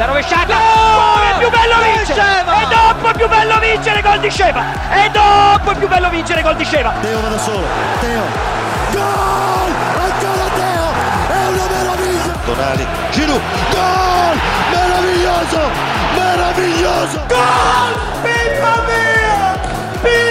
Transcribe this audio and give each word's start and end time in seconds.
La 0.00 0.06
rovesciata! 0.06 0.56
Oh, 0.56 1.20
è 1.20 1.36
più 1.36 1.50
bello 1.50 1.74
vincere! 1.82 2.22
E 2.40 2.66
dopo 2.70 3.10
è 3.10 3.12
più 3.12 3.28
bello 3.28 3.58
vincere 3.58 4.00
gol 4.00 4.18
di 4.18 4.30
Sceva! 4.30 4.64
E 4.94 5.10
dopo 5.10 5.72
è 5.72 5.74
più 5.74 5.88
bello 5.88 6.08
vincere 6.08 6.40
gol 6.40 6.56
di 6.56 6.64
Sceva! 6.64 6.94
Teo 7.02 7.20
va 7.20 7.28
da 7.28 7.38
solo, 7.38 7.66
Teo! 8.00 8.22
Gol! 8.92 9.72
Ancora 10.00 10.48
Teo! 10.56 10.86
È 11.28 11.46
una 11.48 11.66
meraviglia! 11.68 12.32
Tonali, 12.46 12.86
Giroud, 13.10 13.42
gol! 13.72 14.38
Meraviglioso! 14.70 15.60
Meraviglioso! 16.14 17.20
Gol! 17.28 17.92
Pippa 18.22 18.82
mia! 18.86 19.58
Pippa 20.00 20.29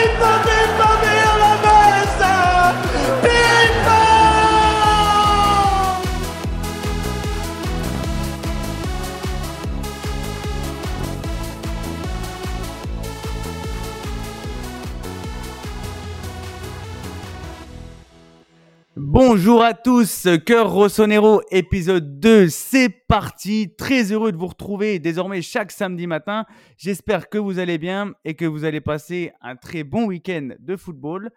Bonjour 19.21 19.61
à 19.61 19.73
tous, 19.73 20.29
Cœur 20.45 20.71
Rossonero, 20.71 21.41
épisode 21.51 22.21
2, 22.21 22.47
c'est 22.47 22.87
parti. 22.87 23.75
Très 23.77 24.13
heureux 24.13 24.31
de 24.31 24.37
vous 24.37 24.47
retrouver 24.47 24.97
désormais 24.99 25.41
chaque 25.41 25.73
samedi 25.73 26.07
matin. 26.07 26.45
J'espère 26.77 27.27
que 27.27 27.37
vous 27.37 27.59
allez 27.59 27.77
bien 27.77 28.13
et 28.23 28.35
que 28.35 28.45
vous 28.45 28.63
allez 28.63 28.79
passer 28.79 29.33
un 29.41 29.57
très 29.57 29.83
bon 29.83 30.05
week-end 30.05 30.51
de 30.57 30.77
football. 30.77 31.31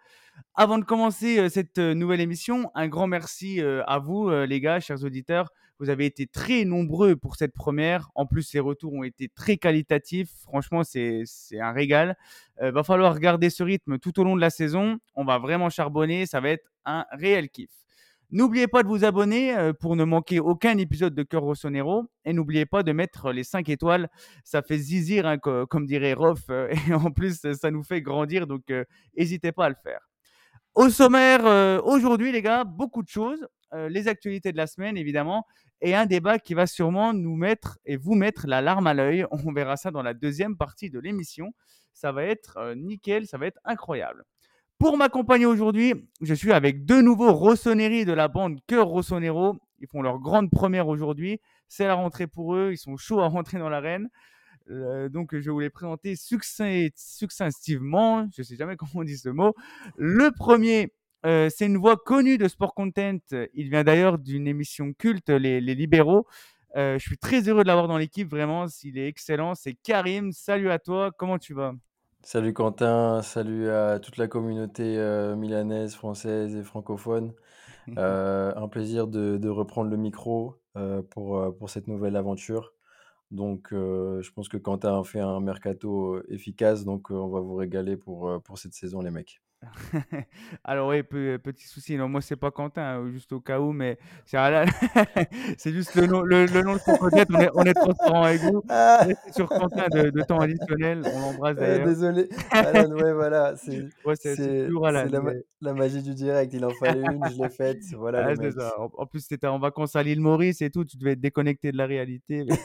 Avant 0.55 0.77
de 0.77 0.85
commencer 0.85 1.37
euh, 1.39 1.49
cette 1.49 1.77
euh, 1.77 1.93
nouvelle 1.93 2.21
émission, 2.21 2.71
un 2.73 2.87
grand 2.87 3.07
merci 3.07 3.59
euh, 3.59 3.83
à 3.85 3.99
vous, 3.99 4.29
les 4.29 4.61
gars, 4.61 4.79
chers 4.79 5.03
auditeurs. 5.03 5.49
Vous 5.79 5.89
avez 5.89 6.05
été 6.05 6.27
très 6.27 6.65
nombreux 6.65 7.15
pour 7.15 7.35
cette 7.35 7.53
première. 7.53 8.09
En 8.15 8.25
plus, 8.25 8.53
les 8.53 8.59
retours 8.59 8.93
ont 8.93 9.03
été 9.03 9.27
très 9.29 9.57
qualitatifs. 9.57 10.29
Franchement, 10.43 10.83
c'est 10.83 11.23
un 11.59 11.71
régal. 11.71 12.15
Euh, 12.61 12.71
va 12.71 12.83
falloir 12.83 13.19
garder 13.19 13.49
ce 13.49 13.63
rythme 13.63 13.97
tout 13.99 14.17
au 14.19 14.23
long 14.23 14.35
de 14.35 14.41
la 14.41 14.49
saison. 14.49 14.99
On 15.15 15.25
va 15.25 15.39
vraiment 15.39 15.69
charbonner. 15.69 16.25
Ça 16.25 16.39
va 16.39 16.49
être 16.49 16.71
un 16.85 17.05
réel 17.11 17.49
kiff. 17.49 17.69
N'oubliez 18.31 18.67
pas 18.67 18.81
de 18.83 18.87
vous 18.87 19.03
abonner 19.05 19.55
euh, 19.55 19.73
pour 19.73 19.95
ne 19.95 20.03
manquer 20.05 20.39
aucun 20.39 20.77
épisode 20.77 21.13
de 21.13 21.23
Cœur 21.23 21.41
Rossonero. 21.43 22.05
Et 22.25 22.33
n'oubliez 22.33 22.65
pas 22.65 22.81
de 22.83 22.91
mettre 22.91 23.31
les 23.31 23.43
5 23.43 23.67
étoiles. 23.69 24.09
Ça 24.43 24.61
fait 24.61 24.77
zizir, 24.77 25.25
hein, 25.27 25.37
co- 25.37 25.67
comme 25.67 25.85
dirait 25.85 26.13
Rof. 26.13 26.39
euh, 26.49 26.73
et 26.89 26.93
en 26.93 27.11
plus, 27.11 27.41
ça 27.53 27.71
nous 27.71 27.83
fait 27.83 28.01
grandir. 28.01 28.47
Donc, 28.47 28.71
n'hésitez 29.17 29.51
pas 29.51 29.65
à 29.65 29.69
le 29.69 29.75
faire. 29.83 29.99
Au 30.75 30.89
sommaire, 30.89 31.83
aujourd'hui, 31.85 32.31
les 32.31 32.41
gars, 32.41 32.63
beaucoup 32.63 33.03
de 33.03 33.07
choses. 33.07 33.45
Euh, 33.73 33.89
les 33.89 34.07
actualités 34.07 34.51
de 34.51 34.57
la 34.57 34.67
semaine, 34.67 34.97
évidemment. 34.97 35.45
Et 35.81 35.95
un 35.95 36.05
débat 36.05 36.37
qui 36.37 36.53
va 36.53 36.67
sûrement 36.67 37.13
nous 37.13 37.35
mettre 37.35 37.79
et 37.85 37.97
vous 37.97 38.13
mettre 38.13 38.47
la 38.47 38.61
larme 38.61 38.87
à 38.87 38.93
l'œil. 38.93 39.25
On 39.31 39.51
verra 39.51 39.77
ça 39.77 39.91
dans 39.91 40.03
la 40.03 40.13
deuxième 40.13 40.57
partie 40.57 40.89
de 40.89 40.99
l'émission. 40.99 41.53
Ça 41.93 42.11
va 42.11 42.23
être 42.23 42.57
euh, 42.57 42.75
nickel, 42.75 43.27
ça 43.27 43.37
va 43.37 43.47
être 43.47 43.59
incroyable. 43.65 44.23
Pour 44.77 44.97
m'accompagner 44.97 45.45
aujourd'hui, 45.45 45.93
je 46.21 46.33
suis 46.33 46.51
avec 46.51 46.85
deux 46.85 47.01
nouveaux 47.01 47.33
Rossoneri 47.33 48.05
de 48.05 48.13
la 48.13 48.27
bande 48.27 48.59
Cœur 48.67 48.87
Rossonero. 48.87 49.57
Ils 49.79 49.87
font 49.87 50.01
leur 50.01 50.19
grande 50.19 50.51
première 50.51 50.87
aujourd'hui. 50.87 51.39
C'est 51.67 51.87
la 51.87 51.95
rentrée 51.95 52.27
pour 52.27 52.55
eux. 52.55 52.71
Ils 52.73 52.77
sont 52.77 52.97
chauds 52.97 53.21
à 53.21 53.27
rentrer 53.27 53.59
dans 53.59 53.69
l'arène. 53.69 54.09
Euh, 54.69 55.09
donc, 55.09 55.31
je 55.33 55.39
vais 55.39 55.51
vous 55.51 55.59
les 55.59 55.69
présenter 55.69 56.15
succinctivement. 56.15 58.27
Je 58.35 58.41
ne 58.41 58.43
sais 58.43 58.55
jamais 58.55 58.75
comment 58.77 58.91
on 58.95 59.03
dit 59.03 59.17
ce 59.17 59.29
mot. 59.29 59.53
Le 59.97 60.31
premier, 60.31 60.93
euh, 61.25 61.49
c'est 61.49 61.65
une 61.65 61.77
voix 61.77 61.97
connue 61.97 62.37
de 62.37 62.47
Sport 62.47 62.73
Content. 62.73 63.17
Il 63.53 63.69
vient 63.69 63.83
d'ailleurs 63.83 64.17
d'une 64.17 64.47
émission 64.47 64.93
culte, 64.93 65.29
Les, 65.29 65.61
les 65.61 65.75
Libéraux. 65.75 66.27
Euh, 66.75 66.97
je 66.97 67.05
suis 67.05 67.17
très 67.17 67.47
heureux 67.47 67.63
de 67.63 67.67
l'avoir 67.67 67.87
dans 67.87 67.97
l'équipe. 67.97 68.29
Vraiment, 68.29 68.65
il 68.83 68.97
est 68.97 69.07
excellent. 69.07 69.55
C'est 69.55 69.73
Karim. 69.73 70.31
Salut 70.31 70.69
à 70.69 70.79
toi. 70.79 71.11
Comment 71.15 71.37
tu 71.37 71.53
vas? 71.53 71.73
Salut 72.21 72.53
Quentin, 72.53 73.21
salut 73.21 73.69
à 73.69 73.99
toute 73.99 74.17
la 74.17 74.27
communauté 74.27 74.97
euh, 74.97 75.35
milanaise, 75.35 75.93
française 75.93 76.55
et 76.55 76.63
francophone. 76.63 77.33
Euh, 77.97 78.53
un 78.55 78.69
plaisir 78.69 79.07
de, 79.07 79.37
de 79.37 79.49
reprendre 79.49 79.89
le 79.89 79.97
micro 79.97 80.57
pour, 81.09 81.55
pour 81.57 81.69
cette 81.69 81.87
nouvelle 81.87 82.15
aventure. 82.15 82.73
Donc, 83.29 83.73
euh, 83.73 84.21
je 84.21 84.31
pense 84.31 84.47
que 84.47 84.57
Quentin 84.57 84.99
a 84.99 85.03
fait 85.03 85.19
un 85.19 85.39
mercato 85.39 86.21
efficace, 86.29 86.85
donc 86.85 87.11
euh, 87.11 87.15
on 87.15 87.29
va 87.29 87.39
vous 87.41 87.55
régaler 87.55 87.97
pour, 87.97 88.41
pour 88.43 88.57
cette 88.57 88.73
saison, 88.73 89.01
les 89.01 89.11
mecs. 89.11 89.41
Alors 90.63 90.89
oui, 90.89 91.03
pe- 91.03 91.37
petit 91.37 91.67
souci. 91.67 91.95
Non, 91.97 92.07
moi 92.07 92.21
c'est 92.21 92.35
pas 92.35 92.51
Quentin, 92.51 92.99
euh, 92.99 93.11
juste 93.11 93.31
au 93.33 93.39
cas 93.39 93.59
où, 93.59 93.71
mais 93.71 93.97
c'est 94.25 94.37
ah 94.37 94.65
c'est 95.57 95.71
juste 95.71 95.95
le 95.95 96.05
nom, 96.07 96.21
le, 96.21 96.45
le 96.45 96.61
nom 96.61 96.73
de 96.75 96.97
côté. 96.97 97.23
On 97.33 97.39
est, 97.39 97.49
on 97.55 97.63
est 97.63 97.73
transparent 97.73 98.23
avec 98.23 98.41
vous. 98.41 98.63
Restez 98.69 99.31
sur 99.33 99.47
Quentin 99.49 99.87
de, 99.89 100.09
de 100.09 100.21
temps 100.21 100.39
additionnel. 100.39 101.01
On 101.05 101.19
l'embrasse 101.19 101.57
euh, 101.57 101.59
d'ailleurs. 101.61 101.87
désolé. 101.87 102.29
Alan, 102.51 102.89
ouais, 102.91 103.13
voilà, 103.13 103.55
c'est 103.55 103.79
Ouais, 104.05 104.15
c'est 104.15 104.35
c'est 104.35 104.43
c'est- 104.43 104.65
toujours 104.67 104.87
Alan. 104.87 105.03
c'est 105.05 105.11
la, 105.11 105.21
ma- 105.21 105.33
mais- 105.33 105.43
la 105.61 105.73
magie 105.73 106.01
du 106.03 106.13
direct. 106.13 106.53
Il 106.53 106.63
en 106.65 106.69
fallait 106.71 107.01
une, 107.01 107.23
je 107.31 107.41
l'ai 107.41 107.49
faite. 107.49 107.79
Voilà, 107.97 108.27
Ah, 108.29 108.33
c'est 108.35 108.51
ça. 108.51 108.73
En, 108.79 108.89
en 108.97 109.05
plus, 109.05 109.27
tu 109.27 109.33
étais 109.33 109.47
en 109.47 109.59
vacances 109.59 109.95
à 109.95 110.03
l'île 110.03 110.19
Maurice 110.21 110.61
et 110.61 110.69
tout. 110.69 110.83
Tu 110.85 110.97
devais 110.97 111.11
être 111.13 111.21
déconnecté 111.21 111.71
de 111.71 111.77
la 111.77 111.85
réalité. 111.85 112.45
mais- 112.47 112.57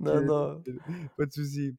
Non, 0.00 0.20
non. 0.22 0.62
pas 1.16 1.26
de 1.26 1.32
souci. 1.32 1.74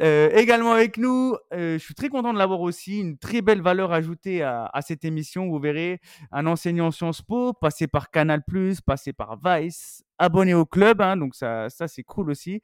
Euh, 0.00 0.30
également 0.30 0.72
avec 0.72 0.96
nous, 0.96 1.36
euh, 1.52 1.78
je 1.78 1.84
suis 1.84 1.94
très 1.94 2.08
content 2.08 2.32
de 2.32 2.38
l'avoir 2.38 2.60
aussi, 2.60 2.98
une 2.98 3.16
très 3.16 3.42
belle 3.42 3.62
valeur 3.62 3.92
ajoutée 3.92 4.42
à, 4.42 4.70
cette 4.82 5.04
émission. 5.04 5.48
Vous 5.48 5.58
verrez, 5.58 6.00
un 6.32 6.46
enseignant 6.46 6.90
Sciences 6.90 7.22
Po, 7.22 7.52
passé 7.52 7.86
par 7.86 8.10
Canal+, 8.10 8.42
passé 8.84 9.12
par 9.12 9.38
Vice, 9.44 10.04
abonné 10.18 10.54
au 10.54 10.66
club, 10.66 11.00
hein, 11.00 11.16
donc 11.16 11.34
ça, 11.34 11.70
ça 11.70 11.86
c'est 11.86 12.02
cool 12.02 12.30
aussi. 12.30 12.60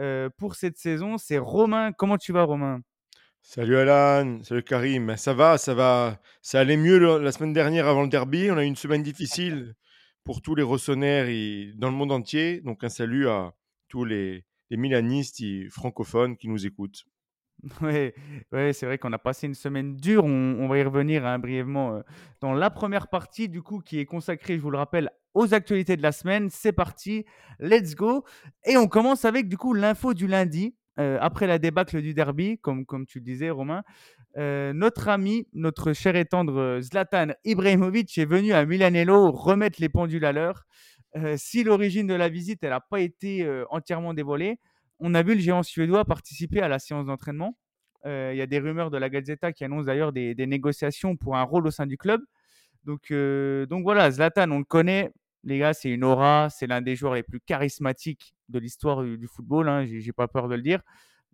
Euh, 0.00 0.30
pour 0.38 0.54
cette 0.54 0.78
saison, 0.78 1.18
c'est 1.18 1.38
Romain. 1.38 1.92
Comment 1.92 2.16
tu 2.16 2.32
vas, 2.32 2.44
Romain? 2.44 2.80
Salut 3.42 3.76
Alan, 3.76 4.42
salut 4.42 4.62
Karim. 4.62 5.08
Ben, 5.08 5.16
Ça 5.16 5.34
va, 5.34 5.58
ça 5.58 5.74
va. 5.74 6.18
Ça 6.40 6.60
allait 6.60 6.76
mieux 6.76 6.98
la 7.18 7.32
semaine 7.32 7.52
dernière 7.52 7.86
avant 7.88 8.02
le 8.02 8.08
derby. 8.08 8.48
On 8.50 8.56
a 8.56 8.64
eu 8.64 8.66
une 8.66 8.76
semaine 8.76 9.02
difficile 9.02 9.74
pour 10.24 10.40
tous 10.40 10.54
les 10.54 10.62
Rossonnaires 10.62 11.26
dans 11.76 11.90
le 11.90 11.96
monde 11.96 12.12
entier. 12.12 12.60
Donc 12.60 12.84
un 12.84 12.88
salut 12.88 13.28
à 13.28 13.52
tous 13.88 14.04
les, 14.04 14.44
les 14.72 14.78
Milanistes 14.78 15.44
francophones 15.68 16.36
qui 16.36 16.48
nous 16.48 16.66
écoutent. 16.66 17.04
Ouais, 17.80 18.72
c'est 18.72 18.86
vrai 18.86 18.98
qu'on 18.98 19.12
a 19.12 19.18
passé 19.18 19.46
une 19.46 19.54
semaine 19.54 19.94
dure. 19.94 20.24
On, 20.24 20.66
va 20.66 20.78
y 20.78 20.82
revenir 20.82 21.24
hein, 21.26 21.38
brièvement 21.38 21.96
euh, 21.96 22.00
dans 22.40 22.54
la 22.54 22.70
première 22.70 23.08
partie, 23.08 23.48
du 23.48 23.62
coup, 23.62 23.80
qui 23.80 24.00
est 24.00 24.06
consacrée, 24.06 24.56
je 24.56 24.62
vous 24.62 24.70
le 24.70 24.78
rappelle, 24.78 25.10
aux 25.34 25.54
actualités 25.54 25.96
de 25.96 26.02
la 26.02 26.10
semaine. 26.10 26.48
C'est 26.50 26.72
parti, 26.72 27.24
let's 27.60 27.94
go. 27.94 28.24
Et 28.64 28.76
on 28.76 28.88
commence 28.88 29.24
avec, 29.24 29.48
du 29.48 29.56
coup, 29.56 29.74
l'info 29.74 30.14
du 30.14 30.26
lundi, 30.26 30.74
euh, 30.98 31.18
après 31.20 31.46
la 31.46 31.58
débâcle 31.58 32.00
du 32.00 32.14
derby, 32.14 32.58
comme, 32.58 32.84
tu 33.06 33.18
le 33.18 33.24
disais, 33.24 33.50
Romain. 33.50 33.84
Euh, 34.38 34.72
notre 34.72 35.08
ami, 35.08 35.46
notre 35.52 35.92
cher 35.92 36.16
et 36.16 36.24
tendre 36.24 36.80
Zlatan 36.80 37.28
Ibrahimovic 37.44 38.16
est 38.16 38.24
venu 38.24 38.54
à 38.54 38.64
Milanello 38.64 39.30
remettre 39.30 39.80
les 39.80 39.90
pendules 39.90 40.24
à 40.24 40.32
l'heure. 40.32 40.64
Si 41.36 41.62
l'origine 41.62 42.06
de 42.06 42.14
la 42.14 42.28
visite, 42.28 42.62
n'a 42.62 42.80
pas 42.80 43.00
été 43.00 43.46
entièrement 43.70 44.14
dévoilée, 44.14 44.58
on 44.98 45.14
a 45.14 45.22
vu 45.22 45.34
le 45.34 45.40
géant 45.40 45.62
suédois 45.62 46.04
participer 46.04 46.60
à 46.60 46.68
la 46.68 46.78
séance 46.78 47.06
d'entraînement. 47.06 47.56
Il 48.04 48.34
y 48.34 48.40
a 48.40 48.46
des 48.46 48.58
rumeurs 48.58 48.90
de 48.90 48.98
la 48.98 49.08
Gazzetta 49.10 49.52
qui 49.52 49.64
annoncent 49.64 49.86
d'ailleurs 49.86 50.12
des, 50.12 50.34
négociations 50.46 51.16
pour 51.16 51.36
un 51.36 51.42
rôle 51.42 51.66
au 51.66 51.70
sein 51.70 51.86
du 51.86 51.98
club. 51.98 52.22
Donc, 52.84 53.12
voilà, 53.12 54.10
Zlatan, 54.10 54.50
on 54.50 54.58
le 54.58 54.64
connaît. 54.64 55.10
Les 55.44 55.58
gars, 55.58 55.74
c'est 55.74 55.90
une 55.90 56.04
aura. 56.04 56.48
C'est 56.50 56.66
l'un 56.66 56.80
des 56.80 56.96
joueurs 56.96 57.14
les 57.14 57.22
plus 57.22 57.40
charismatiques 57.40 58.34
de 58.48 58.58
l'histoire 58.58 59.02
du, 59.02 59.26
football. 59.26 59.68
Hein, 59.68 59.84
J'ai 59.84 60.12
pas 60.12 60.28
peur 60.28 60.48
de 60.48 60.54
le 60.54 60.62
dire. 60.62 60.80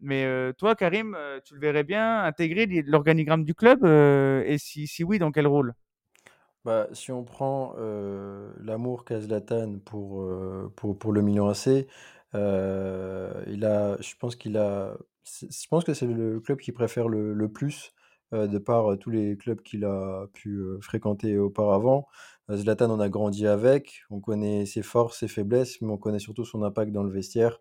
Mais 0.01 0.27
toi, 0.59 0.75
Karim, 0.75 1.17
tu 1.45 1.55
le 1.55 1.61
verrais 1.61 1.85
bien 1.85 2.25
intégrer 2.25 2.67
l'organigramme 2.87 3.45
du 3.45 3.55
club 3.55 3.85
Et 3.85 4.57
si, 4.59 4.87
si 4.87 5.05
oui, 5.05 5.19
dans 5.19 5.31
quel 5.31 5.47
rôle? 5.47 5.75
Bah, 6.69 6.87
si 6.93 7.13
on 7.13 7.25
prend 7.25 7.77
euh, 7.79 8.53
l'amour 8.61 9.07
qu'a 9.07 9.23
Zlatan 9.23 9.79
pour, 9.87 10.21
euh, 10.21 10.71
pour, 10.77 10.99
pour 10.99 11.15
le 11.15 11.23
Milan 11.23 11.49
AC, 11.49 11.87
euh, 12.35 13.43
il 13.47 13.65
a, 13.65 13.97
je 14.03 14.15
pense 14.21 14.37
qu'il 14.37 14.59
a, 14.59 14.99
je 15.25 15.67
pense 15.71 15.85
que 15.85 15.95
c'est 15.95 16.07
le 16.07 16.41
club 16.41 16.59
qu'il 16.59 16.75
préfère 16.75 17.09
le, 17.09 17.33
le 17.33 17.51
plus 17.51 17.95
de 18.33 18.59
par 18.59 18.99
tous 18.99 19.09
les 19.09 19.39
clubs 19.39 19.63
qu'il 19.63 19.87
a 19.87 20.27
pu 20.35 20.61
fréquenter 20.83 21.39
auparavant. 21.39 22.07
Euh, 22.51 22.59
Zlatan, 22.59 22.91
on 22.91 23.01
a 23.01 23.09
grandi 23.09 23.47
avec, 23.47 24.03
on 24.11 24.21
connaît 24.21 24.67
ses 24.67 24.83
forces, 24.83 25.21
ses 25.21 25.29
faiblesses, 25.29 25.81
mais 25.81 25.91
on 25.91 25.97
connaît 25.97 26.19
surtout 26.19 26.45
son 26.45 26.63
impact 26.63 26.93
dans 26.93 27.03
le 27.03 27.11
vestiaire. 27.11 27.61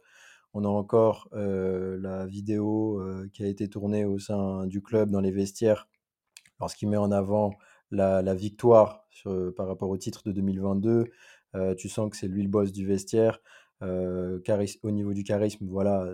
On 0.53 0.65
a 0.65 0.67
encore 0.67 1.29
la 1.31 2.25
vidéo 2.25 3.01
qui 3.31 3.41
a 3.45 3.47
été 3.47 3.69
tournée 3.69 4.03
au 4.03 4.19
sein 4.19 4.65
du 4.65 4.81
club 4.81 5.11
dans 5.11 5.21
les 5.21 5.31
vestiaires 5.31 5.87
lorsqu'il 6.59 6.89
met 6.89 6.97
en 6.97 7.11
avant 7.11 7.51
la, 7.91 8.33
victoire 8.33 9.05
sur- 9.09 9.53
par 9.55 9.67
rapport 9.67 9.89
au 9.89 9.97
titre 9.97 10.23
de 10.25 10.31
2022. 10.31 11.05
Euh, 11.55 11.75
tu 11.75 11.89
sens 11.89 12.09
que 12.09 12.17
c'est 12.17 12.27
lui 12.27 12.43
le 12.43 12.49
boss 12.49 12.71
du 12.71 12.85
vestiaire. 12.85 13.39
Euh, 13.83 14.39
au 14.83 14.91
niveau 14.91 15.13
du 15.13 15.23
charisme, 15.23 15.67
voilà, 15.69 16.05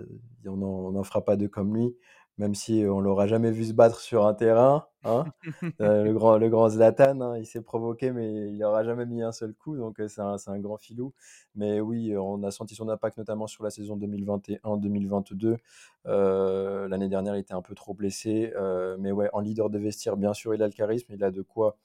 on 0.46 0.92
n'en 0.92 1.04
fera 1.04 1.24
pas 1.24 1.36
deux 1.38 1.48
comme 1.48 1.75
lui, 1.75 1.96
même 2.38 2.56
si 2.56 2.84
on 2.88 3.00
l'aura 3.00 3.28
jamais 3.28 3.52
vu 3.52 3.66
se 3.66 3.74
battre 3.74 4.00
sur 4.00 4.25
un 4.25 4.34
terrain. 4.34 4.86
Hein. 5.04 5.32
Euh, 5.82 6.04
le, 6.04 6.14
grand, 6.14 6.38
le 6.38 6.50
grand 6.50 6.70
Zlatan, 6.70 7.20
hein, 7.22 7.38
il 7.38 7.46
s'est 7.46 7.62
provoqué, 7.62 8.12
mais 8.12 8.50
il 8.50 8.58
n'aura 8.60 8.84
jamais 8.84 9.06
mis 9.06 9.22
un 9.24 9.32
seul 9.32 9.54
coup, 9.54 9.76
donc 9.76 10.00
euh, 10.00 10.08
c'est 10.08 10.22
un, 10.22 10.38
c'est 10.38 10.52
un 10.52 10.60
grand 10.60 10.78
filou. 10.78 11.14
Mais 11.56 11.80
oui, 11.82 12.16
on 12.18 12.44
a 12.44 12.52
senti 12.52 12.76
son 12.76 12.90
impact 12.90 13.18
notamment 13.18 13.48
sur 13.48 13.64
la 13.64 13.70
saison 13.72 13.98
2021-2022. 13.98 15.58
Euh, 16.06 16.88
l'année 16.88 17.10
dernière, 17.10 17.36
il 17.36 17.40
était 17.40 17.54
un 17.54 17.62
peu 17.62 17.76
trop 17.76 17.94
blessé, 17.94 18.54
euh, 18.56 18.98
mais 19.00 19.12
ouais, 19.12 19.30
en 19.34 19.40
leader 19.40 19.70
de 19.70 19.80
vestiaire, 19.80 20.18
bien 20.18 20.34
sûr, 20.34 20.54
il 20.54 20.62
a 20.64 20.68
le 20.68 20.74
charisme, 20.74 21.12
il 21.14 21.24
a 21.24 21.32
de 21.32 21.42
quoi 21.42 21.78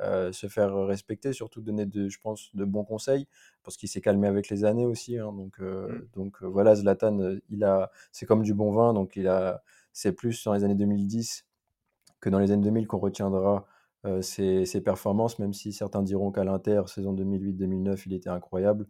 euh, 0.00 0.32
se 0.32 0.48
faire 0.48 0.74
respecter, 0.86 1.32
surtout 1.32 1.60
donner, 1.60 1.86
de, 1.86 2.08
je 2.08 2.18
pense, 2.20 2.50
de 2.54 2.64
bons 2.64 2.84
conseils, 2.84 3.28
parce 3.62 3.76
qu'il 3.76 3.88
s'est 3.88 4.00
calmé 4.00 4.26
avec 4.28 4.48
les 4.48 4.64
années 4.64 4.86
aussi. 4.86 5.18
hein. 5.18 5.32
donc, 5.32 5.60
euh, 5.60 5.88
Mm. 5.88 6.06
donc 6.14 6.42
euh, 6.42 6.46
voilà, 6.46 6.74
Zlatan, 6.74 7.20
euh, 7.20 7.40
il 7.50 7.64
a, 7.64 7.90
c'est 8.12 8.26
comme 8.26 8.42
du 8.42 8.54
bon 8.54 8.72
vin, 8.72 8.92
donc 8.94 9.16
il 9.16 9.28
a, 9.28 9.62
c'est 9.92 10.12
plus 10.12 10.42
dans 10.44 10.54
les 10.54 10.64
années 10.64 10.74
2010 10.74 11.44
que 12.24 12.30
dans 12.30 12.38
les 12.38 12.50
années 12.52 12.62
2000 12.64 12.86
qu'on 12.86 12.98
retiendra 12.98 13.66
euh, 14.06 14.22
ses, 14.22 14.64
performances, 14.82 15.38
même 15.38 15.52
si 15.52 15.72
certains 15.72 16.02
diront 16.02 16.32
qu'à 16.32 16.44
l'Inter, 16.44 16.82
saison 16.86 17.12
2008-2009, 17.12 18.06
il 18.06 18.14
était 18.14 18.30
incroyable. 18.30 18.86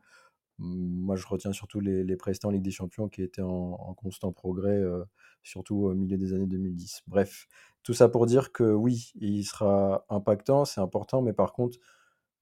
Mm, 0.58 1.00
Moi, 1.04 1.16
je 1.16 1.26
retiens 1.26 1.52
surtout 1.52 1.80
les, 1.80 2.04
les 2.04 2.16
prestants 2.16 2.48
en 2.48 2.52
Ligue 2.52 2.62
des 2.62 2.70
Champions 2.70 3.08
qui 3.08 3.22
étaient 3.22 3.42
en, 3.42 3.94
constant 3.94 4.32
progrès, 4.32 4.76
euh, 4.78 5.04
surtout 5.42 5.76
au 5.86 5.94
milieu 5.94 6.16
des 6.18 6.32
années 6.34 6.46
2010. 6.46 7.02
Bref, 7.08 7.46
tout 7.82 7.94
ça 7.94 8.08
pour 8.08 8.26
dire 8.26 8.52
que 8.52 8.64
oui, 8.64 9.12
il 9.16 9.44
sera 9.44 10.06
impactant, 10.10 10.64
c'est 10.64 10.80
important, 10.80 11.22
mais 11.22 11.32
par 11.32 11.52
contre, 11.52 11.78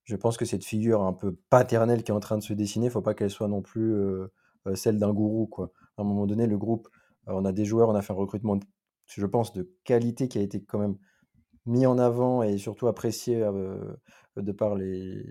je 0.04 0.16
pense 0.16 0.36
que 0.36 0.44
cette 0.44 0.64
figure 0.64 1.02
un 1.02 1.12
peu 1.12 1.36
paternelle 1.50 2.02
qui 2.02 2.10
est 2.10 2.14
en 2.14 2.20
train 2.20 2.38
de 2.38 2.42
se 2.42 2.52
dessiner, 2.54 2.90
faut 2.90 3.02
pas 3.02 3.14
qu'elle 3.14 3.30
soit 3.30 3.48
non 3.48 3.62
plus 3.62 3.94
euh, 3.94 4.28
euh, 4.66 4.74
celle 4.74 4.98
d'un 4.98 5.12
gourou, 5.12 5.46
quoi. 5.46 5.72
À 5.96 6.02
un 6.02 6.04
moment 6.04 6.26
donné, 6.26 6.46
le 6.46 6.58
groupe, 6.58 6.88
on 7.26 7.44
a 7.44 7.52
des 7.52 7.64
joueurs, 7.64 7.88
on 7.88 7.94
a 7.94 8.02
fait 8.02 8.12
un 8.12 8.16
recrutement, 8.16 8.56
de- 8.56 8.64
je 9.20 9.26
pense, 9.26 9.52
de 9.52 9.70
qualité 9.84 10.28
qui 10.28 10.38
a 10.38 10.42
été 10.42 10.62
quand 10.62 10.78
même 10.78 10.96
mis 11.66 11.86
en 11.86 11.98
avant 11.98 12.42
et 12.42 12.58
surtout 12.58 12.88
apprécié 12.88 13.42
euh, 13.42 13.94
de 14.36 14.52
par 14.52 14.74
les, 14.74 15.24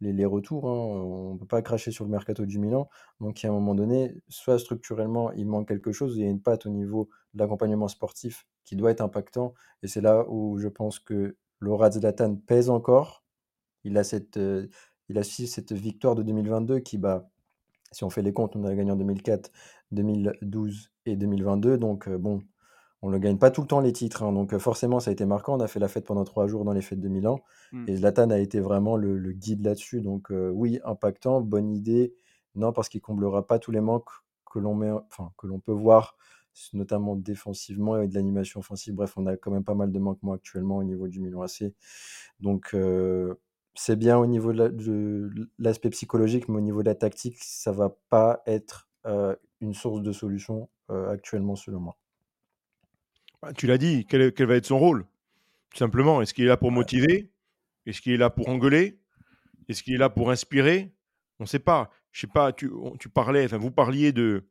les, 0.00 0.24
retours. 0.24 0.68
hein. 0.68 0.72
On 0.74 1.34
ne 1.34 1.38
peut 1.38 1.46
pas 1.46 1.62
cracher 1.62 1.90
sur 1.90 2.04
le 2.04 2.10
mercato 2.10 2.44
du 2.46 2.58
Milan. 2.58 2.88
Donc, 3.20 3.44
à 3.44 3.48
un 3.48 3.52
moment 3.52 3.74
donné, 3.74 4.14
soit 4.28 4.58
structurellement, 4.58 5.32
il 5.32 5.46
manque 5.46 5.68
quelque 5.68 5.92
chose, 5.92 6.16
il 6.16 6.22
y 6.22 6.26
a 6.26 6.30
une 6.30 6.42
patte 6.42 6.66
au 6.66 6.70
niveau 6.70 7.08
de 7.34 7.40
l'accompagnement 7.40 7.88
sportif 7.88 8.46
qui 8.64 8.76
doit 8.76 8.90
être 8.90 9.00
impactant. 9.00 9.54
Et 9.82 9.88
c'est 9.88 10.00
là 10.00 10.24
où 10.28 10.58
je 10.58 10.68
pense 10.68 10.98
que 10.98 11.36
Laura 11.60 11.90
Zlatan 11.90 12.36
pèse 12.36 12.70
encore. 12.70 13.24
Il 13.84 13.98
a, 13.98 14.04
cette, 14.04 14.36
euh, 14.36 14.68
il 15.08 15.18
a 15.18 15.24
cette 15.24 15.72
victoire 15.72 16.14
de 16.14 16.22
2022 16.22 16.80
qui, 16.80 16.98
bah, 16.98 17.28
si 17.92 18.04
on 18.04 18.10
fait 18.10 18.22
les 18.22 18.32
comptes, 18.32 18.56
on 18.56 18.64
a 18.64 18.74
gagné 18.74 18.92
en 18.92 18.96
2004, 18.96 19.50
2012 19.92 20.90
et 21.06 21.16
2022. 21.16 21.78
Donc, 21.78 22.08
euh, 22.08 22.18
bon, 22.18 22.42
on 23.02 23.10
ne 23.10 23.18
gagne 23.18 23.36
pas 23.38 23.50
tout 23.50 23.62
le 23.62 23.66
temps 23.66 23.80
les 23.80 23.92
titres. 23.92 24.22
hein. 24.22 24.32
donc, 24.32 24.54
euh, 24.54 24.58
forcément, 24.58 25.00
ça 25.00 25.10
a 25.10 25.12
été 25.12 25.24
marquant. 25.26 25.56
On 25.56 25.60
a 25.60 25.66
fait 25.68 25.80
la 25.80 25.88
fête 25.88 26.04
pendant 26.06 26.24
trois 26.24 26.46
jours 26.46 26.64
dans 26.64 26.72
les 26.72 26.82
fêtes 26.82 27.00
de 27.00 27.08
Milan. 27.08 27.40
Mm. 27.72 27.84
Et 27.88 27.96
Zlatan 27.96 28.30
a 28.30 28.38
été 28.38 28.60
vraiment 28.60 28.96
le, 28.96 29.18
le 29.18 29.32
guide 29.32 29.64
là-dessus. 29.64 30.00
Donc, 30.00 30.30
euh, 30.30 30.50
oui, 30.50 30.80
impactant, 30.84 31.40
bonne 31.40 31.70
idée. 31.72 32.14
Non, 32.54 32.72
parce 32.72 32.88
qu'il 32.88 33.00
comblera 33.00 33.46
pas 33.46 33.58
tous 33.58 33.72
les 33.72 33.80
manques 33.80 34.10
que 34.52 34.58
l'on 34.58 34.74
met, 34.74 34.90
enfin, 34.90 35.32
que 35.38 35.46
l'on 35.46 35.58
peut 35.58 35.72
voir, 35.72 36.16
notamment 36.74 37.16
défensivement 37.16 37.98
et 38.00 38.06
de 38.08 38.14
l'animation 38.14 38.60
offensive. 38.60 38.94
Bref, 38.94 39.14
on 39.16 39.26
a 39.26 39.36
quand 39.36 39.50
même 39.50 39.64
pas 39.64 39.74
mal 39.74 39.90
de 39.90 39.98
manquements 39.98 40.32
actuellement 40.34 40.76
au 40.76 40.84
niveau 40.84 41.08
du 41.08 41.18
Milan 41.20 41.42
AC. 41.42 41.72
Donc, 42.40 42.70
euh, 42.74 43.34
c'est 43.74 43.96
bien 43.96 44.18
au 44.18 44.26
niveau 44.26 44.52
de 44.52 44.58
la- 44.58 44.68
de 44.68 45.30
l'aspect 45.58 45.88
psychologique, 45.90 46.48
mais 46.48 46.58
au 46.58 46.60
niveau 46.60 46.82
de 46.82 46.88
la 46.88 46.94
tactique, 46.94 47.38
ça 47.40 47.72
va 47.72 47.96
pas 48.10 48.42
être 48.46 48.88
euh, 49.06 49.34
une 49.60 49.74
source 49.74 50.02
de 50.02 50.12
solution 50.12 50.68
actuellement, 51.08 51.56
selon 51.56 51.80
moi. 51.80 51.96
Bah, 53.42 53.52
tu 53.52 53.66
l'as 53.66 53.78
dit, 53.78 54.06
quel, 54.06 54.32
va 54.46 54.56
être 54.56 54.66
son 54.66 54.78
rôle? 54.78 55.04
Tout 55.70 55.78
simplement, 55.78 56.22
est-ce 56.22 56.32
qu'il 56.32 56.44
est 56.44 56.48
là 56.48 56.56
pour 56.56 56.70
motiver? 56.70 57.32
Est-ce 57.86 58.00
qu'il 58.00 58.12
est 58.12 58.16
là 58.16 58.30
pour 58.30 58.48
engueuler? 58.48 59.00
Est-ce 59.68 59.82
qu'il 59.82 59.94
est 59.94 59.98
là 59.98 60.10
pour 60.10 60.30
inspirer? 60.30 60.94
On 61.40 61.44
ne 61.44 61.48
sait 61.48 61.58
pas. 61.58 61.90
Je 62.12 62.20
sais 62.20 62.26
pas, 62.26 62.52
tu, 62.52 62.70
parlais, 63.12 63.44
enfin 63.46 63.56
vous 63.56 63.70
parliez 63.70 64.12
de, 64.12 64.46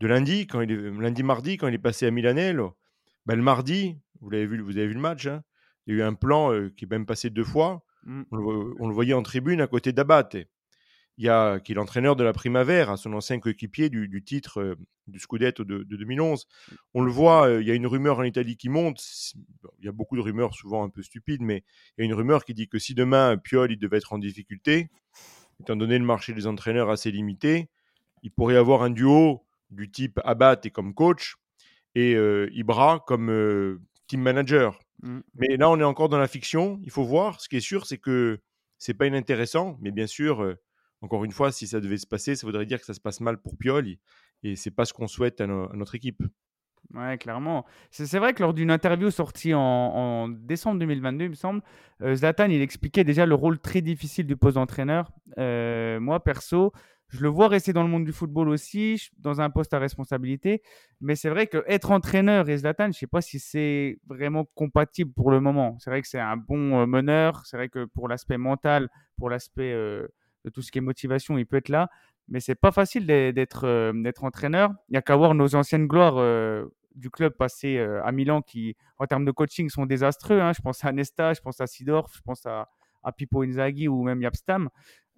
de 0.00 0.06
lundi, 0.06 0.46
quand 0.46 0.60
il 0.60 0.72
est, 0.72 0.90
lundi 0.90 1.22
mardi, 1.22 1.56
quand 1.56 1.68
il 1.68 1.74
est 1.74 1.78
passé 1.78 2.06
à 2.06 2.10
Milanello. 2.10 2.76
Ben, 3.24 3.36
le 3.36 3.42
mardi, 3.42 3.98
vous, 4.20 4.30
l'avez 4.30 4.46
vu, 4.46 4.60
vous 4.60 4.76
avez 4.76 4.88
vu 4.88 4.94
le 4.94 5.00
match, 5.00 5.26
hein, 5.26 5.44
il 5.86 5.94
y 5.94 5.96
a 5.96 6.00
eu 6.00 6.06
un 6.06 6.14
plan 6.14 6.52
euh, 6.52 6.70
qui 6.76 6.84
est 6.84 6.90
même 6.90 7.06
passé 7.06 7.30
deux 7.30 7.44
fois. 7.44 7.84
Mm. 8.04 8.22
On 8.32 8.36
le, 8.36 8.42
vo- 8.42 8.76
on 8.80 8.88
le 8.88 8.94
voyait 8.94 9.14
en 9.14 9.22
tribune 9.22 9.60
à 9.60 9.68
côté 9.68 9.92
d'Abate. 9.92 10.36
Il 11.18 11.24
y 11.24 11.28
a 11.28 11.60
qui 11.60 11.72
est 11.72 11.74
l'entraîneur 11.74 12.16
de 12.16 12.24
la 12.24 12.32
Primavera, 12.32 12.96
son 12.96 13.12
ancien 13.12 13.38
coéquipier 13.38 13.90
du, 13.90 14.08
du 14.08 14.22
titre 14.22 14.60
euh, 14.60 14.74
du 15.06 15.18
Scudetto 15.18 15.64
de, 15.64 15.82
de 15.82 15.96
2011. 15.96 16.46
On 16.94 17.02
le 17.02 17.10
voit, 17.10 17.48
euh, 17.48 17.60
il 17.60 17.68
y 17.68 17.70
a 17.70 17.74
une 17.74 17.86
rumeur 17.86 18.18
en 18.18 18.22
Italie 18.22 18.56
qui 18.56 18.68
monte. 18.68 19.02
Il 19.78 19.84
y 19.84 19.88
a 19.88 19.92
beaucoup 19.92 20.16
de 20.16 20.22
rumeurs, 20.22 20.54
souvent 20.54 20.84
un 20.84 20.88
peu 20.88 21.02
stupides, 21.02 21.42
mais 21.42 21.64
il 21.96 22.00
y 22.00 22.02
a 22.02 22.04
une 22.06 22.14
rumeur 22.14 22.44
qui 22.44 22.54
dit 22.54 22.68
que 22.68 22.78
si 22.78 22.94
demain 22.94 23.36
Piol 23.36 23.72
il 23.72 23.78
devait 23.78 23.98
être 23.98 24.12
en 24.12 24.18
difficulté, 24.18 24.88
étant 25.60 25.76
donné 25.76 25.98
le 25.98 26.04
marché 26.04 26.32
des 26.32 26.46
entraîneurs 26.46 26.90
assez 26.90 27.10
limité, 27.10 27.68
il 28.22 28.30
pourrait 28.30 28.54
y 28.54 28.58
avoir 28.58 28.82
un 28.82 28.90
duo 28.90 29.44
du 29.70 29.90
type 29.90 30.18
Abate 30.24 30.66
et 30.66 30.70
comme 30.70 30.94
coach 30.94 31.36
et 31.94 32.14
euh, 32.14 32.48
Ibra 32.52 33.04
comme 33.06 33.80
team 34.06 34.22
manager. 34.22 34.78
Mm. 35.02 35.20
Mais 35.34 35.56
là, 35.56 35.68
on 35.68 35.78
est 35.78 35.84
encore 35.84 36.08
dans 36.08 36.18
la 36.18 36.28
fiction. 36.28 36.80
Il 36.84 36.90
faut 36.90 37.04
voir. 37.04 37.40
Ce 37.40 37.48
qui 37.48 37.56
est 37.56 37.60
sûr, 37.60 37.86
c'est 37.86 37.98
que 37.98 38.40
c'est 38.78 38.94
pas 38.94 39.06
inintéressant. 39.06 39.76
Mais 39.80 39.90
bien 39.90 40.06
sûr, 40.06 40.56
encore 41.02 41.24
une 41.24 41.32
fois, 41.32 41.52
si 41.52 41.66
ça 41.66 41.80
devait 41.80 41.98
se 41.98 42.06
passer, 42.06 42.36
ça 42.36 42.46
voudrait 42.46 42.64
dire 42.64 42.78
que 42.80 42.86
ça 42.86 42.94
se 42.94 43.00
passe 43.00 43.20
mal 43.20 43.36
pour 43.38 43.56
Pioli. 43.56 43.98
Et 44.44 44.56
c'est 44.56 44.70
pas 44.70 44.84
ce 44.84 44.92
qu'on 44.92 45.08
souhaite 45.08 45.40
à, 45.40 45.46
no- 45.46 45.70
à 45.70 45.76
notre 45.76 45.94
équipe. 45.96 46.22
Ouais, 46.94 47.16
clairement. 47.16 47.64
C'est 47.90 48.18
vrai 48.18 48.34
que 48.34 48.42
lors 48.42 48.52
d'une 48.52 48.70
interview 48.70 49.10
sortie 49.10 49.54
en, 49.54 50.28
décembre 50.28 50.78
2022, 50.78 51.24
il 51.24 51.30
me 51.30 51.34
semble, 51.34 51.62
euh, 52.02 52.14
Zlatan, 52.14 52.46
il 52.50 52.60
expliquait 52.60 53.04
déjà 53.04 53.24
le 53.24 53.34
rôle 53.34 53.58
très 53.58 53.80
difficile 53.80 54.26
du 54.26 54.36
poste 54.36 54.56
d'entraîneur. 54.56 55.10
Euh, 55.38 56.00
moi, 56.00 56.22
perso, 56.22 56.72
je 57.08 57.22
le 57.22 57.28
vois 57.28 57.48
rester 57.48 57.72
dans 57.72 57.82
le 57.82 57.88
monde 57.88 58.04
du 58.04 58.12
football 58.12 58.48
aussi, 58.48 59.08
dans 59.18 59.40
un 59.40 59.48
poste 59.48 59.72
à 59.72 59.78
responsabilité. 59.78 60.62
Mais 61.00 61.16
c'est 61.16 61.30
vrai 61.30 61.46
qu'être 61.46 61.90
entraîneur 61.92 62.48
et 62.48 62.58
Zlatan, 62.58 62.84
je 62.84 62.88
ne 62.88 62.92
sais 62.92 63.06
pas 63.06 63.22
si 63.22 63.38
c'est 63.38 63.98
vraiment 64.06 64.44
compatible 64.54 65.12
pour 65.12 65.30
le 65.30 65.40
moment. 65.40 65.76
C'est 65.78 65.88
vrai 65.90 66.02
que 66.02 66.08
c'est 66.08 66.20
un 66.20 66.36
bon 66.36 66.80
euh, 66.80 66.86
meneur. 66.86 67.42
C'est 67.46 67.56
vrai 67.56 67.70
que 67.70 67.86
pour 67.86 68.08
l'aspect 68.08 68.38
mental, 68.38 68.90
pour 69.16 69.30
l'aspect 69.30 69.72
de 70.44 70.50
tout 70.50 70.62
ce 70.62 70.70
qui 70.72 70.78
est 70.78 70.82
motivation, 70.82 71.38
il 71.38 71.46
peut 71.46 71.56
être 71.56 71.68
là. 71.68 71.88
Mais 72.28 72.40
c'est 72.40 72.54
pas 72.54 72.72
facile 72.72 73.06
d'être- 73.06 73.66
euh, 73.66 73.92
entraîneur. 74.20 74.70
Il 74.88 74.92
n'y 74.92 74.96
a 74.98 75.02
qu'à 75.02 75.16
voir 75.16 75.34
nos 75.34 75.54
anciennes 75.54 75.86
gloires 75.86 76.18
euh, 76.18 76.64
du 76.94 77.10
club 77.10 77.34
passé 77.36 77.78
euh, 77.78 78.02
à 78.04 78.12
Milan 78.12 78.42
qui, 78.42 78.76
en 78.98 79.06
termes 79.06 79.24
de 79.24 79.32
coaching, 79.32 79.68
sont 79.68 79.86
désastreux. 79.86 80.40
hein. 80.40 80.52
Je 80.52 80.60
pense 80.62 80.84
à 80.84 80.92
Nesta, 80.92 81.34
je 81.34 81.40
pense 81.40 81.60
à 81.60 81.66
Sidorf, 81.66 82.12
je 82.14 82.20
pense 82.22 82.46
à, 82.46 82.68
à 83.02 83.12
Pippo 83.12 83.42
Inzaghi 83.42 83.88
ou 83.88 84.02
même 84.02 84.22
Yapstam, 84.22 84.68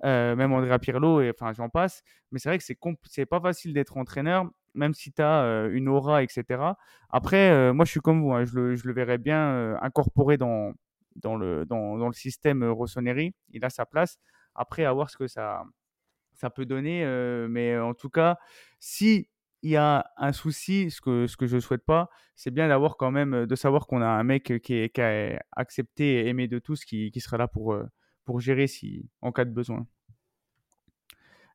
même 0.03 0.53
Andrea 0.53 0.79
Pirlo, 0.79 1.21
et 1.21 1.31
enfin 1.31 1.53
j'en 1.53 1.69
passe. 1.69 2.03
Mais 2.31 2.39
c'est 2.39 2.49
vrai 2.49 2.59
que 2.59 2.65
c'est 3.05 3.27
pas 3.27 3.41
facile 3.41 3.73
d'être 3.75 3.97
entraîneur, 3.97 4.47
même 4.75 4.93
si 4.95 5.13
tu 5.13 5.23
as 5.23 5.69
une 5.73 5.89
aura, 5.89 6.23
etc. 6.23 6.45
Après, 7.11 7.73
moi 7.73 7.85
je 7.85 7.91
suis 7.91 8.01
comme 8.01 8.23
vous, 8.23 8.33
hein. 8.33 8.45
je, 8.45 8.59
le, 8.59 8.93
verrais 8.93 9.19
bien 9.19 9.77
incorporé 9.81 10.37
dans, 10.37 10.73
le, 11.37 11.65
dans, 11.65 11.97
le 11.97 12.13
système 12.13 12.65
Rossoneri. 12.65 13.35
Il 13.53 13.65
a 13.65 13.71
sa 13.71 13.87
place. 13.87 14.19
Après, 14.55 14.85
à 14.85 14.93
voir 14.93 15.11
ce 15.11 15.17
que 15.17 15.27
ça, 15.27 15.65
ça 16.35 16.51
peut 16.51 16.67
donner. 16.67 17.05
euh, 17.05 17.49
mais 17.49 17.79
en 17.79 17.95
tout 17.95 18.11
cas, 18.11 18.39
si 18.81 19.29
il 19.63 19.71
y 19.71 19.77
a 19.77 20.07
un 20.19 20.33
souci, 20.33 20.91
ce 20.91 21.01
que, 21.01 21.27
ce 21.27 21.37
que 21.39 21.47
je 21.47 21.57
ne 21.57 21.61
souhaite 21.61 21.85
pas, 21.87 22.11
c'est 22.37 22.51
bien 22.53 22.69
d'avoir 22.69 22.97
quand 22.99 23.11
même, 23.11 23.35
euh, 23.35 23.47
de 23.47 23.55
savoir 23.57 23.87
qu'on 23.87 24.03
a 24.03 24.07
un 24.07 24.25
mec 24.25 24.51
euh, 24.53 24.59
qui 24.59 24.75
est, 24.75 24.99
est 24.99 25.41
accepté 25.53 26.27
et 26.27 26.29
aimé 26.29 26.49
de 26.49 26.59
tous, 26.59 26.85
qui, 26.85 27.11
qui 27.11 27.21
sera 27.21 27.39
là 27.39 27.49
pour, 27.49 27.73
euh, 27.75 27.85
pour 28.27 28.41
gérer 28.41 28.67
si, 28.67 29.09
en 29.23 29.33
cas 29.33 29.45
de 29.47 29.51
besoin. 29.53 29.87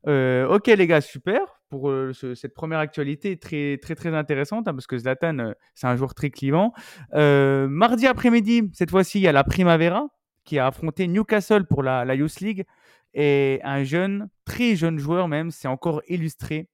Euh, 0.08 0.48
ok 0.48 0.68
les 0.68 0.88
gars, 0.88 1.01
super 1.01 1.41
pour 1.70 1.89
euh, 1.89 2.13
ce- 2.13 2.34
cette 2.34 2.53
première 2.53 2.79
actualité 2.79 3.38
très 3.38 3.77
très 3.82 3.96
très 3.96 4.15
intéressante 4.15 4.68
hein, 4.70 4.74
parce 4.74 4.88
que 4.88 4.98
Zlatan 4.98 5.39
euh, 5.39 5.51
c'est 5.75 5.88
un 5.88 5.98
joueur 5.98 6.13
très 6.15 6.29
clivant. 6.29 6.74
Euh, 7.15 7.68
mardi 7.68 8.08
après-midi, 8.08 8.72
cette 8.74 8.91
fois-ci, 8.91 9.20
il 9.20 9.24
y 9.24 9.27
a 9.27 9.34
la 9.34 9.44
Primavera 9.44 10.08
qui 10.46 10.58
a 10.58 10.68
affronté 10.68 11.06
Newcastle 11.08 11.65
pour 11.65 11.84
la, 11.84 12.06
la 12.06 12.15
Youth 12.15 12.39
League 12.39 12.65
et 13.13 13.60
un 13.63 13.84
jeune, 13.84 14.30
très 14.46 14.75
jeune 14.75 15.00
joueur 15.00 15.28
même, 15.28 15.51
c'est 15.51 15.68
encore 15.68 16.01
illustré. 16.08 16.70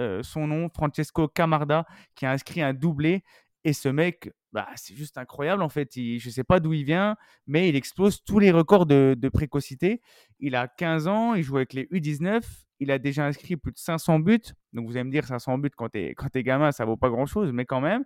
euh, 0.00 0.22
son 0.22 0.46
nom, 0.46 0.68
Francesco 0.68 1.26
Camarda, 1.28 1.86
qui 2.14 2.26
a 2.26 2.30
inscrit 2.32 2.60
un 2.62 2.74
doublé. 2.74 3.24
Et 3.64 3.72
ce 3.72 3.88
mec, 3.88 4.30
bah, 4.52 4.68
c'est 4.76 4.94
juste 4.94 5.18
incroyable 5.18 5.62
en 5.62 5.68
fait. 5.68 5.90
Je 5.94 6.24
ne 6.24 6.32
sais 6.32 6.44
pas 6.44 6.60
d'où 6.60 6.72
il 6.72 6.84
vient, 6.84 7.16
mais 7.46 7.68
il 7.68 7.76
explose 7.76 8.22
tous 8.24 8.38
les 8.38 8.50
records 8.50 8.86
de, 8.86 9.28
précocité. 9.32 10.00
Il 10.38 10.54
a 10.54 10.68
15 10.68 11.08
ans, 11.08 11.34
il 11.34 11.42
joue 11.42 11.56
avec 11.56 11.72
les 11.72 11.84
U19. 11.86 12.42
Il 12.78 12.90
a 12.90 12.98
déjà 12.98 13.26
inscrit 13.26 13.56
plus 13.56 13.72
de 13.72 13.78
500 13.78 14.20
buts. 14.20 14.38
Donc 14.72 14.86
vous 14.86 14.96
allez 14.96 15.04
me 15.04 15.10
dire, 15.10 15.26
500 15.26 15.58
buts 15.58 15.70
quand 15.76 15.88
tu 15.88 15.98
es, 15.98 16.14
quand 16.14 16.34
es 16.36 16.42
gamin, 16.42 16.72
ça 16.72 16.84
vaut 16.84 16.96
pas 16.96 17.10
grand-chose, 17.10 17.52
mais 17.52 17.64
quand 17.64 17.80
même. 17.80 18.04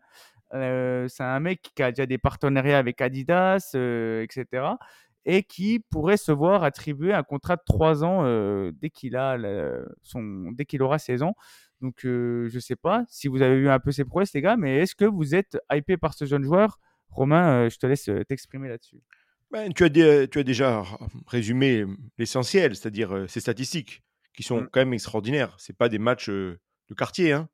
Euh, 0.54 1.06
c'est 1.08 1.22
un 1.22 1.40
mec 1.40 1.70
qui 1.74 1.82
a 1.82 1.92
déjà 1.92 2.06
des 2.06 2.18
partenariats 2.18 2.78
avec 2.78 3.00
Adidas, 3.00 3.72
euh, 3.74 4.22
etc. 4.22 4.64
Et 5.26 5.42
qui 5.42 5.80
pourrait 5.90 6.16
se 6.16 6.32
voir 6.32 6.64
attribuer 6.64 7.12
un 7.12 7.22
contrat 7.22 7.56
de 7.56 7.62
3 7.66 8.04
ans 8.04 8.24
euh, 8.24 8.72
dès 8.80 8.88
qu'il 8.88 9.16
a 9.16 9.36
son, 10.02 10.50
dès 10.52 10.64
qu'il 10.64 10.82
aura 10.82 10.98
16 10.98 11.22
ans. 11.22 11.34
Donc, 11.80 12.04
euh, 12.04 12.48
je 12.50 12.58
sais 12.58 12.76
pas 12.76 13.04
si 13.08 13.28
vous 13.28 13.42
avez 13.42 13.58
vu 13.58 13.68
un 13.68 13.78
peu 13.78 13.92
ses 13.92 14.04
prouesses, 14.04 14.32
les 14.34 14.40
gars, 14.40 14.56
mais 14.56 14.78
est-ce 14.78 14.94
que 14.94 15.04
vous 15.04 15.34
êtes 15.34 15.58
hypé 15.72 15.96
par 15.96 16.14
ce 16.14 16.24
jeune 16.24 16.42
joueur? 16.42 16.78
Romain, 17.08 17.68
je 17.68 17.76
te 17.76 17.86
laisse 17.86 18.08
t'exprimer 18.28 18.68
là-dessus. 18.68 19.00
Ben, 19.50 19.72
tu, 19.72 19.84
as 19.84 19.90
tu 19.90 20.38
as 20.38 20.42
déjà 20.42 20.84
résumé 21.26 21.84
l'essentiel, 22.18 22.76
c'est-à-dire 22.76 23.24
ces 23.28 23.40
statistiques 23.40 24.02
qui 24.34 24.42
sont 24.42 24.60
mmh. 24.60 24.68
quand 24.72 24.80
même 24.80 24.94
extraordinaires. 24.94 25.56
Ce 25.58 25.72
pas 25.72 25.88
des 25.88 25.98
matchs 25.98 26.28
de 26.30 26.58
quartier. 26.96 27.32
Hein. 27.32 27.48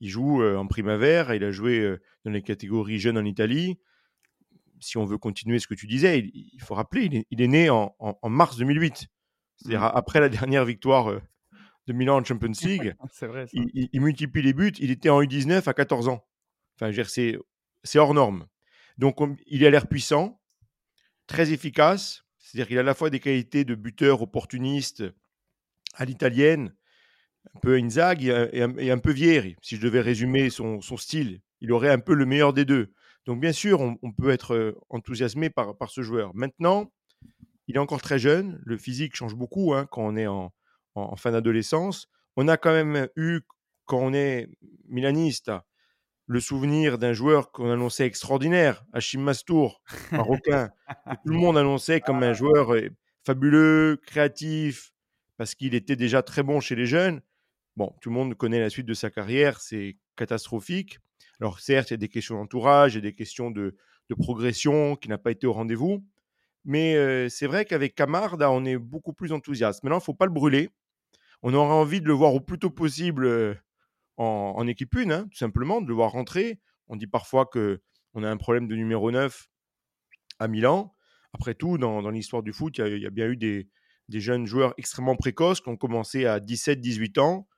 Il 0.00 0.08
joue 0.08 0.44
en 0.44 0.66
primavera, 0.66 1.34
il 1.34 1.42
a 1.42 1.50
joué 1.50 1.96
dans 2.24 2.30
les 2.30 2.42
catégories 2.42 2.98
jeunes 2.98 3.18
en 3.18 3.24
Italie. 3.24 3.78
Si 4.80 4.96
on 4.96 5.04
veut 5.04 5.18
continuer 5.18 5.58
ce 5.58 5.66
que 5.66 5.74
tu 5.74 5.86
disais, 5.86 6.30
il, 6.32 6.60
faut 6.60 6.74
rappeler, 6.74 7.26
il 7.30 7.42
est, 7.42 7.48
né 7.48 7.70
en, 7.70 7.94
mars 8.24 8.56
2008, 8.56 9.06
c'est-à-dire 9.56 9.82
mmh. 9.82 9.92
après 9.94 10.20
la 10.20 10.28
dernière 10.28 10.64
victoire 10.64 11.20
de 11.86 11.92
Milan 11.92 12.18
en 12.18 12.24
Champions 12.24 12.52
League. 12.62 12.94
vrai, 13.20 13.46
il, 13.52 14.00
multiplie 14.00 14.42
les 14.42 14.52
buts, 14.52 14.72
il 14.78 14.90
était 14.90 15.10
en 15.10 15.22
U19 15.22 15.68
à 15.68 15.74
14 15.74 16.08
ans. 16.08 16.26
Enfin, 16.80 16.92
c'est 17.04 17.98
hors 17.98 18.14
norme. 18.14 18.46
Donc, 18.98 19.18
il 19.46 19.64
a 19.64 19.70
l'air 19.70 19.86
puissant, 19.86 20.40
très 21.26 21.52
efficace, 21.52 22.24
c'est-à-dire 22.38 22.68
qu'il 22.68 22.78
a 22.78 22.80
à 22.80 22.84
la 22.84 22.94
fois 22.94 23.10
des 23.10 23.20
qualités 23.20 23.64
de 23.64 23.74
buteur 23.74 24.22
opportuniste 24.22 25.04
à 25.94 26.04
l'italienne, 26.04 26.74
un 27.54 27.60
peu 27.60 27.76
Inzaghi 27.76 28.28
et 28.28 28.62
un, 28.62 28.76
et 28.76 28.90
un, 28.90 28.98
peu 28.98 29.12
Vieri. 29.12 29.56
Si 29.62 29.76
je 29.76 29.80
devais 29.80 30.00
résumer 30.00 30.50
son, 30.50 30.80
style, 30.96 31.40
il 31.60 31.72
aurait 31.72 31.90
un 31.90 31.98
peu 31.98 32.14
le 32.14 32.26
meilleur 32.26 32.52
des 32.52 32.64
deux. 32.64 32.92
Donc 33.26 33.40
bien 33.40 33.52
sûr, 33.52 33.80
on, 33.80 34.12
peut 34.12 34.30
être 34.30 34.76
enthousiasmé 34.88 35.50
par, 35.50 35.76
par, 35.76 35.90
ce 35.90 36.02
joueur. 36.02 36.34
Maintenant, 36.34 36.90
il 37.70 37.76
est 37.76 37.78
encore 37.78 38.02
très 38.02 38.18
jeune, 38.18 38.60
le 38.64 38.76
physique 38.76 39.14
change 39.14 39.36
beaucoup 39.36 39.74
hein, 39.74 39.86
quand 39.90 40.02
on 40.02 40.16
est 40.16 40.26
en, 40.26 40.52
fin 41.16 41.30
d'adolescence. 41.30 42.08
On 42.36 42.48
a 42.48 42.56
quand 42.56 42.72
même 42.72 43.08
eu, 43.16 43.42
quand 43.84 43.98
on 43.98 44.12
est 44.12 44.48
milaniste, 44.88 45.52
le 46.26 46.40
souvenir 46.40 46.98
d'un 46.98 47.12
joueur 47.12 47.52
qu'on 47.52 47.70
annonçait 47.70 48.06
extraordinaire, 48.06 48.84
Hachim 48.92 49.20
Mastour, 49.20 49.82
marocain, 50.12 50.70
tout 51.24 51.32
le 51.32 51.38
monde 51.38 51.58
annonçait 51.58 52.00
comme 52.06 52.22
un 52.22 52.32
joueur 52.32 52.74
fabuleux, 53.24 54.00
créatif, 54.04 54.92
parce 55.36 55.54
qu'il 55.54 55.74
était 55.74 55.96
déjà 55.96 56.22
très 56.22 56.42
bon 56.42 56.60
chez 56.60 56.74
les 56.74 56.86
jeunes. 56.86 57.20
Bon, 57.76 57.94
tout 58.00 58.08
le 58.08 58.14
monde 58.14 58.34
connaît 58.34 58.60
la 58.60 58.70
suite 58.70 58.86
de 58.86 58.94
sa 58.94 59.10
carrière, 59.10 59.60
c'est 59.60 59.96
catastrophique. 60.16 60.98
Alors 61.40 61.60
certes, 61.60 61.90
il 61.90 61.92
y 61.92 61.94
a 61.94 61.98
des 61.98 62.08
questions 62.08 62.36
d'entourage, 62.36 62.94
il 62.94 62.96
y 62.96 62.98
a 62.98 63.02
des 63.02 63.14
questions 63.14 63.50
de, 63.50 63.76
progression 64.18 64.96
qui 64.96 65.08
n'a 65.08 65.18
pas 65.18 65.30
été 65.30 65.46
au 65.46 65.52
rendez-vous. 65.52 66.04
Mais 66.64 67.28
c'est 67.28 67.46
vrai 67.46 67.64
qu'avec 67.64 67.94
Camarda, 67.94 68.50
on 68.50 68.64
est 68.64 68.76
beaucoup 68.76 69.12
plus 69.12 69.32
enthousiaste. 69.32 69.82
Maintenant, 69.84 69.98
il 69.98 70.00
ne 70.00 70.04
faut 70.04 70.14
pas 70.14 70.26
le 70.26 70.32
brûler. 70.32 70.68
On 71.42 71.54
aurait 71.54 71.72
envie 71.72 72.00
de 72.00 72.06
le 72.06 72.12
voir 72.12 72.34
au 72.34 72.40
plus 72.40 72.58
tôt 72.58 72.70
possible 72.70 73.56
en, 74.16 74.66
équipe 74.66 74.94
1, 74.94 75.10
hein, 75.10 75.28
tout 75.30 75.38
simplement, 75.38 75.80
de 75.80 75.88
le 75.88 75.94
voir 75.94 76.12
rentrer. 76.12 76.58
On 76.88 76.96
dit 76.96 77.06
parfois 77.06 77.46
qu'on 77.46 78.22
a 78.22 78.28
un 78.28 78.36
problème 78.36 78.66
de 78.66 78.74
numéro 78.74 79.10
9 79.10 79.48
à 80.38 80.48
Milan. 80.48 80.94
Après 81.32 81.54
tout, 81.54 81.78
dans, 81.78 82.10
l'histoire 82.10 82.42
du 82.42 82.52
foot, 82.52 82.78
il 82.78 82.98
y, 82.98 83.06
a 83.06 83.10
bien 83.10 83.28
eu 83.28 83.36
des, 83.36 83.68
des 84.08 84.20
jeunes 84.20 84.44
joueurs 84.44 84.74
extrêmement 84.76 85.16
précoces 85.16 85.60
qui 85.60 85.68
ont 85.68 85.76
commencé 85.76 86.26
à 86.26 86.40
17-18 86.40 87.20
ans. 87.20 87.48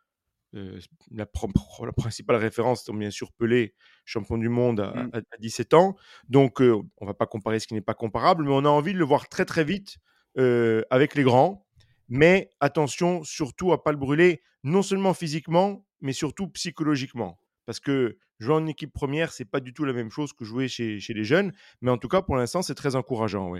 Euh, 0.54 0.78
la, 1.10 1.26
principale 1.26 2.36
référence, 2.36 2.84
c'est 2.84 2.92
bien 2.92 3.10
sûr 3.10 3.32
Pelé, 3.32 3.74
champion 4.04 4.36
du 4.36 4.48
monde 4.48 4.80
à, 4.80 5.38
17 5.38 5.72
mmh. 5.72 5.76
ans. 5.76 5.96
Donc, 6.28 6.60
euh, 6.60 6.82
on 6.98 7.04
ne 7.04 7.10
va 7.10 7.14
pas 7.14 7.26
comparer 7.26 7.58
ce 7.58 7.66
qui 7.66 7.74
n'est 7.74 7.80
pas 7.80 7.94
comparable, 7.94 8.44
mais 8.44 8.52
on 8.52 8.64
a 8.64 8.68
envie 8.68 8.92
de 8.92 8.98
le 8.98 9.04
voir 9.04 9.28
très 9.28 9.44
très 9.44 9.64
vite 9.64 9.96
euh, 10.38 10.82
avec 10.90 11.14
les 11.14 11.22
grands. 11.22 11.66
Mais 12.08 12.50
attention 12.60 13.24
surtout 13.24 13.72
à 13.72 13.76
ne 13.76 13.80
pas 13.80 13.92
le 13.92 13.98
brûler, 13.98 14.42
non 14.64 14.82
seulement 14.82 15.14
physiquement, 15.14 15.86
mais 16.00 16.12
surtout 16.12 16.48
psychologiquement. 16.48 17.38
Parce 17.64 17.80
que 17.80 18.18
jouer 18.38 18.54
en 18.54 18.66
équipe 18.66 18.92
première, 18.92 19.32
c'est 19.32 19.44
pas 19.46 19.60
du 19.60 19.72
tout 19.72 19.84
la 19.84 19.92
même 19.94 20.10
chose 20.10 20.32
que 20.32 20.44
jouer 20.44 20.68
chez, 20.68 21.00
chez 21.00 21.14
les 21.14 21.24
jeunes. 21.24 21.52
Mais 21.80 21.90
en 21.90 21.96
tout 21.96 22.08
cas, 22.08 22.20
pour 22.20 22.36
l'instant, 22.36 22.60
c'est 22.60 22.74
très 22.74 22.96
encourageant. 22.96 23.54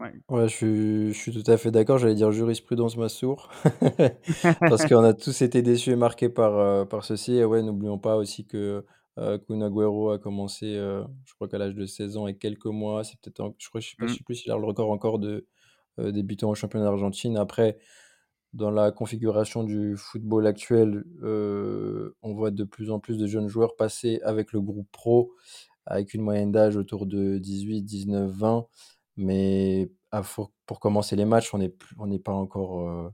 Ouais. 0.00 0.12
Ouais, 0.30 0.48
je 0.48 1.12
suis, 1.12 1.32
tout 1.32 1.50
à 1.50 1.58
fait 1.58 1.70
d'accord. 1.70 1.98
J'allais 1.98 2.14
dire 2.14 2.32
jurisprudence 2.32 2.96
Massour. 2.96 3.50
Parce 4.60 4.86
qu'on 4.86 5.04
a 5.04 5.12
tous 5.12 5.42
été 5.42 5.60
déçus 5.60 5.90
et 5.90 5.96
marqués 5.96 6.30
par, 6.30 6.58
euh, 6.58 6.84
par 6.86 7.04
ceci. 7.04 7.34
Et 7.36 7.44
ouais, 7.44 7.62
n'oublions 7.62 7.98
pas 7.98 8.16
aussi 8.16 8.46
que 8.46 8.84
euh, 9.18 9.38
Kun 9.38 9.60
a 9.60 10.18
commencé, 10.18 10.76
euh, 10.76 11.04
je 11.26 11.34
crois 11.34 11.48
qu'à 11.48 11.58
l'âge 11.58 11.74
de 11.74 11.84
16 11.84 12.16
ans 12.16 12.26
et 12.26 12.36
quelques 12.36 12.66
mois. 12.66 13.04
C'est 13.04 13.20
peut-être, 13.20 13.54
je 13.58 13.68
crois, 13.68 13.80
je 13.80 13.90
sais 13.90 13.96
pas, 13.98 14.06
je 14.06 14.12
mmh. 14.12 14.16
sais 14.16 14.24
plus 14.24 14.34
s'il 14.36 14.52
a 14.52 14.56
le 14.56 14.64
record 14.64 14.90
encore 14.90 15.18
de 15.18 15.46
euh, 15.98 16.12
débutant 16.12 16.50
au 16.50 16.54
championnat 16.54 16.86
d'Argentine. 16.86 17.36
Après, 17.36 17.78
dans 18.54 18.70
la 18.70 18.92
configuration 18.92 19.64
du 19.64 19.96
football 19.96 20.46
actuel, 20.46 21.04
on 21.22 22.34
voit 22.34 22.50
de 22.50 22.64
plus 22.64 22.90
en 22.90 22.98
plus 22.98 23.18
de 23.18 23.26
jeunes 23.26 23.48
joueurs 23.48 23.76
passer 23.76 24.20
avec 24.24 24.52
le 24.52 24.60
groupe 24.60 24.88
pro, 24.90 25.34
avec 25.86 26.14
une 26.14 26.22
moyenne 26.22 26.50
d'âge 26.50 26.76
autour 26.76 27.06
de 27.06 27.38
18, 27.38 27.82
19, 27.82 28.30
20. 28.32 28.66
Mais 29.20 29.90
pour 30.66 30.80
commencer 30.80 31.14
les 31.14 31.26
matchs, 31.26 31.52
on 31.54 31.58
n'est 31.58 32.18
pas 32.18 32.32
encore, 32.32 32.88
euh, 32.88 33.10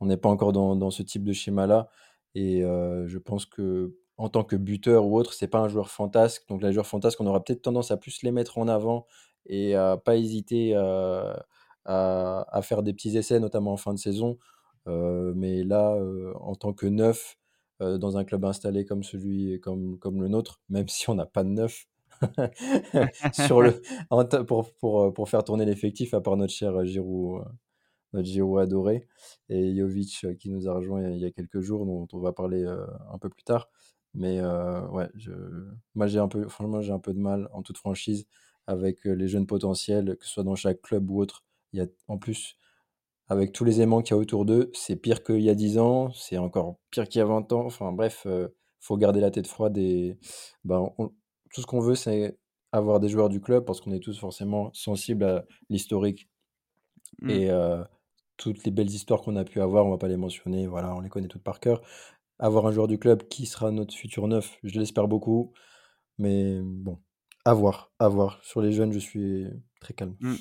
on 0.00 0.16
pas 0.18 0.28
encore 0.28 0.52
dans, 0.52 0.90
ce 0.90 1.02
type 1.02 1.24
de 1.24 1.32
schéma-là. 1.32 1.88
Et 2.34 2.62
euh, 2.62 3.08
je 3.08 3.18
pense 3.18 3.46
que 3.46 3.96
en 4.18 4.28
tant 4.28 4.44
que 4.44 4.56
buteur 4.56 5.06
ou 5.06 5.18
autre, 5.18 5.32
c'est 5.32 5.48
pas 5.48 5.60
un 5.60 5.68
joueur 5.68 5.90
fantasque. 5.90 6.46
Donc 6.48 6.62
les 6.62 6.72
joueurs 6.72 6.86
fantasques, 6.86 7.20
on 7.20 7.26
aura 7.26 7.42
peut-être 7.42 7.62
tendance 7.62 7.90
à 7.90 7.96
plus 7.96 8.22
les 8.22 8.32
mettre 8.32 8.58
en 8.58 8.68
avant 8.68 9.06
et 9.46 9.74
à 9.74 9.96
pas 9.96 10.16
hésiter 10.16 10.74
à, 10.74 11.46
à, 11.86 12.62
faire 12.62 12.82
des 12.82 12.92
petits 12.92 13.16
essais, 13.16 13.40
notamment 13.40 13.72
en 13.72 13.76
fin 13.78 13.94
de 13.94 13.98
saison. 13.98 14.38
Euh, 14.88 15.32
mais 15.36 15.64
là, 15.64 15.96
en 16.40 16.54
tant 16.54 16.74
que 16.74 16.86
neuf, 16.86 17.38
dans 17.80 18.18
un 18.18 18.24
club 18.24 18.44
installé 18.44 18.84
comme 18.84 19.02
celui, 19.02 19.58
comme, 19.60 19.98
comme 19.98 20.20
le 20.20 20.28
nôtre, 20.28 20.60
même 20.68 20.88
si 20.88 21.08
on 21.08 21.14
n'a 21.14 21.26
pas 21.26 21.44
de 21.44 21.48
neuf, 21.48 21.86
sur 23.32 23.62
le, 23.62 23.80
pour, 24.44 24.72
pour, 24.74 25.02
euh, 25.02 25.10
pour 25.10 25.28
faire 25.28 25.44
tourner 25.44 25.64
l'effectif, 25.64 26.14
à 26.14 26.20
part 26.20 26.36
notre 26.36 26.52
cher 26.52 26.74
euh, 26.76 26.84
Giroud, 26.84 27.42
euh, 27.42 27.44
notre 28.12 28.26
Giroud 28.28 28.60
adoré, 28.60 29.06
et 29.48 29.74
Jovic 29.76 30.26
qui 30.38 30.50
nous 30.50 30.68
a 30.68 30.74
rejoint 30.74 31.08
il 31.08 31.18
y 31.18 31.26
a 31.26 31.30
quelques 31.30 31.60
jours, 31.60 31.86
dont 31.86 32.08
on 32.12 32.18
va 32.18 32.32
parler 32.32 32.64
un 32.64 33.18
peu 33.18 33.28
plus 33.28 33.44
tard. 33.44 33.70
Mais 34.14 34.40
ouais, 34.42 35.08
je, 35.14 35.30
moi 35.94 36.08
j'ai 36.08 36.18
un 36.18 36.26
peu, 36.26 36.48
franchement, 36.48 36.80
j'ai 36.82 36.92
un 36.92 36.98
peu 36.98 37.14
de 37.14 37.20
mal 37.20 37.48
en 37.52 37.62
toute 37.62 37.78
franchise 37.78 38.26
avec 38.66 39.04
les 39.04 39.28
jeunes 39.28 39.46
potentiels, 39.46 40.16
que 40.18 40.26
ce 40.26 40.32
soit 40.32 40.42
dans 40.42 40.56
chaque 40.56 40.82
club 40.82 41.08
ou 41.08 41.20
autre. 41.20 41.44
Il 41.72 41.78
y 41.78 41.82
a 41.82 41.86
en 42.08 42.18
plus, 42.18 42.56
avec 43.28 43.52
tous 43.52 43.64
les 43.64 43.80
aimants 43.80 44.02
qu'il 44.02 44.16
y 44.16 44.18
a 44.18 44.20
autour 44.20 44.44
d'eux, 44.44 44.70
c'est 44.74 44.96
pire 44.96 45.22
qu'il 45.22 45.42
y 45.42 45.50
a 45.50 45.54
10 45.54 45.78
ans, 45.78 46.10
c'est 46.12 46.38
encore 46.38 46.78
pire 46.90 47.08
qu'il 47.08 47.20
y 47.20 47.22
a 47.22 47.26
20 47.26 47.52
ans. 47.52 47.66
Enfin 47.66 47.92
bref, 47.92 48.26
il 48.26 48.48
faut 48.80 48.96
garder 48.96 49.20
la 49.20 49.30
tête 49.30 49.46
froide 49.46 49.78
et 49.78 50.18
ben, 50.64 50.90
on, 50.98 51.12
tout 51.52 51.60
ce 51.60 51.66
qu'on 51.66 51.80
veut, 51.80 51.94
c'est 51.94 52.38
avoir 52.72 53.00
des 53.00 53.08
joueurs 53.08 53.28
du 53.28 53.40
club 53.40 53.64
parce 53.64 53.80
qu'on 53.80 53.92
est 53.92 54.00
tous 54.00 54.18
forcément 54.18 54.70
sensibles 54.72 55.24
à 55.24 55.44
l'historique 55.68 56.28
mmh. 57.22 57.30
et 57.30 57.50
toutes 58.36 58.64
les 58.64 58.70
belles 58.70 58.90
histoires 58.90 59.22
qu'on 59.22 59.36
a 59.36 59.44
pu 59.44 59.60
avoir, 59.60 59.84
on 59.86 59.90
va 59.90 59.98
pas 59.98 60.08
les 60.08 60.16
mentionner, 60.16 60.66
voilà, 60.66 60.94
on 60.94 61.00
les 61.00 61.08
connaît 61.08 61.28
toutes 61.28 61.42
par 61.42 61.60
cœur. 61.60 61.82
Avoir 62.38 62.66
un 62.66 62.72
joueur 62.72 62.88
du 62.88 62.98
club 62.98 63.28
qui 63.28 63.46
sera 63.46 63.70
notre 63.70 63.94
futur 63.94 64.26
neuf, 64.28 64.56
je 64.62 64.78
l'espère 64.78 65.08
beaucoup, 65.08 65.52
mais 66.16 66.60
bon, 66.62 66.98
à 67.44 67.52
voir, 67.52 67.92
à 67.98 68.08
voir. 68.08 68.42
Sur 68.42 68.62
les 68.62 68.72
jeunes, 68.72 68.92
je 68.92 68.98
suis 68.98 69.46
très 69.80 69.94
calme. 69.94 70.16
Mmh. 70.20 70.34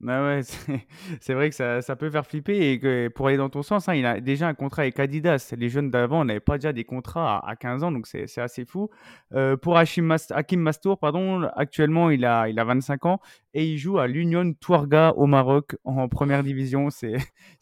Bah 0.00 0.22
ouais, 0.22 0.42
c'est 1.22 1.32
vrai 1.32 1.48
que 1.48 1.56
ça, 1.56 1.80
ça 1.80 1.96
peut 1.96 2.10
faire 2.10 2.26
flipper 2.26 2.72
et 2.72 2.78
que 2.78 3.08
pour 3.08 3.28
aller 3.28 3.38
dans 3.38 3.48
ton 3.48 3.62
sens, 3.62 3.88
hein, 3.88 3.94
il 3.94 4.04
a 4.04 4.20
déjà 4.20 4.46
un 4.46 4.52
contrat 4.52 4.82
avec 4.82 5.00
Adidas. 5.00 5.54
Les 5.56 5.70
jeunes 5.70 5.90
d'avant 5.90 6.22
n'avaient 6.22 6.38
pas 6.38 6.58
déjà 6.58 6.74
des 6.74 6.84
contrats 6.84 7.38
à, 7.48 7.56
15 7.56 7.82
ans, 7.82 7.90
donc 7.90 8.06
c'est 8.06 8.38
assez 8.38 8.66
fou. 8.66 8.90
Euh, 9.32 9.56
pour 9.56 9.78
Hakim 9.78 10.04
Mastour, 10.56 10.98
pardon, 10.98 11.44
actuellement 11.56 12.10
il 12.10 12.26
a, 12.26 12.46
il 12.50 12.58
a 12.58 12.64
25 12.64 13.06
ans 13.06 13.20
et 13.54 13.66
il 13.66 13.78
joue 13.78 13.98
à 13.98 14.06
l'Union 14.06 14.52
Touarga 14.52 15.14
au 15.16 15.24
Maroc 15.24 15.76
en 15.84 16.08
première 16.08 16.42
division. 16.42 16.90
C'est 16.90 17.16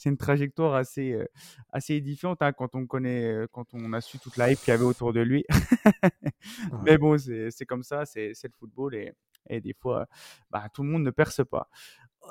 une 0.05 0.17
trajectoire 0.17 0.75
assez, 0.75 1.13
euh, 1.13 1.25
assez 1.73 1.95
édifiante 1.95 2.43
hein, 2.43 2.53
quand 2.53 2.75
on 2.75 2.85
connaît, 2.85 3.27
euh, 3.27 3.47
quand 3.53 3.75
on 3.75 3.93
a 3.93 4.01
su 4.01 4.19
toute 4.19 4.37
la 4.37 4.51
hype 4.51 4.59
qu'il 4.59 4.73
y 4.73 4.75
avait 4.75 4.83
autour 4.83 5.13
de 5.13 5.21
lui. 5.21 5.45
Mais 6.85 6.99
bon, 6.99 7.17
c'est 7.17 7.67
comme 7.67 7.85
ça, 7.85 8.05
c'est 8.07 8.33
le 8.43 8.51
football 8.59 8.97
et, 8.97 9.13
et 9.49 9.61
des 9.61 9.75
fois, 9.75 10.07
bah, 10.51 10.65
tout 10.73 10.83
le 10.83 10.89
monde 10.89 11.05
ne 11.05 11.11
perce 11.11 11.45
pas. 11.45 11.69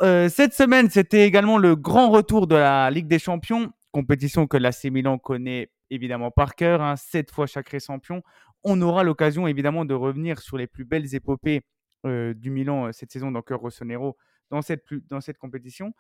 Euh, 0.01 0.27
cette 0.27 0.53
semaine, 0.53 0.89
c'était 0.89 1.25
également 1.25 1.57
le 1.57 1.75
grand 1.75 2.09
retour 2.09 2.47
de 2.47 2.55
la 2.55 2.89
Ligue 2.89 3.07
des 3.07 3.19
Champions, 3.19 3.71
compétition 3.91 4.47
que 4.47 4.57
l'AC 4.57 4.85
Milan 4.85 5.17
connaît 5.17 5.69
évidemment 5.91 6.31
par 6.31 6.55
cœur, 6.55 6.81
hein, 6.81 6.95
sept 6.95 7.29
fois 7.31 7.47
sacré 7.47 7.79
champion. 7.79 8.23
On 8.63 8.81
aura 8.81 9.03
l'occasion 9.03 9.45
évidemment 9.45 9.85
de 9.85 9.93
revenir 9.93 10.39
sur 10.39 10.57
les 10.57 10.67
plus 10.67 10.85
belles 10.85 11.13
épopées 11.13 11.62
euh, 12.05 12.33
du 12.33 12.50
Milan 12.50 12.88
euh, 12.88 12.91
cette 12.91 13.12
saison 13.12 13.31
dans 13.31 13.41
Cœur 13.41 13.59
Rossonero 13.59 14.17
dans 14.50 14.62
cette, 14.62 15.38
compétition. 15.39 15.93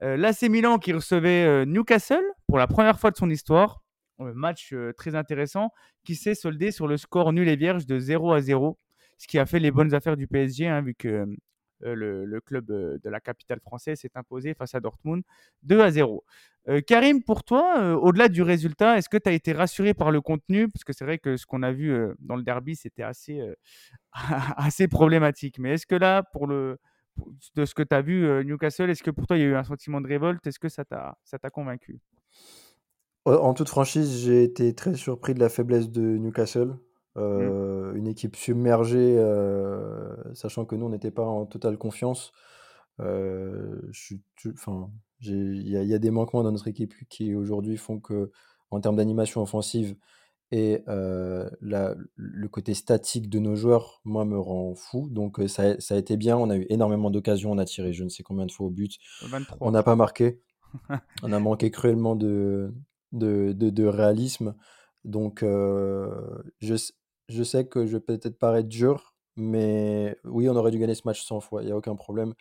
L'AC 0.00 0.44
Milan 0.44 0.78
qui 0.78 0.94
recevait 0.94 1.66
Newcastle 1.66 2.24
pour 2.46 2.56
la 2.56 2.66
première 2.66 2.98
fois 2.98 3.10
de 3.10 3.16
son 3.16 3.28
histoire. 3.28 3.82
match 4.18 4.74
très 4.96 5.14
intéressant 5.14 5.70
qui 6.02 6.14
s'est 6.14 6.34
soldé 6.34 6.70
sur 6.70 6.88
le 6.88 6.96
score 6.96 7.34
nul 7.34 7.46
et 7.46 7.56
vierge 7.56 7.84
de 7.84 7.98
0 7.98 8.32
à 8.32 8.40
0, 8.40 8.78
ce 9.18 9.26
qui 9.26 9.38
a 9.38 9.44
fait 9.44 9.58
les 9.58 9.70
bonnes 9.70 9.92
affaires 9.92 10.16
du 10.16 10.26
PSG, 10.26 10.66
hein, 10.66 10.80
vu 10.80 10.94
que 10.94 11.26
le, 11.80 12.24
le, 12.24 12.40
club 12.40 12.66
de 12.66 13.08
la 13.08 13.20
capitale 13.20 13.60
française 13.60 14.00
s'est 14.00 14.10
imposé 14.14 14.54
face 14.54 14.74
à 14.74 14.80
Dortmund 14.80 15.22
2 15.62 15.80
à 15.80 15.90
0. 15.90 16.24
Karim, 16.86 17.22
pour 17.22 17.42
toi, 17.42 17.96
au-delà 17.96 18.28
du 18.28 18.42
résultat, 18.42 18.98
est-ce 18.98 19.08
que 19.08 19.16
tu 19.16 19.28
as 19.28 19.32
été 19.32 19.52
rassuré 19.52 19.94
par 19.94 20.10
le 20.10 20.20
contenu? 20.20 20.68
Parce 20.68 20.84
que 20.84 20.92
c'est 20.92 21.04
vrai 21.04 21.18
que 21.18 21.36
ce 21.36 21.46
qu'on 21.46 21.62
a 21.62 21.72
vu 21.72 21.92
dans 22.18 22.36
le 22.36 22.42
derby, 22.42 22.76
c'était 22.76 23.02
assez, 23.02 23.40
assez 24.56 24.86
problématique. 24.86 25.58
Mais 25.58 25.74
est-ce 25.74 25.86
que 25.86 25.94
là, 25.94 26.22
pour 26.22 26.46
le, 26.46 26.78
de 27.54 27.64
ce 27.64 27.74
que 27.74 27.82
tu 27.82 27.94
as 27.94 28.02
vu 28.02 28.44
Newcastle, 28.44 28.90
est-ce 28.90 29.02
que 29.02 29.10
pour 29.10 29.26
toi, 29.26 29.36
il 29.36 29.40
y 29.40 29.44
a 29.44 29.48
eu 29.48 29.56
un 29.56 29.64
sentiment 29.64 30.00
de 30.00 30.06
révolte? 30.06 30.46
Est-ce 30.46 30.58
que 30.58 30.68
ça 30.68 30.84
t'a 30.84 31.50
convaincu? 31.50 32.00
En 33.26 33.52
toute 33.52 33.68
franchise, 33.68 34.22
j'ai 34.24 34.44
été 34.44 34.74
très 34.74 34.94
surpris 34.94 35.34
de 35.34 35.40
la 35.40 35.50
faiblesse 35.50 35.90
de 35.90 36.00
Newcastle. 36.00 36.76
Mmh. 37.16 37.96
Une 37.96 38.06
équipe 38.06 38.36
submergée, 38.36 39.18
sachant 40.34 40.64
que 40.64 40.76
nous, 40.76 40.86
on 40.86 40.90
n'était 40.90 41.10
pas 41.10 41.26
en 41.26 41.46
totale 41.46 41.76
confiance. 41.76 42.32
enfin, 42.98 44.90
il 45.20 45.68
y, 45.68 45.94
a 45.94 45.98
des 45.98 46.10
manquements 46.10 46.42
dans 46.42 46.52
notre 46.52 46.68
équipe 46.68 46.94
qui 47.08 47.34
aujourd'hui 47.34 47.76
font 47.76 48.00
que, 48.00 48.30
en 48.70 48.80
termes 48.80 48.96
d'animation 48.96 49.42
offensive 49.42 49.96
et 50.52 50.82
le 50.86 52.46
côté 52.48 52.74
statique 52.74 53.28
de 53.28 53.38
nos 53.38 53.54
joueurs, 53.54 54.00
moi, 54.04 54.24
me 54.24 54.38
rend 54.38 54.74
fou. 54.74 55.08
Donc 55.10 55.40
ça, 55.48 55.74
a 55.90 55.96
été 55.96 56.16
bien. 56.16 56.36
On 56.36 56.50
a 56.50 56.56
eu 56.56 56.66
énormément 56.70 57.10
d'occasions. 57.10 57.52
On 57.52 57.58
a 57.58 57.64
tiré 57.64 57.92
je 57.92 58.04
ne 58.04 58.08
sais 58.08 58.22
combien 58.22 58.46
de 58.46 58.52
fois 58.52 58.66
au 58.66 58.70
but. 58.70 58.98
On 59.60 59.70
n'a 59.70 59.82
pas 59.82 59.96
marqué. 59.96 60.40
on 61.22 61.32
a 61.32 61.38
manqué 61.38 61.70
cruellement 61.70 62.16
de, 62.16 62.72
de, 63.12 63.52
de, 63.52 63.84
réalisme. 63.84 64.54
Donc 65.04 65.40
je, 65.42 66.74
je 67.30 67.42
sais 67.42 67.66
que 67.66 67.86
je 67.86 67.92
vais 67.92 68.00
peut-être 68.00 68.38
paraître 68.38 68.68
dur, 68.68 69.14
mais 69.36 70.16
oui, 70.24 70.48
on 70.48 70.56
aurait 70.56 70.70
dû 70.70 70.78
gagner 70.78 70.94
ce 70.94 71.02
match 71.06 71.22
100 71.24 71.40
fois. 71.40 71.62
Il 71.62 71.66
n'y 71.66 71.72
a 71.72 71.76
aucun 71.76 71.96
problème. 71.96 72.34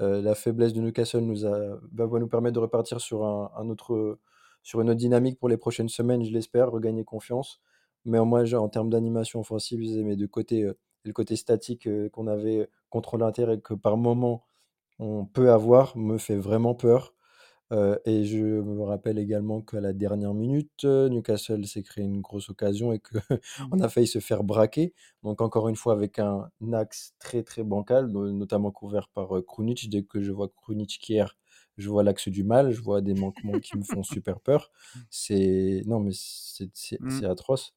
Euh, 0.00 0.22
la 0.22 0.34
faiblesse 0.34 0.72
de 0.72 0.80
Newcastle 0.80 1.20
nous 1.20 1.46
a, 1.46 1.78
va 1.92 2.18
nous 2.18 2.28
permettre 2.28 2.54
de 2.54 2.60
repartir 2.60 3.00
sur, 3.00 3.24
un, 3.24 3.68
autre, 3.68 4.18
sur 4.62 4.80
une 4.80 4.90
autre 4.90 4.98
dynamique 4.98 5.38
pour 5.38 5.48
les 5.48 5.56
prochaines 5.56 5.88
semaines, 5.88 6.24
je 6.24 6.32
l'espère, 6.32 6.70
regagner 6.70 7.04
confiance. 7.04 7.60
Mais 8.04 8.18
en, 8.18 8.26
moi, 8.26 8.42
en 8.54 8.68
termes 8.68 8.90
d'animation 8.90 9.40
offensive, 9.40 9.80
mes 10.04 10.16
deux 10.16 10.28
côtés, 10.28 10.64
euh, 10.64 10.74
le 11.04 11.12
côté 11.12 11.36
statique 11.36 11.86
euh, 11.86 12.08
qu'on 12.10 12.26
avait 12.26 12.68
contre 12.90 13.16
l'Inter 13.18 13.52
et 13.52 13.60
que 13.60 13.74
par 13.74 13.96
moment 13.96 14.44
on 14.98 15.24
peut 15.24 15.50
avoir 15.50 15.96
me 15.96 16.18
fait 16.18 16.36
vraiment 16.36 16.74
peur. 16.74 17.14
Et 17.70 18.24
je 18.24 18.38
me 18.38 18.82
rappelle 18.82 19.18
également 19.18 19.60
qu'à 19.60 19.80
la 19.80 19.92
dernière 19.92 20.34
minute, 20.34 20.84
Newcastle 20.84 21.66
s'est 21.66 21.82
créé 21.82 22.04
une 22.04 22.20
grosse 22.20 22.50
occasion 22.50 22.92
et 22.92 23.00
qu'on 23.00 23.18
mmh. 23.78 23.82
a 23.82 23.88
failli 23.88 24.06
se 24.06 24.20
faire 24.20 24.44
braquer. 24.44 24.94
Donc 25.22 25.40
encore 25.40 25.68
une 25.68 25.76
fois 25.76 25.94
avec 25.94 26.18
un 26.18 26.50
axe 26.72 27.14
très 27.18 27.42
très 27.42 27.64
bancal, 27.64 28.06
notamment 28.06 28.70
couvert 28.70 29.08
par 29.08 29.36
euh, 29.36 29.42
Krunic. 29.42 29.88
Dès 29.90 30.04
que 30.04 30.22
je 30.22 30.30
vois 30.30 30.48
Krunic 30.48 31.08
hier, 31.08 31.36
je 31.76 31.88
vois 31.88 32.04
l'axe 32.04 32.28
du 32.28 32.44
mal, 32.44 32.70
je 32.70 32.80
vois 32.80 33.00
des 33.00 33.14
manquements 33.14 33.58
qui 33.58 33.76
me 33.76 33.82
font 33.82 34.02
super 34.02 34.40
peur. 34.40 34.70
Mmh. 34.70 34.98
C'est 35.10 35.82
non 35.86 36.00
mais 36.00 36.12
c'est 36.12 37.00
mmh. 37.00 37.24
atroce. 37.24 37.74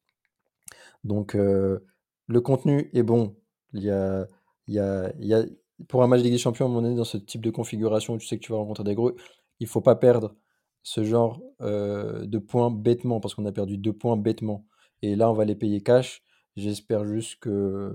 Donc 1.02 1.34
le 1.34 2.40
contenu 2.40 2.90
est 2.92 3.02
bon. 3.02 3.34
Il 3.72 3.82
y 3.82 3.90
a, 3.90 4.26
il 4.66 4.74
y 4.74 4.78
a, 4.78 5.12
il 5.18 5.26
y 5.26 5.34
a 5.34 5.44
pour 5.88 6.02
un 6.02 6.08
match 6.08 6.20
de 6.20 6.24
Ligue 6.24 6.32
des 6.34 6.38
Champions, 6.38 6.66
on 6.66 6.84
est 6.84 6.94
dans 6.94 7.04
ce 7.04 7.18
type 7.18 7.40
de 7.40 7.50
configuration 7.50 8.14
où 8.14 8.18
tu 8.18 8.26
sais 8.26 8.36
que 8.36 8.44
tu 8.44 8.50
vas 8.50 8.58
rencontrer 8.58 8.84
des 8.84 8.94
gros 8.94 9.12
il 9.60 9.66
faut 9.66 9.80
pas 9.80 9.96
perdre 9.96 10.36
ce 10.82 11.04
genre 11.04 11.40
de 11.60 12.38
points 12.38 12.70
bêtement, 12.70 13.20
parce 13.20 13.34
qu'on 13.34 13.46
a 13.46 13.52
perdu 13.52 13.78
deux 13.78 13.92
points 13.92 14.16
bêtement. 14.16 14.66
Et 15.02 15.16
là, 15.16 15.30
on 15.30 15.34
va 15.34 15.44
les 15.44 15.54
payer 15.54 15.82
cash. 15.82 16.22
J'espère 16.56 17.04
juste 17.04 17.36
que 17.40 17.92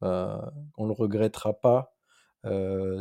bah, 0.00 0.52
on 0.76 0.86
le 0.86 0.92
regrettera 0.92 1.60
pas. 1.60 1.94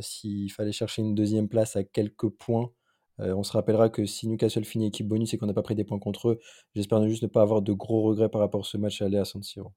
S'il 0.02 0.52
fallait 0.52 0.72
chercher 0.72 1.02
une 1.02 1.16
deuxième 1.16 1.50
place 1.50 1.76
à 1.76 1.84
quelques 1.84 2.30
points, 2.30 2.72
on 3.20 3.44
se 3.44 3.52
rappellera 3.52 3.90
que 3.90 4.06
si 4.06 4.28
Newcastle 4.28 4.64
finit 4.64 4.88
équipe 4.88 5.08
bonus 5.08 5.34
et 5.34 5.38
qu'on 5.38 5.48
n'a 5.48 5.54
pas 5.54 5.64
pris 5.64 5.76
des 5.76 5.84
points 5.84 6.00
contre 6.00 6.30
eux, 6.30 6.40
j'espère 6.76 7.06
juste 7.08 7.24
ne 7.24 7.28
pas 7.28 7.42
avoir 7.42 7.62
de 7.62 7.74
gros 7.74 8.04
regrets 8.04 8.30
par 8.30 8.42
rapport 8.42 8.62
à 8.62 8.64
ce 8.64 8.78
match 8.78 9.02
aller 9.02 9.18
à 9.18 9.26
San 9.26 9.44
Siro. 9.44 9.74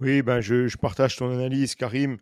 Oui, 0.00 0.22
ben 0.22 0.40
je, 0.40 0.76
partage 0.76 1.16
ton 1.16 1.30
analyse, 1.30 1.74
Karim. 1.74 2.18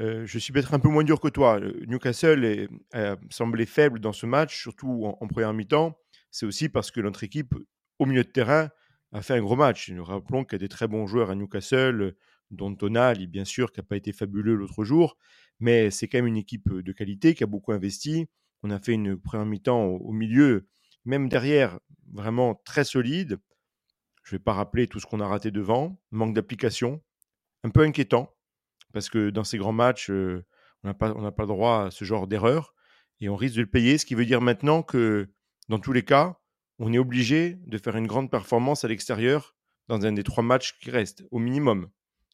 Euh, 0.00 0.26
je 0.26 0.38
suis 0.38 0.52
peut-être 0.52 0.74
un 0.74 0.78
peu 0.78 0.88
moins 0.88 1.04
dur 1.04 1.20
que 1.20 1.28
toi. 1.28 1.60
Newcastle 1.86 2.44
est, 2.44 2.68
a 2.92 3.16
semblé 3.30 3.66
faible 3.66 3.98
dans 4.00 4.12
ce 4.12 4.26
match, 4.26 4.60
surtout 4.60 5.04
en, 5.04 5.26
première 5.26 5.54
mi-temps. 5.54 5.98
C'est 6.30 6.46
aussi 6.46 6.68
parce 6.68 6.90
que 6.90 7.00
notre 7.00 7.24
équipe, 7.24 7.54
au 7.98 8.06
milieu 8.06 8.22
de 8.22 8.28
terrain, 8.28 8.68
a 9.12 9.22
fait 9.22 9.34
un 9.34 9.40
gros 9.40 9.56
match. 9.56 9.90
Nous 9.90 10.04
rappelons 10.04 10.44
qu'il 10.44 10.54
y 10.54 10.56
a 10.56 10.64
des 10.64 10.68
très 10.68 10.86
bons 10.86 11.06
joueurs 11.06 11.30
à 11.30 11.34
Newcastle, 11.34 12.14
dont 12.50 12.74
Tonali, 12.74 13.26
bien 13.26 13.44
sûr, 13.44 13.72
qui 13.72 13.80
n'a 13.80 13.84
pas 13.84 13.96
été 13.96 14.12
fabuleux 14.12 14.54
l'autre 14.54 14.84
jour. 14.84 15.16
Mais 15.60 15.90
c'est 15.90 16.08
quand 16.08 16.18
même 16.18 16.26
une 16.26 16.36
équipe 16.36 16.70
de 16.70 16.92
qualité 16.92 17.34
qui 17.34 17.42
a 17.42 17.46
beaucoup 17.46 17.72
investi. 17.72 18.28
On 18.62 18.70
a 18.70 18.78
fait 18.78 18.92
une 18.92 19.16
première 19.16 19.46
mi-temps 19.46 19.82
au, 19.84 20.12
milieu, 20.12 20.68
même 21.04 21.28
derrière, 21.28 21.78
vraiment 22.12 22.60
très 22.64 22.84
solide. 22.84 23.38
Je 24.24 24.34
ne 24.34 24.38
vais 24.38 24.42
pas 24.42 24.52
rappeler 24.52 24.88
tout 24.88 25.00
ce 25.00 25.06
qu'on 25.06 25.20
a 25.20 25.26
raté 25.26 25.50
devant. 25.50 25.98
Manque 26.10 26.34
d'application, 26.34 27.00
un 27.62 27.70
peu 27.70 27.80
inquiétant 27.80 28.35
parce 28.92 29.08
que 29.08 29.30
dans 29.30 29.44
ces 29.44 29.58
grands 29.58 29.72
matchs, 29.72 30.10
on 30.10 30.42
n'a 30.84 30.94
pas, 30.94 31.12
pas 31.12 31.42
le 31.42 31.48
droit 31.48 31.86
à 31.86 31.90
ce 31.90 32.04
genre 32.04 32.26
d'erreur 32.26 32.74
et 33.20 33.28
on 33.28 33.36
risque 33.36 33.56
de 33.56 33.62
le 33.62 33.66
payer, 33.66 33.98
ce 33.98 34.06
qui 34.06 34.14
veut 34.14 34.26
dire 34.26 34.40
maintenant 34.40 34.82
que 34.82 35.28
dans 35.68 35.78
tous 35.78 35.92
les 35.92 36.04
cas, 36.04 36.38
on 36.78 36.92
est 36.92 36.98
obligé 36.98 37.58
de 37.66 37.78
faire 37.78 37.96
une 37.96 38.06
grande 38.06 38.30
performance 38.30 38.84
à 38.84 38.88
l'extérieur 38.88 39.54
dans 39.88 40.04
un 40.04 40.12
des 40.12 40.22
trois 40.22 40.44
matchs 40.44 40.78
qui 40.78 40.90
restent, 40.90 41.24
au 41.30 41.38
minimum, 41.38 41.88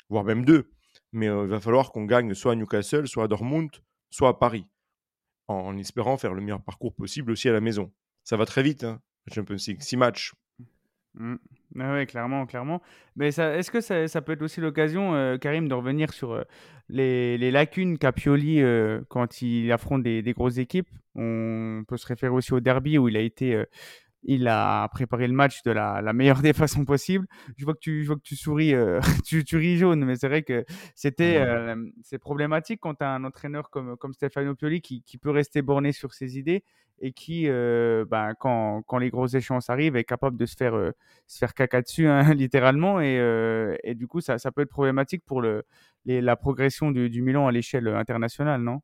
voire 0.09 0.25
même 0.25 0.45
deux. 0.45 0.73
Mais 1.12 1.27
il 1.27 1.49
va 1.49 1.61
falloir 1.61 1.93
qu'on 1.93 2.05
gagne 2.05 2.35
soit 2.35 2.53
à 2.53 2.55
Newcastle, 2.55 3.07
soit 3.07 3.25
à 3.25 3.29
Dortmund, 3.29 3.71
soit 4.11 4.31
à 4.31 4.35
Paris, 4.35 4.67
en, 5.49 5.77
espérant 5.79 6.17
faire 6.17 6.35
le 6.35 6.41
meilleur 6.41 6.62
parcours 6.62 6.95
possible 6.95 7.31
aussi 7.31 7.49
à 7.49 7.53
la 7.53 7.61
maison. 7.61 7.93
Ça 8.25 8.37
va 8.37 8.47
très 8.47 8.62
vite, 8.62 8.85
hein, 8.85 9.01
Champions 9.33 9.57
League, 9.67 9.83
six 9.83 9.97
matchs. 9.97 10.33
Mmh. 11.14 11.35
oui, 11.75 12.07
clairement, 12.07 12.46
clairement. 12.46 12.81
Mais 13.16 13.29
est-ce 13.29 13.70
que 13.70 13.81
ça, 13.81 14.09
ça 14.09 14.22
peut 14.22 14.33
être 14.33 14.42
aussi 14.42 14.61
l'occasion, 14.61 15.14
euh, 15.14 15.37
Karim, 15.37 15.68
de 15.68 15.75
revenir 15.75 16.12
sur 16.12 16.33
euh, 16.33 16.42
les, 16.88 17.37
les, 17.37 17.51
lacunes 17.51 17.98
qu'a 17.98 18.12
Pioli 18.12 18.62
euh, 18.62 19.03
quand 19.09 19.42
il 19.42 19.70
affronte 19.72 20.03
des, 20.03 20.22
des, 20.22 20.33
grosses 20.33 20.59
équipes? 20.59 20.88
On 21.14 21.85
peut 21.87 21.98
se 21.98 22.07
référer 22.07 22.33
aussi 22.33 22.55
au 22.55 22.61
derby 22.61 22.96
où 22.96 23.09
il 23.09 23.16
a 23.16 23.20
été 23.20 23.62
il 24.25 24.47
a 24.49 24.89
préparé 24.89 25.27
le 25.27 25.35
match 25.35 25.63
de 25.63 25.71
la, 25.71 26.01
la, 26.01 26.13
meilleure 26.13 26.43
des 26.43 26.53
façons 26.53 26.85
possibles. 26.85 27.27
Je 27.57 27.65
vois 27.65 27.75
que 27.75 27.81
tu, 27.81 28.03
je 28.03 28.09
vois 28.09 28.17
que 28.17 28.23
tu 28.23 28.37
souris, 28.37 28.75
euh, 28.75 29.01
tu, 29.27 29.45
tu, 29.45 29.57
ris 29.57 29.77
jaune, 29.77 30.05
mais 30.05 30.17
c'est 30.17 30.29
vrai 30.29 30.43
que 30.43 30.65
c'était, 30.95 31.39
euh, 31.39 31.77
c'est 32.03 32.19
problématique 32.19 32.81
quand 32.81 32.95
tu 32.97 33.05
as 33.05 33.11
un 33.11 33.25
entraîneur 33.25 33.71
comme, 33.71 33.97
comme 33.97 34.13
Stefano 34.13 34.55
Pioli 34.55 34.81
qui, 34.81 35.03
qui, 35.03 35.19
peut 35.19 35.31
rester 35.31 35.63
borné 35.63 35.93
sur 35.93 36.15
ses 36.15 36.39
idées 36.39 36.65
et 37.01 37.13
qui, 37.13 37.49
euh, 37.49 38.05
ben, 38.09 38.35
quand, 38.39 38.83
quand, 38.87 38.99
les 38.99 39.11
grosses 39.11 39.35
échéances 39.35 39.71
arrivent, 39.71 39.97
est 39.97 40.05
capable 40.05 40.37
de 40.37 40.47
se 40.47 40.55
faire, 40.57 40.75
se 41.27 41.39
faire 41.39 41.55
caca 41.55 41.83
dessus, 41.83 42.07
hein, 42.07 42.23
littéralement. 42.35 43.01
Et, 43.01 43.17
et, 43.83 43.95
du 43.95 44.07
coup, 44.07 44.21
ça, 44.21 44.39
ça, 44.39 44.53
peut 44.53 44.63
être 44.63 44.71
problématique 44.71 45.25
pour 45.25 45.41
le, 45.41 45.65
les, 46.05 46.21
la 46.21 46.37
progression 46.37 46.93
du, 46.93 47.11
du 47.11 47.23
Milan 47.23 47.49
à 47.49 47.53
l'échelle 47.53 47.89
internationale, 47.89 48.63
non? 48.63 48.83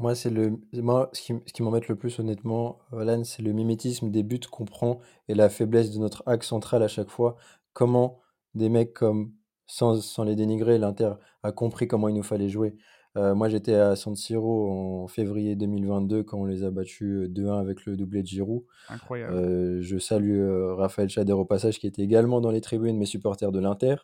Moi, 0.00 0.14
c'est 0.14 0.30
le 0.30 0.58
moi, 0.72 1.10
ce 1.12 1.20
qui 1.20 1.34
ce 1.46 1.52
qui 1.52 1.62
m'embête 1.62 1.88
le 1.88 1.94
plus 1.94 2.18
honnêtement, 2.18 2.78
Alan, 2.92 3.22
c'est 3.22 3.42
le 3.42 3.52
mimétisme 3.52 4.10
des 4.10 4.22
buts 4.22 4.40
qu'on 4.50 4.64
prend 4.64 5.00
et 5.28 5.34
la 5.34 5.50
faiblesse 5.50 5.90
de 5.90 5.98
notre 5.98 6.22
axe 6.26 6.48
central 6.48 6.82
à 6.82 6.88
chaque 6.88 7.10
fois. 7.10 7.36
Comment 7.74 8.20
des 8.54 8.70
mecs 8.70 8.94
comme 8.94 9.34
sans 9.66 10.00
sans 10.00 10.24
les 10.24 10.36
dénigrer, 10.36 10.78
l'Inter 10.78 11.12
a 11.42 11.52
compris 11.52 11.86
comment 11.86 12.08
il 12.08 12.14
nous 12.14 12.22
fallait 12.22 12.48
jouer. 12.48 12.76
Euh, 13.16 13.34
moi, 13.34 13.48
j'étais 13.48 13.74
à 13.74 13.96
San 13.96 14.14
Siro 14.14 15.02
en 15.02 15.08
février 15.08 15.56
2022 15.56 16.22
quand 16.22 16.38
on 16.38 16.44
les 16.44 16.62
a 16.62 16.70
battus 16.70 17.28
2-1 17.28 17.60
avec 17.60 17.84
le 17.84 17.96
doublé 17.96 18.22
de 18.22 18.26
Giroud. 18.28 18.62
Incroyable. 18.88 19.34
Euh, 19.34 19.82
je 19.82 19.98
salue 19.98 20.40
Raphaël 20.76 21.08
Chader 21.08 21.32
au 21.32 21.44
passage 21.44 21.80
qui 21.80 21.88
était 21.88 22.02
également 22.02 22.40
dans 22.40 22.52
les 22.52 22.60
tribunes, 22.60 22.96
mes 22.96 23.06
supporters 23.06 23.50
de 23.50 23.58
l'Inter. 23.60 23.96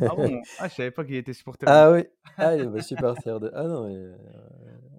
ah 0.00 0.14
bon? 0.16 0.40
Ah, 0.58 0.68
je 0.68 0.74
savais 0.74 0.90
pas 0.90 1.04
qu'il 1.04 1.16
était 1.16 1.34
supporter. 1.34 1.66
Ah 1.68 1.92
oui, 1.92 2.04
ah, 2.38 2.56
il 2.56 2.74
est 2.74 2.82
supporter 2.82 3.38
de. 3.38 3.50
Ah 3.54 3.64
non, 3.64 3.86
mais, 3.86 4.10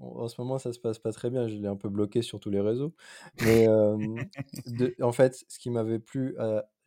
en 0.02 0.28
ce 0.28 0.40
moment, 0.42 0.58
ça 0.58 0.74
se 0.74 0.80
passe 0.80 1.00
pas 1.00 1.12
très 1.12 1.30
bien. 1.30 1.48
Je 1.48 1.56
l'ai 1.56 1.68
un 1.68 1.76
peu 1.76 1.90
bloqué 1.90 2.22
sur 2.22 2.40
tous 2.40 2.50
les 2.50 2.62
réseaux. 2.62 2.94
Mais 3.44 3.68
en 5.02 5.12
fait, 5.12 5.44
ce 5.48 5.60
qui 5.60 5.70
m'avait 5.70 6.00
plu, 6.00 6.36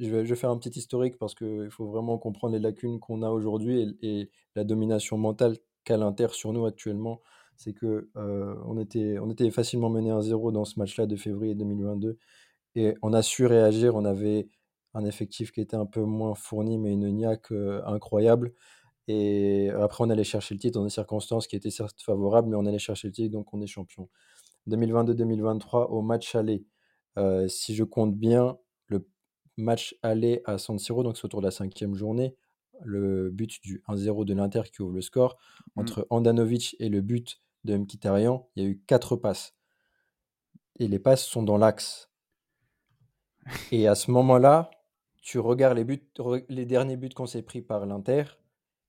je, 0.00 0.11
vais, 0.11 0.24
je, 0.24 0.31
vais, 0.31 0.37
faire 0.37 0.50
un 0.50 0.59
petit 0.59 0.79
historique 0.79 1.18
parce 1.18 1.35
qu'il 1.35 1.70
faut 1.70 1.87
vraiment 1.87 2.18
comprendre 2.18 2.55
les 2.55 2.61
lacunes 2.61 3.00
qu'on 3.00 3.22
a 3.22 3.31
aujourd'hui 3.31 3.96
et, 4.03 4.20
et, 4.20 4.31
la 4.57 4.62
domination 4.62 5.18
mentale 5.18 5.57
qu'a 5.83 5.96
l'Inter 5.96 6.29
sur 6.31 6.53
nous 6.53 6.64
actuellement, 6.64 7.20
c'est 7.57 7.72
que 7.72 8.11
on, 8.14 8.79
était, 8.79 9.18
on 9.18 9.31
était 9.31 9.50
facilement 9.50 9.90
mené 9.90 10.11
1-0 10.11 10.53
dans 10.53 10.64
ce 10.64 10.79
match-là 10.79 11.07
de 11.07 11.16
février 11.16 11.55
2022 11.55 12.18
et 12.77 12.94
on 13.03 13.12
a 13.12 13.22
su 13.22 13.46
réagir. 13.46 13.94
On 13.94 14.05
avait 14.05 14.48
un 14.94 15.05
effectif 15.05 15.53
qui 15.53 15.61
était 15.61 15.77
un 15.77 15.87
peu 15.87 16.03
moins 16.03 16.35
fourni, 16.35 16.79
mais 16.79 16.92
une 16.92 17.11
niaque 17.11 17.53
incroyable. 17.87 18.53
Et 19.09 19.71
après, 19.71 20.05
on 20.05 20.11
allait 20.11 20.25
chercher 20.25 20.55
le 20.55 20.61
titre 20.61 20.79
dans 20.79 20.85
des 20.85 20.90
circonstances 20.90 21.47
qui 21.47 21.57
étaient 21.57 21.71
certes 21.71 22.01
favorables, 22.01 22.49
mais 22.49 22.57
on 22.57 22.67
allait 22.67 22.79
chercher 22.79 23.09
le 23.09 23.12
titre, 23.12 23.33
donc 23.33 23.53
on 23.53 23.61
est 23.61 23.67
champion. 23.67 24.09
2022-2023, 24.69 25.88
au 25.90 26.01
match 26.03 26.35
aller, 26.35 26.64
si 27.49 27.75
je 27.75 27.85
compte 27.85 28.17
bien, 28.17 28.57
le 28.87 29.07
match 29.59 29.95
aller 30.03 30.40
à 30.47 30.57
San 30.59 30.79
Siro, 30.79 31.03
donc 31.03 31.17
c'est 31.19 31.27
autour 31.27 31.40
de 31.40 31.47
la 31.47 31.51
cinquième 31.51 31.95
journée, 31.95 32.35
le 32.83 33.31
but 33.31 33.62
du 33.62 33.83
1-0 33.88 34.25
de 34.25 34.35
l'Inter 34.35 34.62
qui 34.73 34.83
ouvre 34.83 34.93
le 34.93 35.03
score, 35.03 35.37
Mm. 35.77 35.81
entre 35.81 36.07
Andanovic 36.11 36.77
et 36.79 36.88
le 36.88 37.01
but 37.01 37.40
de 37.64 37.77
Mkhitaryan, 37.77 38.49
il 38.57 38.62
y 38.62 38.67
a 38.67 38.69
eu 38.69 38.83
quatre 38.87 39.17
passes. 39.17 39.55
Et 40.79 40.88
les 40.88 40.99
passes 40.99 41.25
sont 41.25 41.43
dans 41.43 41.57
l'axe. 41.57 42.11
Et 43.73 43.87
à 43.88 43.95
ce 43.95 44.11
moment-là, 44.11 44.71
tu 45.23 45.38
regardes 45.38 45.77
les, 45.77 45.85
buts, 45.85 46.11
les 46.49 46.67
derniers 46.67 46.97
buts 46.97 47.11
qu'on 47.11 47.27
s'est 47.27 47.43
pris 47.43 47.62
par 47.62 47.87
l'Inter, 47.87 48.25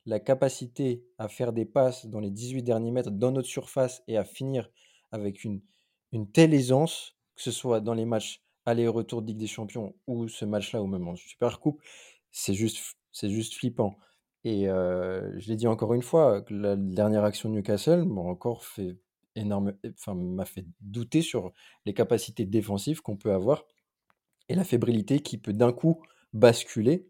la 0.06 0.20
capacité 0.20 1.04
à 1.18 1.28
faire 1.28 1.54
des 1.54 1.66
passes 1.66 2.06
dans 2.06 2.20
les 2.20 2.30
18 2.30 2.64
derniers 2.64 2.92
mètres 2.92 3.12
dans 3.12 3.32
notre 3.32 3.48
surface 3.48 4.04
et 4.08 4.18
à 4.18 4.24
finir 4.24 4.70
avec 5.12 5.44
une, 5.44 5.62
telle 6.34 6.54
aisance, 6.54 7.18
que 7.36 7.42
ce 7.42 7.52
soit 7.52 7.82
dans 7.82 7.94
les 7.94 8.06
matchs 8.06 8.44
aller-retour 8.66 9.22
de 9.22 9.28
Ligue 9.28 9.38
des 9.38 9.48
Champions 9.48 9.96
ou 10.08 10.28
ce 10.28 10.46
match-là 10.46 10.82
ou 10.82 10.88
même 10.88 11.08
en 11.08 11.16
Super 11.16 11.60
Coupe, 11.60 11.82
c'est 12.32 12.54
juste, 12.54 12.96
c'est 13.12 13.30
juste 13.30 13.54
flippant. 13.56 13.98
Et 14.44 14.70
euh, 14.70 15.38
je 15.40 15.48
l'ai 15.50 15.56
dit 15.56 15.68
encore 15.68 15.94
une 15.94 16.02
fois, 16.02 16.44
la 16.50 16.76
dernière 16.76 17.24
action 17.24 17.50
de 17.50 17.56
Newcastle 17.56 18.04
m'a 18.06 18.22
encore 18.22 18.64
fait 18.64 18.98
énorme, 19.36 19.74
enfin, 19.90 20.14
m'a 20.14 20.46
fait 20.46 20.66
douter 20.82 21.22
sur 21.22 21.52
les 21.86 21.94
capacités 21.94 22.46
défensives 22.46 23.02
qu'on 23.02 23.18
peut 23.18 23.34
avoir 23.34 23.66
et 24.48 24.56
la 24.56 24.64
fébrilité 24.64 25.20
qui 25.20 25.38
peut 25.38 25.54
d'un 25.54 25.74
coup 25.74 26.02
basculer 26.34 27.08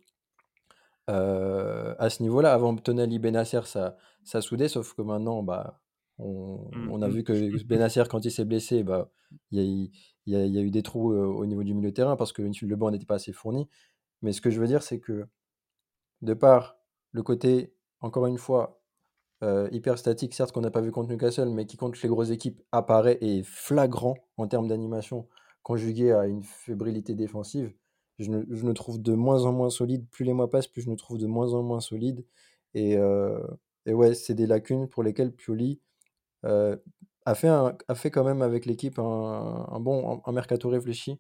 euh, 1.10 1.75
à 2.00 2.10
ce 2.10 2.22
niveau-là. 2.24 2.54
Avant, 2.54 2.76
Tonali 2.76 3.20
Benasser, 3.20 3.62
ça, 3.66 3.98
ça 4.24 4.42
soudait, 4.42 4.68
sauf 4.68 4.94
que 4.94 5.02
maintenant, 5.02 5.44
bah, 5.44 5.82
on, 6.18 6.60
Mm, 6.74 6.90
on 6.92 7.02
a 7.02 7.08
mm. 7.08 7.12
vu 7.12 7.24
que 7.24 7.64
Benasser, 7.66 8.04
quand 8.10 8.24
il 8.26 8.32
s'est 8.32 8.46
blessé, 8.46 8.84
bah, 8.84 9.12
il 9.52 9.60
y, 9.60 9.62
a, 9.62 9.66
eu- 9.66 9.90
il 10.26 10.34
y 10.34 10.36
a- 10.36 10.46
il 10.46 10.54
y 10.54 10.58
a 10.58 10.62
eu 10.62 10.72
des 10.72 10.84
trous 10.84 11.12
euh, 11.14 11.26
au 11.26 11.46
niveau 11.46 11.64
du 11.64 11.74
milieu 11.74 11.90
de 11.90 11.96
terrain 11.96 12.16
parce 12.16 12.34
que 12.34 12.42
le 12.42 12.76
banc 12.76 12.92
n'était 12.92 13.06
pas 13.06 13.16
assez 13.16 13.34
fourni. 13.34 13.68
Mais 14.22 14.32
ce 14.32 14.42
que 14.42 14.50
je 14.50 14.60
veux 14.60 14.68
dire, 14.68 14.84
c'est 14.84 15.00
que 15.00 15.26
de 16.22 16.34
par 16.34 16.78
le 17.12 17.24
côté, 17.24 17.74
encore 18.02 18.28
une 18.28 18.38
fois, 18.38 18.82
euh, 19.44 19.68
hyper 19.72 19.98
statique, 19.98 20.34
certes 20.34 20.52
qu'on 20.52 20.62
n'a 20.62 20.72
pas 20.72 20.82
vu 20.82 20.92
contre 20.92 21.10
Newcastle, 21.10 21.50
mais 21.50 21.66
qui 21.66 21.78
contre 21.78 22.00
les 22.02 22.10
grosses 22.10 22.30
équipes 22.32 22.62
apparaît 22.72 23.18
et 23.22 23.40
est 23.40 23.44
flagrant 23.44 24.16
en 24.38 24.48
termes 24.48 24.68
d'animation, 24.68 25.28
conjugué 25.64 26.12
à 26.12 26.26
une 26.26 26.44
fébrilité 26.44 27.16
défensive, 27.16 27.74
je 28.20 28.30
ne, 28.32 28.44
je 28.50 28.66
ne 28.66 28.74
trouve 28.74 29.02
de 29.02 29.14
moins 29.14 29.46
en 29.46 29.52
moins 29.52 29.70
solide. 29.70 30.08
Plus 30.10 30.26
les 30.26 30.34
mois 30.34 30.50
passent, 30.50 30.68
plus 30.68 30.82
je 30.82 30.90
me 30.90 30.96
trouve 30.96 31.18
de 31.18 31.28
moins 31.28 31.54
en 31.54 31.64
moins 31.64 31.82
solide. 31.82 32.26
Et, 32.74 32.98
euh, 32.98 33.40
et 33.86 33.94
ouais, 33.94 34.16
c'est 34.16 34.36
des 34.36 34.48
lacunes 34.48 34.88
pour 34.90 35.04
lesquelles 35.04 35.34
Pioli 35.34 35.82
euh, 36.46 36.78
a, 37.26 37.36
fait 37.36 38.12
quand 38.12 38.24
même 38.24 38.42
avec 38.42 38.66
l'équipe 38.66 39.00
un, 39.00 39.80
bon 39.80 40.22
mercato 40.32 40.70
réfléchi. 40.70 41.20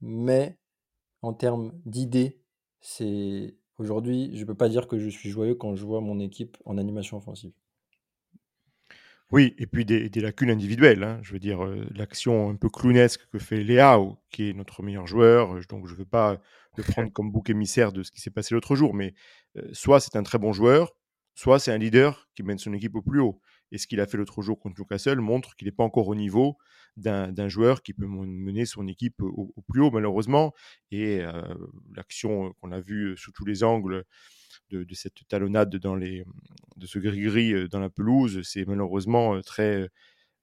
Mais 0.00 0.58
en 1.22 1.34
termes 1.34 1.72
d'idées, 1.86 2.40
c'est 2.80 3.56
aujourd'hui, 3.78 4.36
je 4.36 4.44
peux 4.44 4.54
pas 4.54 4.68
dire 4.68 4.88
que 4.88 4.98
je 4.98 5.08
suis 5.08 5.30
joyeux 5.30 5.54
quand 5.54 5.76
je 5.76 5.84
vois 5.84 6.00
mon 6.00 6.20
équipe 6.20 6.56
en 6.64 6.78
animation 6.78 7.18
offensive. 7.18 7.52
Oui, 9.30 9.54
et 9.58 9.66
puis 9.66 9.84
des, 9.84 10.08
des 10.08 10.20
lacunes 10.20 10.50
individuelles. 10.50 11.02
hein. 11.02 11.18
Je 11.22 11.32
veux 11.32 11.38
dire, 11.38 11.62
euh, 11.64 11.86
l'action 11.94 12.48
un 12.50 12.56
peu 12.56 12.68
clownesque 12.70 13.26
que 13.30 13.38
fait 13.38 13.62
Léao, 13.62 14.18
qui 14.30 14.48
est 14.50 14.52
notre 14.54 14.82
meilleur 14.82 15.06
joueur, 15.06 15.54
euh, 15.56 15.60
donc 15.68 15.86
je 15.86 15.92
ne 15.92 15.98
veux 15.98 16.06
pas 16.06 16.40
le 16.76 16.82
prendre 16.82 17.12
comme 17.12 17.30
bouc 17.30 17.50
émissaire 17.50 17.92
de 17.92 18.02
ce 18.02 18.10
qui 18.10 18.20
s'est 18.22 18.30
passé 18.30 18.54
l'autre 18.54 18.74
jour, 18.74 18.94
mais 18.94 19.14
euh, 19.56 19.68
soit 19.72 20.00
c'est 20.00 20.16
un 20.16 20.22
très 20.22 20.38
bon 20.38 20.52
joueur, 20.54 20.92
soit 21.34 21.58
c'est 21.58 21.72
un 21.72 21.78
leader 21.78 22.28
qui 22.34 22.42
mène 22.42 22.58
son 22.58 22.72
équipe 22.72 22.94
au 22.94 23.02
plus 23.02 23.20
haut. 23.20 23.40
Et 23.70 23.76
ce 23.76 23.86
qu'il 23.86 24.00
a 24.00 24.06
fait 24.06 24.16
l'autre 24.16 24.40
jour 24.40 24.58
contre 24.58 24.80
Newcastle 24.80 25.20
montre 25.20 25.54
qu'il 25.54 25.66
n'est 25.66 25.72
pas 25.72 25.84
encore 25.84 26.08
au 26.08 26.14
niveau 26.14 26.56
d'un 26.96 27.48
joueur 27.48 27.82
qui 27.82 27.92
peut 27.92 28.06
mener 28.06 28.64
son 28.64 28.88
équipe 28.88 29.20
au, 29.22 29.52
au 29.54 29.62
plus 29.62 29.82
haut, 29.82 29.90
malheureusement. 29.90 30.54
Et 30.90 31.20
euh, 31.20 31.42
l'action 31.94 32.46
euh, 32.46 32.50
qu'on 32.60 32.72
a 32.72 32.80
vue 32.80 33.14
sous 33.18 33.30
tous 33.30 33.44
les 33.44 33.62
angles 33.62 34.04
de, 34.70 34.84
de 34.84 34.94
cette 34.94 35.26
talonnade 35.28 35.76
dans 35.76 35.96
les, 35.96 36.24
de 36.76 36.86
ce 36.86 36.98
gris-gris 36.98 37.52
euh, 37.52 37.68
dans 37.68 37.80
la 37.80 37.90
pelouse, 37.90 38.40
c'est 38.42 38.64
malheureusement 38.66 39.34
euh, 39.34 39.42
très 39.42 39.82
euh, 39.82 39.88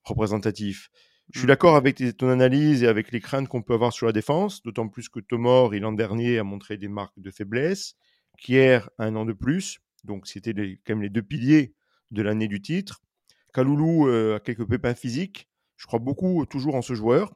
représentatif. 0.04 0.90
Je 1.32 1.40
suis 1.40 1.46
Mm. 1.46 1.48
d'accord 1.48 1.76
avec 1.76 2.02
ton 2.18 2.30
analyse 2.30 2.84
et 2.84 2.88
avec 2.88 3.12
les 3.12 3.20
craintes 3.20 3.48
qu'on 3.48 3.64
peut 3.64 3.74
avoir 3.74 3.94
sur 3.94 4.06
la 4.06 4.12
défense, 4.12 4.62
d'autant 4.64 4.88
plus 4.88 5.10
que 5.10 5.20
Tomor, 5.20 5.74
l'an 5.74 5.92
dernier, 5.92 6.38
a 6.38 6.44
montré 6.44 6.78
des 6.78 6.88
marques 6.88 7.20
de 7.20 7.32
faiblesse. 7.32 7.96
Kier, 8.38 8.80
un 9.00 9.16
an 9.16 9.26
de 9.26 9.34
plus, 9.34 9.80
donc 10.04 10.28
c'était 10.28 10.54
quand 10.54 10.94
même 10.94 11.02
les 11.02 11.10
deux 11.10 11.24
piliers 11.24 11.74
de 12.12 12.22
l'année 12.22 12.48
du 12.48 12.62
titre. 12.62 13.02
Kaloulou 13.54 14.08
euh, 14.08 14.36
a 14.36 14.40
quelques 14.40 14.68
pépins 14.68 14.94
physiques. 14.94 15.48
Je 15.78 15.88
crois 15.88 16.00
beaucoup 16.00 16.42
euh, 16.42 16.46
toujours 16.46 16.76
en 16.76 16.82
ce 16.82 16.94
joueur. 16.94 17.34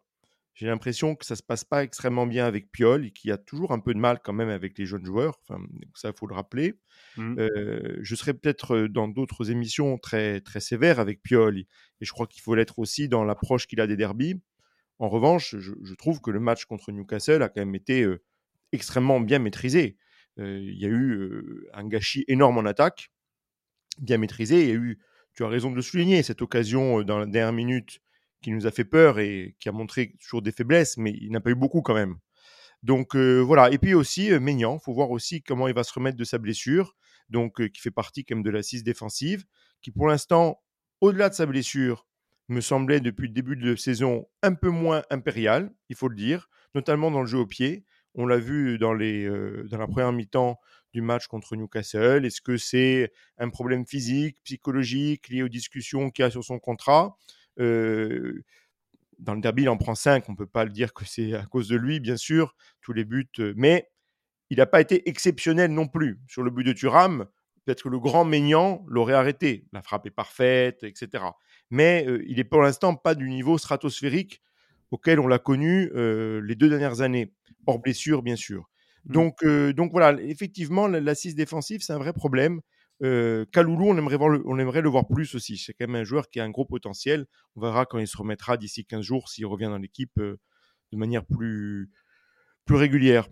J'ai 0.60 0.68
l'impression 0.68 1.16
que 1.16 1.26
ça 1.26 1.38
se 1.38 1.42
passe 1.42 1.64
pas 1.64 1.86
extrêmement 1.86 2.28
bien 2.28 2.46
avec 2.46 2.70
Piol 2.70 3.06
et 3.06 3.12
qu'il 3.12 3.30
y 3.30 3.32
a 3.32 3.38
toujours 3.38 3.72
un 3.72 3.80
peu 3.80 3.94
de 3.94 3.98
mal 3.98 4.20
quand 4.22 4.34
même 4.34 4.50
avec 4.50 4.78
les 4.78 4.86
jeunes 4.86 5.06
joueurs. 5.06 5.40
Enfin, 5.42 5.64
ça, 5.96 6.10
il 6.10 6.20
faut 6.20 6.28
le 6.28 6.36
rappeler. 6.36 6.74
Mm. 7.16 7.40
Euh, 7.40 7.98
je 8.02 8.16
serai 8.16 8.34
peut-être 8.34 8.76
euh, 8.76 8.90
dans 8.90 9.08
d'autres 9.08 9.52
émissions 9.52 9.98
très, 9.98 10.42
très 10.42 10.60
sévère 10.60 11.00
avec 11.00 11.24
Piol. 11.24 11.60
Et 11.60 11.66
je 12.02 12.12
crois 12.12 12.28
qu'il 12.28 12.42
faut 12.42 12.56
l'être 12.56 12.78
aussi 12.78 13.08
dans 13.08 13.24
l'approche 13.24 13.68
qu'il 13.68 13.80
a 13.80 13.88
des 13.88 13.96
derbies. 13.96 14.36
En 14.98 15.08
revanche, 15.08 15.56
je, 15.58 15.72
je 15.82 15.94
trouve 15.94 16.20
que 16.20 16.30
le 16.30 16.42
match 16.42 16.66
contre 16.66 16.92
Newcastle 16.92 17.42
a 17.42 17.48
quand 17.48 17.62
même 17.62 17.76
été 17.76 18.04
euh, 18.04 18.22
extrêmement 18.74 19.22
bien 19.22 19.40
maîtrisé. 19.40 19.96
Euh, 20.40 20.60
il 20.62 20.78
y 20.78 20.86
a 20.86 20.90
eu 20.90 21.70
un 21.74 21.88
gâchis 21.88 22.26
énorme 22.28 22.58
en 22.58 22.66
attaque, 22.66 23.14
bien 23.98 24.18
maîtrisé. 24.18 24.64
Il 24.64 24.68
y 24.68 24.72
a 24.72 24.76
eu, 24.76 25.00
tu 25.36 25.46
as 25.46 25.48
raison 25.48 25.72
de 25.72 25.78
le 25.78 25.82
souligner, 25.82 26.22
cette 26.22 26.42
occasion 26.42 27.02
dans 27.04 27.18
la 27.18 27.28
dernière 27.28 27.54
minute 27.54 28.02
qui 28.42 28.52
nous 28.52 28.68
a 28.68 28.72
fait 28.72 28.86
peur 28.86 29.20
et 29.20 29.56
qui 29.60 29.70
a 29.70 29.72
montré 29.72 30.16
toujours 30.22 30.42
des 30.42 30.52
faiblesses, 30.52 30.98
mais 30.98 31.12
il 31.12 31.32
n'a 31.32 31.42
pas 31.42 31.50
eu 31.50 31.56
beaucoup 31.56 31.82
quand 31.82 31.94
même. 31.94 32.18
Donc 32.84 33.16
euh, 33.16 33.40
voilà. 33.40 33.72
Et 33.72 33.78
puis 33.78 33.94
aussi 33.94 34.32
euh, 34.32 34.40
Maignan, 34.40 34.80
faut 34.80 34.94
voir 34.94 35.12
aussi 35.12 35.42
comment 35.42 35.68
il 35.68 35.74
va 35.74 35.84
se 35.84 35.94
remettre 35.94 36.18
de 36.18 36.24
sa 36.24 36.38
blessure, 36.38 36.96
donc 37.30 37.60
euh, 37.60 37.68
qui 37.68 37.82
fait 37.82 37.92
partie 37.92 38.24
quand 38.24 38.36
même 38.36 38.44
de 38.44 38.50
l'assise 38.50 38.84
défensive, 38.84 39.46
qui 39.82 39.92
pour 39.92 40.08
l'instant, 40.08 40.62
au-delà 41.02 41.30
de 41.30 41.34
sa 41.34 41.46
blessure, 41.46 42.06
me 42.50 42.62
semblait 42.62 43.00
depuis 43.00 43.28
le 43.28 43.34
début 43.34 43.56
de 43.56 43.76
saison 43.76 44.28
un 44.42 44.54
peu 44.54 44.70
moins 44.70 45.04
impérial, 45.10 45.72
il 45.90 45.96
faut 45.96 46.08
le 46.08 46.16
dire, 46.16 46.50
notamment 46.76 47.12
dans 47.12 47.22
le 47.22 47.28
jeu 47.28 47.38
au 47.38 47.46
pied. 47.46 47.86
On 48.16 48.26
l'a 48.26 48.38
vu 48.38 48.80
dans, 48.80 48.94
les, 48.94 49.26
euh, 49.26 49.68
dans 49.70 49.78
la 49.78 49.88
première 49.88 50.12
mi-temps 50.12 50.60
du 50.94 51.02
match 51.02 51.28
contre 51.28 51.56
Newcastle. 51.56 52.26
Est-ce 52.26 52.42
que 52.42 52.58
c'est 52.58 53.12
un 53.38 53.50
problème 53.50 53.86
physique, 53.86 54.38
psychologique, 54.44 55.30
lié 55.30 55.44
aux 55.44 55.50
discussions 55.50 56.10
qu'il 56.10 56.24
y 56.24 56.26
a 56.26 56.32
sur 56.32 56.44
son 56.44 56.58
contrat? 56.58 57.16
Euh, 57.60 58.44
dans 59.20 59.36
le 59.36 59.42
derby, 59.42 59.64
il 59.64 59.70
en 59.70 59.78
prend 59.78 59.96
5. 59.96 60.30
On 60.30 60.34
ne 60.34 60.38
peut 60.38 60.46
pas 60.48 60.66
le 60.66 60.72
dire 60.72 60.94
que 60.94 61.06
c'est 61.06 61.34
à 61.34 61.46
cause 61.46 61.68
de 61.68 61.76
lui, 61.78 62.00
bien 62.00 62.18
sûr, 62.18 62.56
tous 62.82 62.94
les 62.94 63.06
buts. 63.06 63.28
euh, 63.40 63.54
Mais 63.58 63.90
il 64.50 64.58
n'a 64.58 64.66
pas 64.66 64.82
été 64.82 65.08
exceptionnel 65.10 65.72
non 65.74 65.88
plus. 65.88 66.20
Sur 66.28 66.44
le 66.44 66.52
but 66.52 66.64
de 66.64 66.74
Thuram, 66.74 67.26
peut-être 67.66 67.84
que 67.84 67.90
le 67.90 68.00
grand 68.00 68.26
Maignan 68.26 68.84
l'aurait 68.88 69.14
arrêté. 69.14 69.66
La 69.74 69.82
frappe 69.82 70.06
est 70.08 70.12
parfaite, 70.12 70.84
etc. 70.84 71.38
Mais 71.70 72.06
euh, 72.08 72.24
il 72.28 72.38
n'est 72.38 72.44
pour 72.44 72.62
l'instant 72.62 72.96
pas 72.96 73.16
du 73.16 73.30
niveau 73.30 73.58
stratosphérique 73.58 74.42
auquel 74.92 75.20
on 75.20 75.28
l'a 75.28 75.40
connu 75.40 75.92
euh, 75.96 76.42
les 76.44 76.56
deux 76.56 76.70
dernières 76.70 77.02
années, 77.02 77.34
hors 77.68 77.80
blessure, 77.80 78.24
bien 78.24 78.36
sûr. 78.36 78.70
Mm. 79.06 79.12
Donc, 79.14 79.44
euh, 79.44 79.74
donc 79.74 79.92
voilà, 79.92 80.20
effectivement, 80.22 80.88
la- 80.88 81.00
l'assise 81.02 81.36
défensive, 81.36 81.82
c'est 81.84 81.94
un 81.94 82.00
vrai 82.00 82.14
problème. 82.14 82.62
Euh, 83.02 83.46
Kaloulou, 83.52 83.86
on 83.90 83.98
aimerait, 83.98 84.18
voir 84.18 84.30
le, 84.30 84.44
on 84.46 84.60
aimerait 84.60 84.82
le 84.82 84.90
voir 84.90 85.08
plus 85.08 85.36
aussi. 85.36 85.58
C'est 85.58 85.74
quand 85.74 85.88
même 85.88 85.96
un 86.02 86.04
joueur 86.04 86.30
qui 86.30 86.40
a 86.40 86.44
un 86.44 86.50
gros 86.50 86.66
potentiel. 86.66 87.26
On 87.56 87.62
verra 87.62 87.86
quand 87.86 88.00
il 88.00 88.08
se 88.08 88.18
remettra 88.18 88.58
d'ici 88.58 88.86
15 88.86 89.02
jours, 89.04 89.30
s'il 89.30 89.46
revient 89.46 89.66
dans 89.66 89.78
l'équipe 89.78 90.18
euh, 90.20 90.40
de 90.92 90.98
manière 90.98 91.26
plus, 91.26 91.92
plus 92.66 92.78
régulière. 92.78 93.30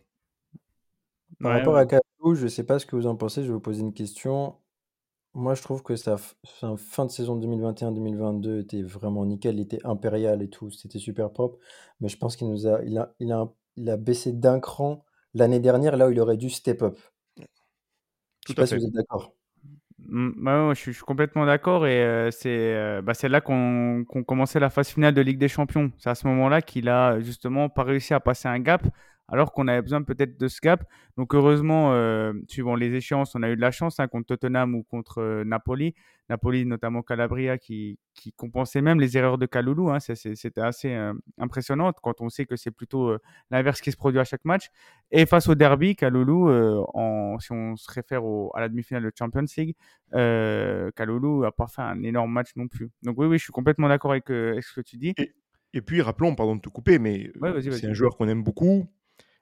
Par 1.42 1.52
Ouais, 1.52 1.54
rapport 1.54 1.76
ouais. 1.76 1.78
à 1.78 1.86
Kalou, 1.86 2.36
je 2.36 2.44
ne 2.44 2.48
sais 2.50 2.64
pas 2.64 2.80
ce 2.80 2.86
que 2.86 2.96
vous 2.96 3.08
en 3.08 3.16
pensez, 3.16 3.42
je 3.44 3.48
vais 3.48 3.54
vous 3.54 3.60
poser 3.60 3.82
une 3.82 3.94
question. 3.94 4.56
Moi, 5.34 5.56
je 5.56 5.62
trouve 5.64 5.84
que 5.84 5.96
sa 5.98 6.18
fin 6.78 7.06
de 7.06 7.12
saison 7.12 7.38
2021-2022 7.38 8.62
était 8.62 8.84
vraiment 8.84 9.26
nickel, 9.26 9.56
il 9.58 9.62
était 9.62 9.80
impérial 9.86 10.42
et 10.44 10.50
tout, 10.50 10.72
c'était 10.72 11.00
super 11.00 11.32
propre. 11.32 11.60
Mais 12.02 12.10
je 12.10 12.18
pense 12.18 12.36
qu'il 12.38 12.50
nous 12.50 12.68
a, 12.68 12.84
il 12.84 12.98
a, 13.00 13.16
il 13.20 13.32
a, 13.34 13.54
il 13.78 13.90
a 13.90 13.98
baissé 13.98 14.34
d'un 14.34 14.60
cran 14.60 15.06
l'année 15.36 15.60
dernière, 15.62 15.98
là 15.98 16.08
où 16.10 16.12
il 16.12 16.20
aurait 16.22 16.38
dû 16.38 16.50
step 16.50 16.82
up. 16.84 16.98
Je 18.48 18.48
Tout 18.48 18.54
sais 18.54 18.60
pas 18.60 18.64
à 18.64 18.66
si 18.66 18.74
fait. 18.74 18.80
vous 18.80 18.84
êtes 18.86 18.94
d'accord. 18.94 19.37
Ouais, 20.00 20.76
je 20.76 20.92
suis, 20.92 20.94
complètement 21.00 21.46
d'accord 21.46 21.88
et 21.88 22.02
euh, 22.04 22.30
c'est 22.32 22.50
euh, 22.50 23.02
bah, 23.02 23.14
c'est 23.14 23.30
là 23.30 23.42
qu'on 23.42 24.06
qu'on 24.08 24.24
commençait 24.24 24.60
la 24.60 24.70
phase 24.70 24.90
finale 24.90 25.14
de 25.14 25.22
Ligue 25.22 25.40
des 25.40 25.48
Champions. 25.48 25.92
C'est 25.98 26.10
à 26.10 26.16
ce 26.16 26.28
moment-là 26.28 26.62
qu'il 26.62 26.88
a 26.88 27.20
justement 27.20 27.68
pas 27.68 27.84
réussi 27.84 28.14
à 28.14 28.20
passer 28.20 28.48
un 28.48 28.60
gap 28.60 28.84
alors 29.28 29.52
qu'on 29.52 29.68
avait 29.68 29.82
besoin 29.82 30.04
peut-être 30.04 30.40
de 30.40 30.48
ce 30.48 30.60
gap. 30.62 30.84
Donc 31.18 31.34
heureusement, 31.36 31.94
euh, 31.94 32.34
suivant 32.48 32.76
les 32.76 32.94
échéances, 32.94 33.36
on 33.36 33.44
a 33.44 33.50
eu 33.50 33.56
de 33.56 33.62
la 33.62 33.72
chance 33.72 34.00
hein, 34.00 34.08
contre 34.08 34.28
Tottenham 34.28 34.76
ou 34.76 34.84
contre 34.84 35.20
euh, 35.22 35.44
Napoli. 35.44 35.94
Napoli, 36.30 36.66
notamment 36.66 37.02
Calabria, 37.04 37.58
qui, 37.58 38.00
qui 38.14 38.34
compensait 38.34 38.82
même 38.82 39.00
les 39.00 39.18
erreurs 39.18 39.38
de 39.38 39.46
Kaloulou. 39.46 39.90
Hein. 39.92 40.00
C'était 40.00 40.60
assez 40.60 40.94
euh, 40.94 41.14
impressionnant 41.38 41.94
quand 41.94 42.20
on 42.20 42.28
sait 42.28 42.46
que 42.46 42.58
c'est 42.58 42.72
plutôt 42.72 43.16
l'inverse 43.50 43.80
qui 43.80 43.92
se 43.94 43.98
produit 43.98 44.20
à 44.20 44.26
chaque 44.26 44.44
match. 44.44 44.70
Et 45.12 45.26
face 45.26 45.48
au 45.48 45.56
derby, 45.56 45.96
Kaloulou, 45.96 46.50
en, 46.94 47.40
si 47.40 47.54
on 47.54 47.78
se 47.78 47.90
réfère 47.90 48.26
au- 48.26 48.52
à 48.56 48.60
la 48.60 48.68
demi-finale 48.68 49.04
de 49.04 49.12
Champions 49.18 49.46
League, 49.58 49.76
euh, 50.16 50.92
Kaloulou 50.98 51.44
n'a 51.44 51.52
pas 51.52 51.68
fait 51.68 51.82
un 51.82 52.04
énorme 52.04 52.32
match 52.34 52.50
non 52.58 52.68
plus. 52.68 52.90
Donc 53.04 53.18
oui, 53.18 53.28
oui, 53.28 53.38
je 53.38 53.44
suis 53.44 53.54
complètement 53.54 53.88
d'accord 53.88 54.12
avec, 54.12 54.30
avec 54.30 54.64
ce 54.64 54.74
que 54.74 54.82
tu 54.82 54.98
dis. 54.98 55.14
Et, 55.18 55.32
et 55.74 55.82
puis, 55.82 56.02
rappelons, 56.02 56.36
pardon 56.36 56.56
de 56.58 56.62
te 56.62 56.70
couper, 56.70 57.00
mais 57.00 57.32
Ouais, 57.40 57.62
c'est 57.62 57.88
un 57.88 57.94
joueur 57.94 58.18
qu'on 58.18 58.28
aime 58.28 58.44
beaucoup. 58.44 58.86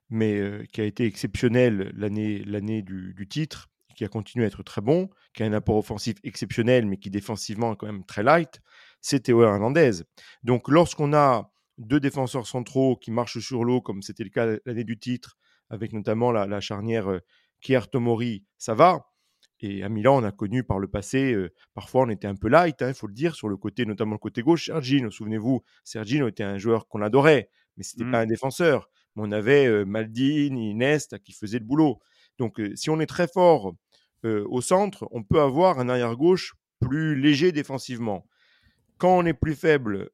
Mais 0.10 0.38
euh, 0.38 0.64
qui 0.72 0.82
a 0.82 0.84
été 0.84 1.06
exceptionnel 1.06 1.92
l'année 1.96 2.44
l'année 2.46 2.82
du, 2.82 3.14
du 3.14 3.28
titre, 3.28 3.70
qui 3.96 4.04
a 4.04 4.08
continué 4.08 4.46
à 4.46 4.48
être 4.48 4.64
très 4.64 4.82
bon, 4.82 5.10
qui 5.34 5.44
a 5.44 5.46
un 5.46 5.54
apport 5.54 5.78
offensif 5.78 6.16
exceptionnel, 6.24 6.86
mais 6.86 6.98
qui 6.98 7.10
défensivement 7.10 7.74
est 7.74 7.78
quand 7.78 7.88
même 7.88 8.06
très 8.06 8.24
light, 8.24 8.62
c'est 9.02 9.22
Théo 9.22 9.44
Hernandez. 9.44 10.04
Donc 10.44 10.70
lorsqu'on 10.70 11.14
a 11.14 11.52
deux 11.78 12.00
défenseurs 12.00 12.48
centraux 12.48 12.96
qui 12.96 13.12
marchent 13.12 13.40
sur 13.40 13.64
l'eau, 13.64 13.82
comme 13.82 14.02
c'était 14.02 14.24
le 14.24 14.30
cas 14.30 14.58
l'année 14.66 14.84
du 14.84 14.98
titre, 14.98 15.38
avec 15.70 15.94
notamment 15.94 16.32
la, 16.32 16.46
la 16.46 16.62
charnière 16.62 17.10
euh, 17.10 17.20
Kier 17.62 17.82
Tomori, 17.92 18.46
ça 18.58 18.74
va. 18.74 19.08
Et 19.62 19.84
à 19.84 19.90
Milan, 19.90 20.22
on 20.22 20.24
a 20.24 20.32
connu 20.32 20.64
par 20.64 20.80
le 20.80 20.88
passé, 20.88 21.34
euh, 21.34 21.54
parfois 21.74 22.04
on 22.04 22.10
était 22.10 22.28
un 22.28 22.36
peu 22.36 22.50
light, 22.50 22.78
il 22.82 22.94
faut 22.94 23.08
le 23.08 23.14
dire, 23.14 23.36
sur 23.36 23.48
le 23.50 23.58
côté, 23.58 23.86
notamment 23.86 24.14
le 24.14 24.20
côté 24.20 24.42
gauche. 24.42 24.66
Sergino, 24.66 25.10
souvenez-vous, 25.10 25.64
Sergino 25.84 26.28
était 26.28 26.44
un 26.44 26.58
joueur 26.58 26.88
qu'on 26.88 27.02
adorait, 27.02 27.50
mais 27.78 27.84
c'était 27.84 28.04
Mm. 28.04 28.12
pas 28.12 28.20
un 28.20 28.26
défenseur. 28.26 28.90
On 29.16 29.32
avait 29.32 29.86
Maldini, 29.86 30.74
Nesta 30.74 31.20
qui 31.20 31.34
faisaient 31.34 31.60
le 31.60 31.66
boulot. 31.66 32.00
Donc 32.38 32.62
si 32.76 32.90
on 32.90 33.00
est 33.00 33.06
très 33.06 33.28
fort 33.28 33.74
au 34.24 34.62
centre, 34.62 35.08
on 35.12 35.24
peut 35.24 35.40
avoir 35.40 35.80
un 35.80 35.88
arrière-gauche 35.90 36.54
plus 36.80 37.16
léger 37.20 37.52
défensivement. 37.52 38.28
Quand 38.98 39.18
on 39.18 39.26
est 39.26 39.34
plus 39.34 39.56
faible 39.56 40.10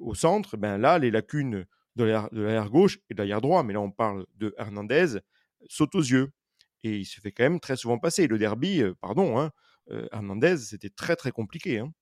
au 0.00 0.14
centre, 0.14 0.56
ben 0.56 0.78
là, 0.78 0.98
les 0.98 1.10
lacunes 1.10 1.66
de 1.96 2.04
l'arrière- 2.04 2.28
l'arrière-gauche 2.32 2.98
et 3.08 3.14
de 3.14 3.18
l'arrière-droit, 3.18 3.62
mais 3.62 3.72
là 3.72 3.80
on 3.80 3.90
parle 3.90 4.26
de 4.36 4.54
Hernandez, 4.58 5.18
sautent 5.68 5.94
aux 5.94 6.00
yeux. 6.00 6.32
Et 6.84 6.96
il 6.98 7.04
se 7.04 7.20
fait 7.20 7.30
quand 7.30 7.44
même 7.44 7.60
très 7.60 7.76
souvent 7.76 7.98
passer. 7.98 8.26
Le 8.26 8.38
derby, 8.38 8.82
pardon, 9.00 9.38
hein, 9.38 9.50
Hernandez, 10.10 10.56
c'était 10.58 10.90
très 10.90 11.16
très 11.16 11.30
compliqué. 11.30 11.78
hein. 11.78 11.92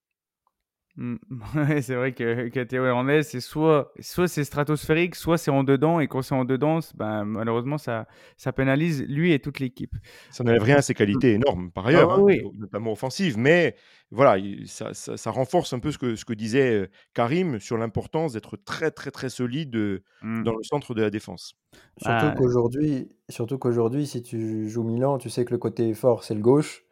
Mm. 0.97 1.17
Ouais, 1.55 1.83
c'est 1.83 1.95
vrai 1.95 2.13
que, 2.13 2.49
que 2.49 2.61
Théo 2.61 2.85
Hernandez, 2.85 3.23
c'est 3.23 3.41
soit, 3.41 3.93
soit 4.01 4.29
c'est 4.29 4.45
stratosphérique, 4.45 5.15
soit 5.15 5.39
c'est 5.39 5.51
en 5.51 5.65
dedans. 5.65 6.01
Et 6.01 6.09
quand 6.09 6.23
c'est 6.23 6.35
en 6.35 6.45
dedans, 6.45 6.81
ben, 6.97 7.25
malheureusement, 7.25 7.79
ça, 7.79 8.07
ça 8.37 8.53
pénalise 8.53 9.03
lui 9.09 9.33
et 9.33 9.39
toute 9.39 9.61
l'équipe. 9.61 9.95
Ça 10.31 10.45
n'enlève 10.45 10.63
rien 10.63 10.77
à 10.77 10.83
ses 10.83 10.95
qualités 10.95 11.33
énormes 11.35 11.71
par 11.71 11.87
ailleurs, 11.87 12.11
Ah 12.13 12.15
hein, 12.17 12.21
oui. 12.23 12.43
notamment 12.59 12.93
offensives. 12.93 13.39
Mais 13.39 13.77
voilà, 14.11 14.39
il- 14.39 14.67
ça, 14.69 14.93
ça- 14.93 15.17
ça 15.17 15.31
renforce 15.31 15.73
un 15.73 15.79
peu 15.79 15.91
ce 15.93 15.99
que, 15.99 16.17
ce 16.17 16.25
que 16.25 16.33
disait 16.35 16.73
euh, 16.83 16.87
Karim 17.15 17.61
sur 17.61 17.79
l'importance 17.79 18.33
d'être 18.33 18.57
très 18.57 18.91
très 18.91 19.11
très 19.11 19.29
solide 19.31 19.77
euh, 19.77 20.03
Mm. 20.23 20.43
dans 20.43 20.53
le 20.57 20.63
centre 20.63 20.95
de 20.95 21.03
la 21.03 21.11
défense. 21.11 21.55
Surtout 21.99 22.27
Ah. 22.27 22.35
qu'aujourd'hui, 22.37 23.09
surtout 23.29 23.59
qu'aujourd'hui, 23.59 24.07
si 24.07 24.23
tu 24.23 24.69
joues 24.69 24.83
Milan, 24.83 25.19
tu 25.19 25.31
sais 25.31 25.45
que 25.45 25.53
le 25.53 25.59
côté 25.59 25.95
fort, 25.95 26.25
c'est 26.25 26.35
le 26.35 26.41
gauche, 26.41 26.83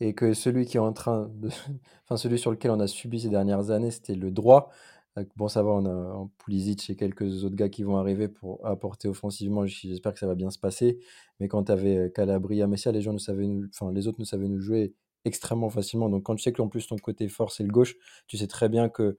et 0.00 0.14
que 0.14 0.34
celui 0.34 0.66
qui 0.66 0.76
est 0.76 0.80
en 0.80 0.92
train 0.92 1.30
enfin 2.04 2.16
celui 2.16 2.38
sur 2.38 2.50
lequel 2.50 2.70
on 2.70 2.80
a 2.80 2.86
subi 2.86 3.20
ces 3.20 3.28
dernières 3.30 3.70
années, 3.70 3.90
c'était 3.90 4.14
le 4.14 4.30
droit. 4.30 4.70
Euh, 5.18 5.24
Bon, 5.36 5.48
ça 5.48 5.62
va, 5.62 5.70
on 5.70 5.86
a 5.86 6.28
Pulisic 6.38 6.90
et 6.90 6.96
quelques 6.96 7.44
autres 7.44 7.56
gars 7.56 7.68
qui 7.70 7.82
vont 7.84 7.96
arriver 7.96 8.28
pour 8.28 8.64
apporter 8.66 9.08
offensivement. 9.08 9.66
J'espère 9.66 10.12
que 10.12 10.18
ça 10.18 10.26
va 10.26 10.34
bien 10.34 10.50
se 10.50 10.58
passer. 10.58 10.98
Mais 11.40 11.48
quand 11.48 11.64
tu 11.64 11.72
avais 11.72 12.12
Calabria, 12.14 12.66
Messia, 12.66 12.92
les 12.92 13.00
gens 13.02 13.12
ne 13.14 13.18
savaient, 13.18 13.46
nous- 13.46 13.66
enfin 13.72 13.92
les 13.92 14.06
autres 14.08 14.20
ne 14.20 14.24
savaient 14.26 14.48
nous 14.48 14.60
jouer 14.60 14.94
extrêmement 15.24 15.70
facilement. 15.70 16.08
Donc 16.10 16.24
quand 16.24 16.36
tu 16.36 16.42
sais 16.42 16.52
que 16.52 16.62
en 16.62 16.68
plus 16.68 16.86
ton 16.86 16.96
côté 16.96 17.28
fort 17.28 17.50
c'est 17.52 17.64
le 17.64 17.70
gauche, 17.72 17.96
tu 18.28 18.36
sais 18.36 18.46
très 18.46 18.68
bien 18.68 18.88
que 18.88 19.18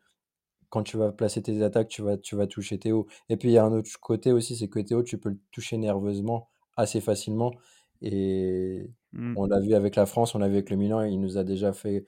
quand 0.70 0.84
tu 0.84 0.98
vas 0.98 1.12
placer 1.12 1.42
tes 1.42 1.62
attaques, 1.64 1.88
tu 1.90 2.02
vas, 2.02 2.18
tu 2.18 2.36
vas 2.36 2.48
toucher 2.48 2.78
Théo. 2.80 3.08
Et 3.30 3.38
puis 3.38 3.50
il 3.50 3.54
y 3.54 3.58
a 3.58 3.66
un 3.66 3.72
autre 3.72 3.90
côté 4.02 4.32
aussi, 4.32 4.56
c'est 4.56 4.68
que 4.70 4.80
Théo, 4.80 5.04
tu 5.04 5.18
peux 5.18 5.30
le 5.30 5.40
toucher 5.52 5.78
nerveusement 5.78 6.50
assez 6.76 7.02
facilement. 7.02 7.54
Et 8.02 8.90
Mm. 9.18 9.34
on 9.38 9.46
l'a 9.48 9.60
vu 9.60 9.74
avec 9.74 9.96
la 9.96 10.06
France, 10.06 10.36
on 10.36 10.40
l'a 10.40 10.48
vu 10.48 10.54
avec 10.56 10.70
le 10.70 10.78
Milan, 10.78 11.02
il 11.04 11.20
nous 11.20 11.38
a 11.38 11.44
déjà 11.44 11.74
fait 11.74 12.06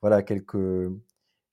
voilà, 0.00 0.22
quelques, 0.22 0.56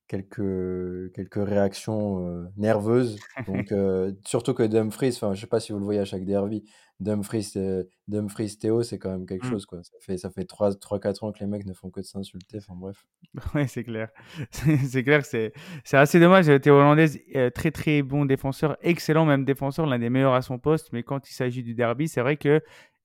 quelques, 0.08 1.12
quelques 1.14 1.48
réactions 1.48 2.28
euh, 2.28 2.46
nerveuses. 2.58 3.18
Donc, 3.48 3.72
euh, 3.72 4.12
surtout 4.26 4.54
que 4.54 4.64
Dumfries, 4.64 5.18
je 5.34 5.40
sais 5.40 5.48
pas 5.48 5.60
si 5.60 5.72
vous 5.72 5.80
le 5.80 5.86
voyez 5.86 6.00
à 6.00 6.06
chaque 6.06 6.26
derby, 6.26 6.64
Dumfries, 7.00 7.52
euh, 7.58 7.84
Dumfries 8.08 8.58
Théo, 8.58 8.84
c'est 8.84 9.00
quand 9.00 9.10
même 9.12 9.26
quelque 9.26 9.46
Mm. 9.48 9.50
chose. 9.50 9.66
Quoi. 9.66 9.84
Ça 9.84 9.92
fait, 10.00 10.18
ça 10.18 10.30
fait 10.30 10.46
3-4 10.46 11.24
ans 11.24 11.32
que 11.32 11.40
les 11.40 11.48
mecs 11.48 11.66
ne 11.66 11.74
font 11.74 11.90
que 11.90 12.00
de 12.02 12.06
s'insulter. 12.06 12.58
Enfin 12.60 12.76
bref. 12.78 13.06
Ouais, 13.56 13.68
c'est 13.68 13.84
clair. 13.84 14.10
C'est 14.88 15.04
clair 15.04 15.22
que 15.22 15.28
c'est 15.28 15.98
assez 15.98 16.20
dommage. 16.20 16.46
Théo 16.62 16.78
Hernandez, 16.80 17.26
euh, 17.36 17.50
très 17.50 17.72
très 17.72 18.02
bon 18.02 18.26
défenseur, 18.26 18.78
excellent 18.82 19.26
même 19.26 19.44
défenseur, 19.44 19.88
l'un 19.88 20.00
des 20.00 20.10
meilleurs 20.10 20.36
à 20.36 20.42
son 20.42 20.58
poste. 20.60 20.94
Mais 20.94 21.04
quand 21.04 21.30
il 21.30 21.34
s'agit 21.34 21.64
du 21.64 21.74
derby, 21.74 22.08
c'est 22.08 22.22
vrai 22.22 22.38
que 22.38 22.62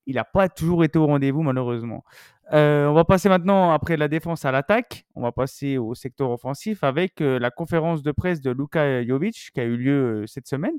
il 0.06 0.16
n'a 0.16 0.24
pas 0.24 0.48
toujours 0.48 0.84
été 0.84 0.98
au 0.98 1.06
rendez-vous, 1.06 1.42
malheureusement. 1.42 2.04
Euh, 2.52 2.86
on 2.86 2.94
va 2.94 3.04
passer 3.04 3.28
maintenant, 3.28 3.70
après 3.70 3.96
la 3.96 4.08
défense, 4.08 4.44
à 4.44 4.50
l'attaque. 4.52 5.06
On 5.14 5.22
va 5.22 5.32
passer 5.32 5.78
au 5.78 5.94
secteur 5.94 6.30
offensif 6.30 6.82
avec 6.82 7.20
euh, 7.20 7.38
la 7.38 7.50
conférence 7.50 8.02
de 8.02 8.10
presse 8.12 8.40
de 8.40 8.50
Luka 8.50 9.04
Jovic 9.04 9.50
qui 9.54 9.60
a 9.60 9.64
eu 9.64 9.76
lieu 9.76 10.22
euh, 10.22 10.26
cette 10.26 10.48
semaine. 10.48 10.74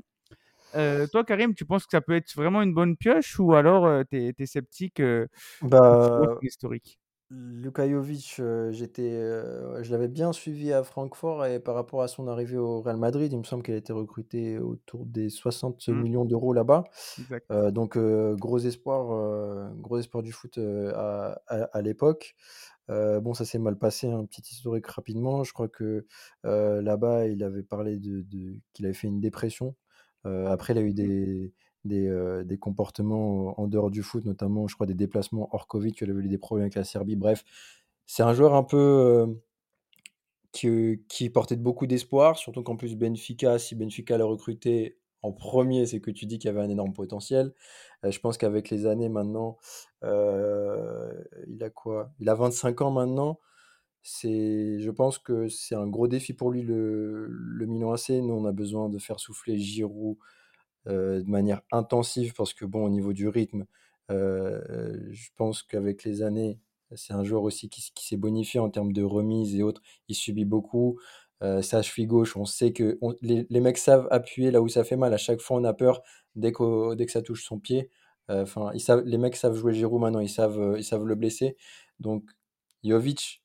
Toi, 1.12 1.24
Karim, 1.24 1.54
tu 1.54 1.66
penses 1.66 1.84
que 1.84 1.90
ça 1.90 2.00
peut 2.00 2.14
être 2.14 2.34
vraiment 2.34 2.62
une 2.62 2.72
bonne 2.72 2.96
pioche 2.96 3.38
ou 3.38 3.52
alors 3.52 4.04
tu 4.10 4.16
es, 4.38 4.46
sceptique 4.46 5.02
Bah, 5.60 6.38
historique? 6.40 6.98
Luka 7.34 7.88
Jovic, 7.88 8.36
euh, 8.40 8.72
j'étais, 8.72 9.10
euh, 9.10 9.82
je 9.82 9.90
l'avais 9.90 10.08
bien 10.08 10.32
suivi 10.34 10.70
à 10.70 10.82
Francfort 10.84 11.46
et 11.46 11.60
par 11.60 11.74
rapport 11.74 12.02
à 12.02 12.08
son 12.08 12.28
arrivée 12.28 12.58
au 12.58 12.82
Real 12.82 12.98
Madrid, 12.98 13.32
il 13.32 13.38
me 13.38 13.44
semble 13.44 13.62
qu'elle 13.62 13.76
a 13.76 13.78
été 13.78 13.92
recrutée 13.94 14.58
autour 14.58 15.06
des 15.06 15.30
60 15.30 15.88
Mm. 15.88 16.02
millions 16.02 16.26
d'euros 16.26 16.52
là-bas. 16.52 16.84
Exact. 17.18 17.46
Euh, 17.50 17.70
donc 17.70 17.96
euh, 17.96 18.36
gros 18.36 18.58
espoir, 18.58 19.72
gros 19.76 19.98
espoir 19.98 20.22
du 20.22 20.32
foot 20.32 20.58
à, 20.58 21.40
à- 21.46 21.64
à 21.64 21.82
l'époque. 21.82 22.34
Bon, 22.88 23.32
ça 23.32 23.46
s'est 23.46 23.58
mal 23.58 23.78
passé, 23.78 24.10
un 24.10 24.26
petit 24.26 24.42
historique 24.52 24.86
rapidement. 24.86 25.44
Je 25.44 25.52
crois 25.54 25.68
que 25.68 26.06
là-bas, 26.44 27.26
il 27.28 27.42
avait 27.42 27.62
parlé 27.62 27.98
de, 27.98 28.20
de- 28.22 28.58
qu'il 28.74 28.84
avait 28.84 28.94
fait 28.94 29.08
une 29.08 29.20
dépression. 29.20 29.74
Après, 30.24 30.74
il 30.74 30.78
a 30.78 30.82
eu 30.82 30.92
des, 30.94 31.54
des, 31.84 32.06
euh, 32.08 32.44
des 32.44 32.58
comportements 32.58 33.60
en 33.60 33.66
dehors 33.68 33.90
du 33.90 34.02
foot, 34.02 34.24
notamment, 34.24 34.68
je 34.68 34.74
crois, 34.74 34.86
des 34.86 34.94
déplacements 34.94 35.48
hors 35.52 35.66
Covid, 35.66 35.92
qu'il 35.92 36.10
avait 36.10 36.22
eu 36.22 36.28
des 36.28 36.38
problèmes 36.38 36.64
avec 36.64 36.74
la 36.74 36.84
Serbie. 36.84 37.16
Bref, 37.16 37.44
c'est 38.06 38.22
un 38.22 38.34
joueur 38.34 38.54
un 38.54 38.64
peu 38.64 38.76
euh, 38.76 39.26
qui, 40.52 41.02
qui 41.08 41.30
portait 41.30 41.56
beaucoup 41.56 41.86
d'espoir, 41.86 42.36
surtout 42.36 42.62
qu'en 42.62 42.76
plus 42.76 42.96
Benfica, 42.96 43.58
si 43.58 43.74
Benfica 43.74 44.18
l'a 44.18 44.24
recruté 44.24 44.98
en 45.22 45.32
premier, 45.32 45.86
c'est 45.86 46.00
que 46.00 46.10
tu 46.10 46.26
dis 46.26 46.38
qu'il 46.38 46.48
y 46.48 46.50
avait 46.50 46.60
un 46.62 46.68
énorme 46.68 46.92
potentiel. 46.92 47.52
Euh, 48.04 48.10
je 48.10 48.20
pense 48.20 48.36
qu'avec 48.38 48.70
les 48.70 48.86
années 48.86 49.08
maintenant, 49.08 49.56
euh, 50.04 51.12
il 51.48 51.62
a 51.62 51.70
quoi? 51.70 52.12
Il 52.20 52.28
a 52.28 52.34
25 52.34 52.80
ans 52.82 52.90
maintenant. 52.90 53.38
C'est, 54.02 54.80
je 54.80 54.90
pense 54.90 55.18
que 55.18 55.48
c'est 55.48 55.76
un 55.76 55.86
gros 55.88 56.08
défi 56.08 56.34
pour 56.34 56.50
lui 56.50 56.62
le, 56.62 57.26
le 57.28 57.66
Milan 57.66 57.92
AC. 57.92 58.10
Nous, 58.10 58.34
on 58.34 58.44
a 58.46 58.52
besoin 58.52 58.88
de 58.88 58.98
faire 58.98 59.20
souffler 59.20 59.58
Giroud 59.58 60.16
euh, 60.18 60.41
de 60.86 61.24
manière 61.26 61.62
intensive 61.72 62.34
parce 62.34 62.54
que 62.54 62.64
bon, 62.64 62.84
au 62.84 62.88
niveau 62.90 63.12
du 63.12 63.28
rythme, 63.28 63.66
euh, 64.10 64.98
je 65.10 65.30
pense 65.36 65.62
qu'avec 65.62 66.04
les 66.04 66.22
années, 66.22 66.58
c'est 66.94 67.14
un 67.14 67.24
joueur 67.24 67.42
aussi 67.42 67.68
qui, 67.70 67.82
s'est 67.96 68.16
bonifié 68.16 68.60
en 68.60 68.68
termes 68.70 68.92
de 68.92 69.02
remise 69.02 69.54
et 69.56 69.62
autres. 69.62 69.82
Il 70.08 70.14
subit 70.14 70.44
beaucoup. 70.44 70.98
Euh, 71.42 71.62
sa 71.62 71.82
cheville 71.82 72.06
gauche, 72.06 72.36
on 72.36 72.44
sait 72.44 72.72
que 72.72 72.98
les, 73.22 73.46
les 73.50 73.60
mecs 73.60 73.78
savent 73.78 74.06
appuyer 74.10 74.50
là 74.50 74.60
où 74.62 74.68
ça 74.68 74.84
fait 74.84 74.96
mal. 74.96 75.12
À 75.14 75.16
chaque 75.16 75.40
fois, 75.40 75.56
on 75.58 75.64
a 75.64 75.72
peur 75.74 76.02
dès, 76.36 76.52
qu'au- 76.52 76.94
dès 76.94 77.06
que 77.06 77.12
ça 77.12 77.22
touche 77.22 77.44
son 77.44 77.58
pied. 77.58 77.90
Euh, 78.30 78.42
Enfin, 78.42 78.70
les 79.04 79.18
mecs 79.18 79.36
savent 79.36 79.56
jouer 79.56 79.74
Giroud 79.74 80.00
maintenant. 80.00 80.20
Ils 80.20 80.28
savent, 80.28 80.60
euh, 80.60 80.78
ils 80.78 80.84
savent 80.84 81.04
le 81.04 81.14
blesser. 81.16 81.56
Donc, 82.00 82.24
Jovic, 82.84 83.42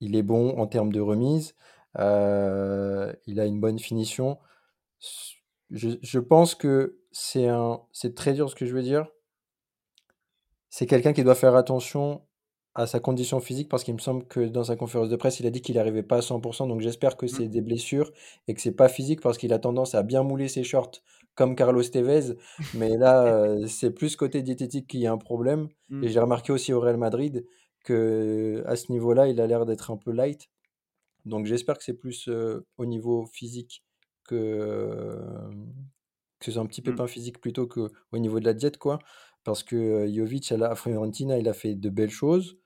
il 0.00 0.16
est 0.16 0.22
bon 0.22 0.58
en 0.58 0.66
termes 0.66 0.92
de 0.92 1.00
remise. 1.00 1.54
Euh, 1.98 3.12
il 3.26 3.40
a 3.40 3.46
une 3.46 3.60
bonne 3.60 3.78
finition. 3.78 4.38
Je, 5.74 5.90
je 6.00 6.18
pense 6.20 6.54
que 6.54 7.00
c'est 7.10 7.48
un, 7.48 7.80
c'est 7.92 8.14
très 8.14 8.32
dur 8.32 8.48
ce 8.48 8.54
que 8.54 8.64
je 8.64 8.74
veux 8.74 8.82
dire. 8.82 9.06
C'est 10.70 10.86
quelqu'un 10.86 11.12
qui 11.12 11.22
doit 11.22 11.34
faire 11.34 11.56
attention 11.56 12.22
à 12.74 12.86
sa 12.86 12.98
condition 12.98 13.40
physique 13.40 13.68
parce 13.68 13.84
qu'il 13.84 13.94
me 13.94 14.00
semble 14.00 14.26
que 14.26 14.40
dans 14.40 14.64
sa 14.64 14.76
conférence 14.76 15.08
de 15.08 15.16
presse, 15.16 15.38
il 15.40 15.46
a 15.46 15.50
dit 15.50 15.62
qu'il 15.62 15.76
n'arrivait 15.76 16.02
pas 16.02 16.16
à 16.16 16.20
100%. 16.20 16.68
Donc 16.68 16.80
j'espère 16.80 17.16
que 17.16 17.26
c'est 17.26 17.48
des 17.48 17.60
blessures 17.60 18.10
et 18.48 18.54
que 18.54 18.60
c'est 18.60 18.72
pas 18.74 18.88
physique 18.88 19.20
parce 19.20 19.38
qu'il 19.38 19.52
a 19.52 19.58
tendance 19.58 19.94
à 19.94 20.02
bien 20.02 20.22
mouler 20.22 20.48
ses 20.48 20.64
shorts 20.64 21.02
comme 21.34 21.54
Carlos 21.54 21.82
Tevez. 21.82 22.34
Mais 22.74 22.96
là, 22.96 23.56
c'est 23.68 23.90
plus 23.90 24.16
côté 24.16 24.42
diététique 24.42 24.88
qu'il 24.88 25.00
y 25.00 25.06
a 25.06 25.12
un 25.12 25.18
problème. 25.18 25.68
Et 26.02 26.08
j'ai 26.08 26.18
remarqué 26.18 26.52
aussi 26.52 26.72
au 26.72 26.80
Real 26.80 26.96
Madrid 26.96 27.46
que 27.84 28.64
à 28.66 28.74
ce 28.74 28.90
niveau-là, 28.90 29.28
il 29.28 29.40
a 29.40 29.46
l'air 29.46 29.66
d'être 29.66 29.92
un 29.92 29.96
peu 29.96 30.10
light. 30.10 30.48
Donc 31.24 31.46
j'espère 31.46 31.78
que 31.78 31.84
c'est 31.84 31.94
plus 31.94 32.28
euh, 32.28 32.66
au 32.76 32.86
niveau 32.86 33.26
physique 33.26 33.83
que, 34.24 35.16
que 36.40 36.50
c'est 36.52 36.58
un 36.58 36.66
petit 36.66 36.82
Mm. 36.84 36.84
pépin 36.84 37.06
physique 37.06 37.40
plutôt 37.40 37.66
qu'au 37.66 37.90
niveau 38.18 38.40
de 38.40 38.44
la 38.44 38.54
diète, 38.54 38.78
quoi. 38.78 38.98
Parce 39.44 39.62
que 39.62 40.06
Jovic, 40.12 40.52
à 40.52 40.56
la 40.56 40.74
Fiorentina, 40.76 41.38
il 41.38 41.48
a 41.48 41.52
fait 41.54 41.74
de 41.74 41.90
belles 41.90 42.10
choses. 42.10 42.58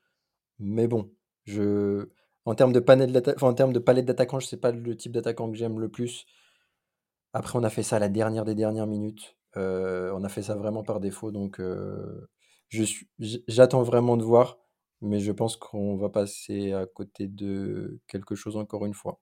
Mais 0.59 0.87
bon, 0.87 1.11
je... 1.45 2.09
en 2.45 2.55
termes 2.55 2.73
de 2.73 2.79
panel 2.81 3.11
enfin, 3.35 3.49
en 3.49 3.53
termes 3.53 3.73
de 3.73 3.79
palette 3.79 4.05
d'attaquants, 4.05 4.39
je 4.39 4.47
sais 4.47 4.57
pas 4.57 4.71
le 4.71 4.95
type 4.97 5.13
d'attaquant 5.13 5.51
que 5.51 5.57
j'aime 5.57 5.79
le 5.79 5.89
plus. 5.89 6.25
Après, 7.33 7.57
on 7.59 7.63
a 7.63 7.69
fait 7.69 7.83
ça 7.83 7.97
à 7.97 7.99
la 7.99 8.09
dernière 8.09 8.45
des 8.45 8.55
dernières 8.55 8.87
minutes. 8.87 9.37
Euh, 9.57 10.11
on 10.15 10.23
a 10.23 10.29
fait 10.29 10.43
ça 10.43 10.55
vraiment 10.55 10.83
par 10.83 10.99
défaut. 10.99 11.31
Donc, 11.31 11.59
euh, 11.59 12.27
j'attends 13.47 13.83
vraiment 13.83 14.17
de 14.17 14.23
voir. 14.23 14.57
Mais 15.01 15.19
je 15.19 15.31
pense 15.31 15.55
qu'on 15.57 15.95
va 15.97 16.09
passer 16.09 16.73
à 16.73 16.85
côté 16.85 17.27
de 17.27 17.99
quelque 18.07 18.35
chose 18.35 18.57
encore 18.57 18.85
une 18.85 18.93
fois. 18.93 19.19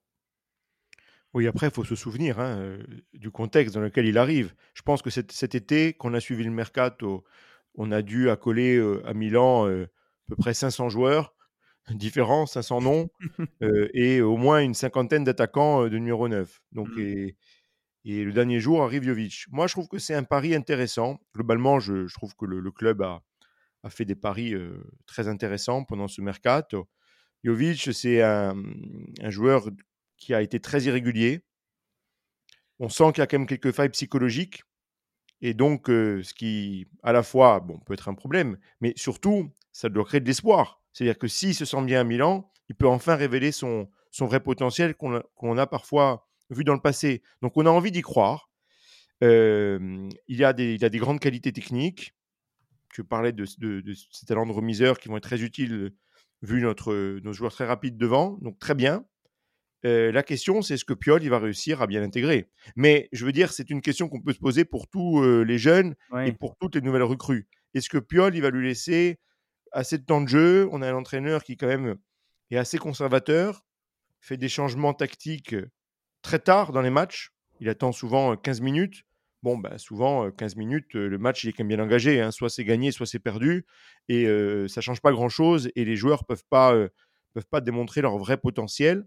Oui, 1.38 1.45
après, 1.45 1.67
il 1.67 1.71
faut 1.71 1.84
se 1.84 1.93
souvenir 1.93 2.39
hein, 2.39 2.58
euh, 2.58 2.84
du 3.13 3.30
contexte 3.30 3.76
dans 3.76 3.82
lequel 3.82 4.08
il 4.08 4.17
arrive. 4.17 4.56
Je 4.73 4.82
pense 4.82 5.04
que 5.04 5.12
cet, 5.12 5.54
été, 5.54 5.93
qu'on 5.93 6.15
a 6.15 6.19
suivi 6.19 6.43
le 6.43 6.50
mercato, 6.50 7.23
on 7.76 7.91
a 7.91 8.02
dû 8.02 8.32
accoler 8.32 8.76
euh, 8.76 9.06
à 9.06 9.13
Milan 9.13 9.67
euh, 9.67 9.84
à 9.84 10.30
peu 10.30 10.36
près 10.36 10.56
500 10.56 10.89
joueurs 10.89 11.36
différents, 11.91 12.47
500 12.47 12.82
noms, 12.82 13.12
euh, 13.62 13.88
et 13.93 14.19
au 14.19 14.36
moins 14.36 14.62
une 14.62 14.73
cinquantaine 14.73 15.26
d'attaquants 15.26 15.88
de 15.88 15.95
numéro 15.95 16.28
9. 16.28 16.60
Donc, 16.71 16.88
Mm. 16.88 17.02
et, 17.02 17.36
et 18.06 18.23
le 18.23 18.34
dernier 18.34 18.60
jour 18.60 18.82
arrive 18.82 19.04
Jovic. 19.04 19.45
Moi, 19.52 19.67
je 19.67 19.73
trouve 19.73 19.88
que 19.88 20.00
c'est 20.00 20.15
un 20.15 20.23
pari 20.23 20.56
intéressant. 20.56 21.19
Globalement, 21.36 21.80
je, 21.80 22.08
je 22.08 22.13
trouve 22.15 22.36
que 22.36 22.45
le, 22.45 22.62
le 22.62 22.71
club 22.71 23.04
a, 23.04 23.21
a 23.84 23.91
fait 23.91 24.06
des 24.06 24.15
paris 24.15 24.56
très 25.06 25.28
intéressants 25.28 25.84
pendant 25.84 26.08
ce 26.08 26.19
mercato. 26.19 26.89
Jovic, 27.43 27.93
c'est 27.93 28.23
un, 28.23 28.56
un 29.21 29.30
joueur 29.30 29.69
qui 30.18 30.34
a 30.34 30.42
été 30.42 30.60
très 30.60 30.84
irrégulier. 30.84 31.44
On 32.80 32.90
sent 32.90 33.12
qu'il 33.14 33.20
y 33.20 33.22
a 33.22 33.28
quand 33.28 33.40
même 33.40 33.48
quelques 33.48 33.72
failles 33.72 33.90
psychologiques. 33.90 34.64
Et 35.42 35.54
donc, 35.54 35.90
euh, 35.90 36.24
ce 36.24 36.34
qui, 36.34 36.88
à 37.04 37.12
la 37.12 37.24
fois, 37.24 37.66
peut 37.86 37.94
être 37.94 38.10
un 38.10 38.16
problème, 38.16 38.58
mais 38.82 38.94
surtout, 38.96 39.52
ça 39.72 39.90
doit 39.90 40.06
créer 40.06 40.20
de 40.20 40.26
l'espoir. 40.26 40.82
C'est-à-dire 40.94 41.18
que 41.18 41.28
s'il 41.28 41.54
se 41.54 41.66
sent 41.66 41.84
bien 41.84 42.02
à 42.02 42.04
Milan, 42.04 42.52
il 42.70 42.76
peut 42.76 42.88
enfin 42.88 43.16
révéler 43.16 43.52
son, 43.52 43.88
vrai 44.20 44.40
potentiel 44.40 44.96
qu'on 44.96 45.58
a, 45.58 45.68
parfois 45.68 46.28
vu 46.50 46.64
dans 46.64 46.74
le 46.74 46.82
passé. 46.82 47.22
Donc, 47.42 47.56
on 47.56 47.66
a 47.66 47.70
envie 47.70 47.92
d'y 47.92 48.02
croire. 48.02 48.50
Euh, 49.24 50.10
il, 50.28 50.38
y 50.38 50.44
a 50.44 50.54
des, 50.54 50.78
grandes 50.98 51.20
qualités 51.20 51.54
techniques. 51.54 52.16
Tu 52.92 53.04
parlais 53.04 53.32
de, 53.32 53.46
ces 53.46 54.26
talents 54.26 54.48
de 54.48 54.52
remiseur 54.52 54.98
qui 54.98 55.08
vont 55.08 55.18
être 55.18 55.24
très 55.24 55.44
utiles 55.44 55.94
vu 56.42 56.62
nos 56.62 57.34
joueurs 57.34 57.54
très 57.54 57.66
rapides 57.66 57.98
devant. 57.98 58.40
Donc, 58.42 58.58
très 58.58 58.74
bien. 58.74 59.06
Euh, 59.88 60.12
la 60.12 60.23
question, 60.23 60.62
c'est 60.62 60.73
est-ce 60.73 60.86
que 60.86 60.93
Piol 60.93 61.23
il 61.23 61.30
va 61.30 61.39
réussir 61.39 61.82
à 61.82 61.88
bien 61.88 62.02
l'intégrer? 62.02 62.50
Mais 62.76 63.08
je 63.13 63.26
veux 63.26 63.32
dire, 63.32 63.52
c'est 63.54 63.69
une 63.69 63.82
question 63.82 64.10
qu'on 64.10 64.21
peut 64.21 64.34
se 64.34 64.39
poser 64.39 64.65
pour 64.65 64.88
tous 64.88 65.21
euh, 65.23 65.43
les 65.43 65.58
jeunes 65.58 65.95
et 66.28 66.32
pour 66.34 66.56
toutes 66.58 66.76
les 66.76 66.82
nouvelles 66.82 67.04
recrues. 67.04 67.47
Est-ce 67.73 67.89
que 67.89 67.97
Piol 67.97 68.36
il 68.36 68.41
va 68.41 68.50
lui 68.50 68.67
laisser 68.67 69.19
assez 69.71 69.97
de 69.97 70.04
temps 70.04 70.21
de 70.21 70.28
jeu? 70.28 70.67
On 70.71 70.82
a 70.82 70.89
un 70.89 70.95
entraîneur 70.95 71.43
qui 71.43 71.58
quand 71.58 71.67
même 71.67 71.95
est 72.52 72.58
assez 72.58 72.78
conservateur, 72.78 73.65
fait 74.19 74.38
des 74.38 74.50
changements 74.50 74.93
tactiques 74.93 75.56
très 76.21 76.39
tard 76.39 76.71
dans 76.71 76.82
les 76.82 76.89
matchs. 76.89 77.32
Il 77.60 77.69
attend 77.69 77.91
souvent 77.91 78.34
euh, 78.34 78.36
15 78.36 78.62
minutes. 78.62 79.04
Bon, 79.43 79.58
bah, 79.58 79.78
souvent, 79.78 80.26
euh, 80.26 80.32
15 80.32 80.56
minutes, 80.56 80.93
le 80.95 81.17
match 81.17 81.43
il 81.43 81.50
est 81.50 81.54
quand 81.54 81.63
même 81.63 81.76
bien 81.76 81.84
engagé. 81.84 82.19
hein. 82.21 82.32
Soit 82.32 82.50
c'est 82.50 82.65
gagné, 82.65 82.91
soit 82.91 83.06
c'est 83.06 83.19
perdu. 83.19 83.65
Et 84.10 84.26
euh, 84.26 84.67
ça 84.67 84.82
change 84.82 85.02
pas 85.02 85.12
grand-chose. 85.12 85.69
Et 85.76 85.86
les 85.86 85.95
joueurs 85.95 86.26
peuvent 86.26 86.45
pas, 86.50 86.76
peuvent 87.34 87.47
pas 87.50 87.62
démontrer 87.62 88.02
leur 88.02 88.17
vrai 88.17 88.38
potentiel. 88.38 89.06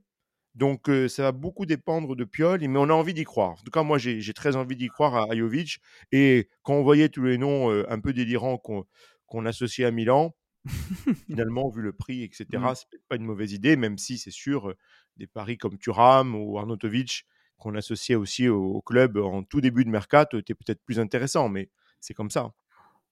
Donc, 0.54 0.88
euh, 0.88 1.08
ça 1.08 1.22
va 1.22 1.32
beaucoup 1.32 1.64
dépendre 1.64 2.16
de 2.16 2.24
Piol, 2.24 2.60
mais 2.60 2.78
on 2.78 2.88
a 2.90 2.92
envie 2.92 3.14
d'y 3.14 3.24
croire. 3.24 3.50
En 3.50 3.56
tout 3.64 3.70
cas, 3.70 3.82
moi, 3.82 3.98
j'ai 3.98 4.32
très 4.34 4.56
envie 4.56 4.76
d'y 4.76 4.88
croire 4.88 5.14
à, 5.14 5.26
à 5.30 5.36
Jovic. 5.36 5.78
Et 6.12 6.48
quand 6.62 6.74
on 6.74 6.82
voyait 6.82 7.08
tous 7.08 7.22
les 7.24 7.38
noms 7.38 7.70
euh, 7.70 7.84
un 7.88 8.00
peu 8.00 8.12
délirants 8.12 8.58
qu'on 8.58 8.84
qu'on 9.26 9.46
associait 9.46 9.84
à 9.84 9.92
Milan, 9.92 10.34
finalement, 11.26 11.68
vu 11.68 11.82
le 11.82 11.92
prix, 11.92 12.24
etc., 12.24 12.46
Mm. 12.52 12.74
c'est 12.74 12.88
peut-être 12.90 13.06
pas 13.08 13.16
une 13.16 13.24
mauvaise 13.24 13.52
idée, 13.52 13.76
même 13.76 13.96
si 13.96 14.18
c'est 14.18 14.32
sûr, 14.32 14.70
euh, 14.70 14.76
des 15.16 15.28
paris 15.28 15.56
comme 15.56 15.78
Thuram 15.78 16.34
ou 16.34 16.58
Arnautovic, 16.58 17.26
qu'on 17.56 17.74
associait 17.76 18.16
aussi 18.16 18.48
au, 18.48 18.60
au 18.60 18.82
club 18.82 19.18
en 19.18 19.42
tout 19.44 19.60
début 19.60 19.84
de 19.84 19.90
mercato, 19.90 20.38
étaient 20.38 20.54
peut-être 20.54 20.82
plus 20.84 20.98
intéressants, 20.98 21.48
mais 21.48 21.70
c'est 22.00 22.14
comme 22.14 22.30
ça. 22.30 22.52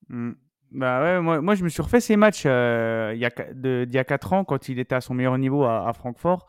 Mm. 0.08 0.32
Bah 0.72 1.00
ouais, 1.02 1.20
moi, 1.22 1.40
moi, 1.40 1.54
je 1.54 1.64
me 1.64 1.68
suis 1.70 1.80
refait 1.80 2.00
ces 2.00 2.16
matchs 2.16 2.44
il 2.44 2.48
y 2.48 3.24
a, 3.24 3.30
qua- 3.30 3.54
de- 3.54 3.84
d'il 3.86 3.94
y 3.94 3.98
a 3.98 4.04
4 4.04 4.32
ans 4.34 4.44
quand 4.44 4.68
il 4.68 4.78
était 4.78 4.94
à 4.94 5.00
son 5.00 5.14
meilleur 5.14 5.38
niveau 5.38 5.64
à, 5.64 5.88
à 5.88 5.92
Francfort, 5.94 6.46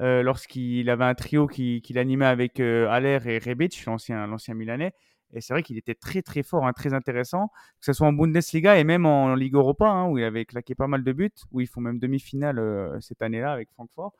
euh, 0.00 0.22
lorsqu'il 0.22 0.88
avait 0.90 1.04
un 1.04 1.14
trio 1.14 1.46
qui- 1.46 1.82
qu'il 1.82 1.98
animait 1.98 2.26
avec 2.26 2.60
euh, 2.60 2.88
Haller 2.88 3.18
et 3.26 3.38
Rebic, 3.38 3.84
l'ancien, 3.86 4.26
l'ancien 4.26 4.54
Milanais. 4.54 4.92
Et 5.34 5.40
c'est 5.42 5.52
vrai 5.52 5.62
qu'il 5.62 5.76
était 5.76 5.94
très 5.94 6.22
très 6.22 6.42
fort, 6.42 6.66
hein, 6.66 6.72
très 6.72 6.94
intéressant, 6.94 7.48
que 7.80 7.84
ce 7.86 7.92
soit 7.92 8.06
en 8.06 8.12
Bundesliga 8.14 8.78
et 8.78 8.84
même 8.84 9.04
en 9.06 9.34
Ligue 9.34 9.54
Europa, 9.54 9.86
hein, 9.86 10.08
où 10.08 10.16
il 10.18 10.24
avait 10.24 10.46
claqué 10.46 10.74
pas 10.74 10.86
mal 10.86 11.04
de 11.04 11.12
buts, 11.12 11.30
où 11.52 11.60
ils 11.60 11.66
font 11.66 11.80
même 11.82 11.98
demi-finale 11.98 12.58
euh, 12.58 12.98
cette 13.00 13.20
année-là 13.22 13.52
avec 13.52 13.70
Francfort. 13.72 14.12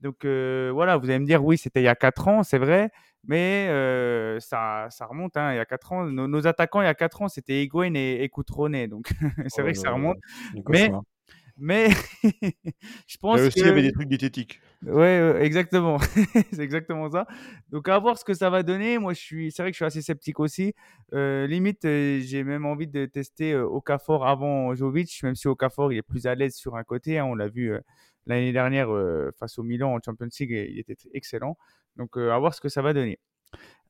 Donc 0.00 0.24
euh, 0.24 0.70
voilà, 0.72 0.96
vous 0.96 1.10
allez 1.10 1.18
me 1.18 1.26
dire, 1.26 1.44
oui, 1.44 1.58
c'était 1.58 1.80
il 1.80 1.84
y 1.84 1.88
a 1.88 1.96
4 1.96 2.28
ans, 2.28 2.42
c'est 2.44 2.58
vrai, 2.58 2.90
mais 3.24 3.66
ça, 4.40 4.86
ça 4.90 5.06
remonte. 5.06 5.36
hein, 5.36 5.52
il 5.52 5.56
y 5.56 5.58
a 5.60 5.64
4 5.66 5.92
ans, 5.92 6.04
nos, 6.04 6.28
nos 6.28 6.46
attaquants 6.46 6.80
il 6.82 6.84
y 6.84 6.88
a 6.88 6.94
4 6.94 7.22
ans, 7.22 7.28
c'était 7.28 7.62
Higuain 7.64 7.94
et, 7.94 8.24
et. 8.24 8.88
Donc 8.88 9.08
c'est 9.48 9.60
Oh 9.60 9.62
vrai 9.62 9.72
que 9.72 9.78
ça 9.78 9.90
remonte. 9.92 10.18
Mais. 10.66 10.92
Mais 11.58 11.88
je 13.06 13.16
pense 13.18 13.44
aussi, 13.44 13.60
il 13.60 13.66
y 13.66 13.68
avait 13.68 13.82
que. 13.82 13.86
des 13.86 13.92
trucs 13.92 14.08
diététiques. 14.08 14.60
Ouais, 14.82 15.36
exactement. 15.42 15.98
c'est 16.52 16.60
exactement 16.60 17.10
ça. 17.10 17.26
Donc, 17.70 17.88
à 17.88 17.98
voir 17.98 18.16
ce 18.18 18.24
que 18.24 18.34
ça 18.34 18.48
va 18.50 18.62
donner. 18.62 18.98
Moi, 18.98 19.12
je 19.14 19.20
suis, 19.20 19.50
c'est 19.52 19.62
vrai 19.62 19.70
que 19.70 19.74
je 19.74 19.78
suis 19.78 19.84
assez 19.84 20.02
sceptique 20.02 20.38
aussi. 20.40 20.74
Euh, 21.14 21.46
limite, 21.48 21.84
euh, 21.84 22.20
j'ai 22.22 22.44
même 22.44 22.64
envie 22.64 22.86
de 22.86 23.06
tester 23.06 23.52
euh, 23.54 23.64
Okafor 23.66 24.26
avant 24.26 24.74
Jovic, 24.74 25.22
même 25.24 25.34
si 25.34 25.48
Okafor 25.48 25.92
il 25.92 25.98
est 25.98 26.02
plus 26.02 26.26
à 26.26 26.34
l'aise 26.36 26.54
sur 26.54 26.76
un 26.76 26.84
côté. 26.84 27.18
hein. 27.18 27.24
on 27.24 27.34
l'a 27.34 27.48
vu 27.48 27.72
euh, 27.72 27.80
l'année 28.26 28.52
dernière 28.52 28.90
euh, 28.94 29.30
face 29.38 29.58
au 29.58 29.62
Milan 29.64 29.94
en 29.94 29.98
Champions 30.04 30.28
League, 30.38 30.50
il 30.70 30.78
était 30.78 30.96
excellent. 31.12 31.56
Donc, 31.96 32.16
à 32.16 32.38
voir 32.38 32.54
ce 32.54 32.60
que 32.60 32.68
ça 32.68 32.82
va 32.82 32.92
donner. 32.92 33.18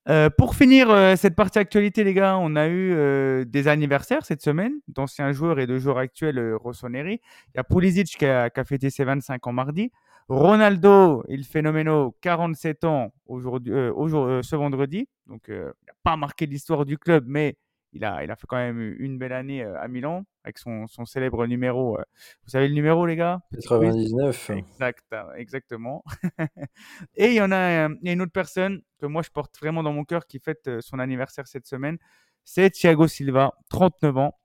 Euh, 0.08 0.30
pour 0.30 0.54
finir 0.54 0.88
euh, 0.90 1.16
cette 1.16 1.34
partie 1.34 1.58
actualité, 1.58 2.02
les 2.02 2.14
gars, 2.14 2.38
on 2.38 2.56
a 2.56 2.66
eu 2.66 2.94
euh, 2.94 3.44
des 3.44 3.68
anniversaires 3.68 4.24
cette 4.24 4.40
semaine 4.40 4.72
d'anciens 4.88 5.32
joueurs 5.32 5.58
et 5.58 5.66
de 5.66 5.76
joueurs 5.76 5.98
actuels 5.98 6.54
rossoneri. 6.54 7.20
Il 7.48 7.56
y 7.56 7.60
a 7.60 7.64
Pulisic 7.64 8.16
qui 8.16 8.24
a, 8.24 8.50
fêté 8.64 8.88
ses 8.88 9.04
25 9.04 9.46
ans 9.46 9.52
mardi. 9.52 9.92
Ronaldo, 10.30 11.24
il 11.28 11.44
phénoméno, 11.44 12.14
47 12.22 12.84
ans 12.84 13.12
aujourd'hui, 13.26 13.72
ce 13.72 14.56
vendredi. 14.56 15.08
Donc, 15.26 15.42
il 15.48 15.54
n'a 15.56 15.72
pas 16.02 16.16
marqué 16.16 16.46
l'histoire 16.46 16.84
du 16.84 16.98
club, 16.98 17.24
mais 17.26 17.56
il 17.92 18.04
a, 18.04 18.22
il 18.22 18.30
a 18.30 18.36
fait 18.36 18.46
quand 18.46 18.56
même 18.56 18.80
une 18.98 19.18
belle 19.18 19.32
année 19.32 19.62
à 19.62 19.88
Milan 19.88 20.24
avec 20.44 20.58
son, 20.58 20.86
son 20.86 21.04
célèbre 21.04 21.46
numéro. 21.46 21.98
vous 22.42 22.48
savez 22.50 22.68
le 22.68 22.74
numéro, 22.74 23.06
les 23.06 23.16
gars? 23.16 23.40
Petit 23.50 23.66
quiz 23.66 23.80
99. 23.80 24.50
Exact, 24.50 25.04
euh, 25.12 25.32
exactement. 25.34 26.04
Et 27.16 27.28
il 27.28 27.34
y 27.34 27.40
en 27.40 27.52
a, 27.52 27.88
il 27.88 28.06
y 28.06 28.08
a 28.10 28.12
une 28.12 28.22
autre 28.22 28.32
personne 28.32 28.82
que 28.98 29.06
moi 29.06 29.22
je 29.22 29.30
porte 29.30 29.58
vraiment 29.58 29.82
dans 29.82 29.92
mon 29.92 30.04
cœur 30.04 30.26
qui 30.26 30.38
fête 30.38 30.80
son 30.80 30.98
anniversaire 30.98 31.46
cette 31.46 31.66
semaine. 31.66 31.98
C'est 32.44 32.70
Thiago 32.70 33.06
Silva, 33.08 33.52
39 33.70 34.16
ans. 34.16 34.38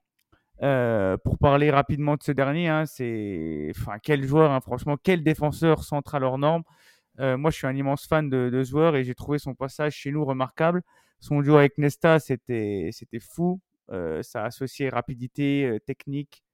Euh, 0.62 1.16
pour 1.16 1.38
parler 1.38 1.70
rapidement 1.70 2.14
de 2.16 2.22
ce 2.22 2.32
dernier, 2.32 2.68
hein, 2.68 2.86
c'est, 2.86 3.72
enfin, 3.76 3.98
quel 4.02 4.24
joueur, 4.24 4.52
hein, 4.52 4.60
franchement, 4.60 4.96
quel 5.02 5.22
défenseur 5.22 5.84
central 5.84 6.22
hors 6.22 6.38
norme. 6.38 6.62
Euh, 7.20 7.36
moi, 7.36 7.50
je 7.50 7.56
suis 7.56 7.66
un 7.66 7.74
immense 7.74 8.06
fan 8.06 8.28
de, 8.28 8.50
de 8.50 8.62
ce 8.62 8.70
joueur 8.70 8.96
et 8.96 9.04
j'ai 9.04 9.14
trouvé 9.14 9.38
son 9.38 9.54
passage 9.54 9.94
chez 9.94 10.10
nous 10.10 10.24
remarquable. 10.24 10.82
Son 11.24 11.40
duo 11.42 11.56
avec 11.56 11.78
Nesta, 11.78 12.18
c'était, 12.20 12.90
c'était 12.92 13.20
fou. 13.20 13.60
Euh, 13.90 14.22
ça 14.22 14.44
associait 14.44 14.88
rapidité, 14.90 15.64
euh, 15.66 15.78
technique, 15.80 16.44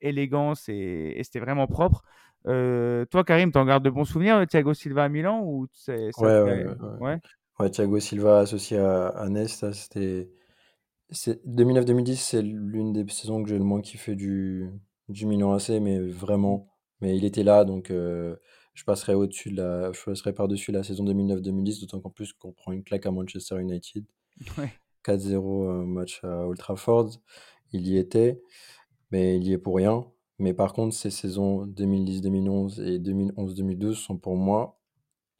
élégance 0.00 0.68
et, 0.68 1.14
et 1.16 1.24
c'était 1.24 1.40
vraiment 1.40 1.66
propre. 1.66 2.02
Euh, 2.46 3.04
toi, 3.06 3.24
Karim, 3.24 3.52
t'en 3.52 3.64
gardes 3.64 3.84
de 3.84 3.90
bons 3.90 4.04
souvenirs 4.04 4.40
de 4.40 4.44
Thiago 4.46 4.74
Silva 4.74 5.04
à 5.04 5.08
Milan 5.08 5.42
ou 5.44 5.66
c'est, 5.72 6.12
ça 6.12 6.26
Ouais, 6.26 6.40
ouais, 6.42 7.18
ouais, 7.58 7.70
Thiago 7.70 7.98
Silva 8.00 8.40
associé 8.40 8.78
à, 8.78 9.08
à 9.08 9.28
Nesta, 9.28 9.72
c'était. 9.72 10.30
c'est- 11.10 11.40
2009-2010, 11.46 12.16
c'est 12.22 12.42
l'une 12.42 12.92
des 12.92 13.08
saisons 13.12 13.42
que 13.42 13.48
j'ai 13.50 13.58
le 13.58 13.64
moins 13.64 13.82
kiffé 13.82 14.16
du, 14.16 14.70
du 15.08 15.26
Milan 15.26 15.54
AC, 15.54 15.80
mais 15.80 16.00
vraiment. 16.00 16.68
Mais 17.00 17.16
il 17.16 17.24
était 17.24 17.44
là, 17.44 17.64
donc 17.64 17.90
euh, 17.90 18.36
je 18.74 18.84
passerai 18.84 19.14
au-dessus 19.14 19.50
de 19.52 19.56
la, 19.58 19.92
je 19.92 20.02
passerai 20.04 20.34
par-dessus 20.34 20.72
la 20.72 20.84
saison 20.84 21.04
2009-2010, 21.04 21.80
d'autant 21.80 22.00
qu'en 22.00 22.10
plus 22.10 22.32
qu'on 22.34 22.52
prend 22.52 22.72
une 22.72 22.84
claque 22.84 23.06
à 23.06 23.10
Manchester 23.12 23.60
United. 23.60 24.04
Ouais. 24.58 24.72
4-0 25.04 25.66
euh, 25.66 25.84
match 25.84 26.20
à 26.24 26.46
Old 26.46 26.58
Trafford. 26.58 27.10
Il 27.72 27.86
y 27.86 27.96
était, 27.98 28.42
mais 29.10 29.36
il 29.36 29.46
y 29.46 29.52
est 29.52 29.58
pour 29.58 29.76
rien. 29.76 30.06
Mais 30.38 30.54
par 30.54 30.72
contre, 30.72 30.94
ces 30.94 31.10
saisons 31.10 31.66
2010-2011 31.66 32.82
et 32.82 32.98
2011-2012 32.98 33.94
sont 33.94 34.18
pour 34.18 34.36
moi 34.36 34.80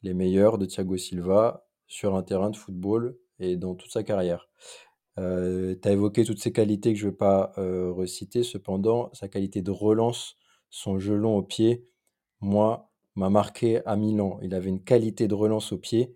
les 0.03 0.13
meilleurs 0.13 0.57
de 0.57 0.65
Thiago 0.65 0.97
Silva 0.97 1.67
sur 1.87 2.15
un 2.15 2.23
terrain 2.23 2.49
de 2.49 2.55
football 2.55 3.17
et 3.39 3.57
dans 3.57 3.75
toute 3.75 3.91
sa 3.91 4.03
carrière. 4.03 4.49
tu 5.17 5.21
as 5.21 5.91
évoqué 5.91 6.23
toutes 6.23 6.39
ses 6.39 6.51
qualités 6.51 6.93
que 6.93 6.99
je 6.99 7.05
ne 7.07 7.11
vais 7.11 7.17
pas 7.17 7.53
euh, 7.57 7.91
reciter, 7.91 8.43
cependant, 8.43 9.09
sa 9.13 9.27
qualité 9.27 9.61
de 9.61 9.71
relance, 9.71 10.35
son 10.69 10.99
jeu 10.99 11.15
long 11.15 11.35
au 11.37 11.43
pied, 11.43 11.87
moi, 12.39 12.91
m'a 13.15 13.29
marqué 13.29 13.85
à 13.85 13.95
Milan. 13.95 14.39
Il 14.41 14.53
avait 14.53 14.69
une 14.69 14.83
qualité 14.83 15.27
de 15.27 15.33
relance 15.33 15.71
au 15.71 15.77
pied 15.77 16.15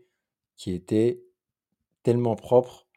qui 0.57 0.71
était 0.71 1.24
tellement 2.05 2.37
propre. 2.37 2.87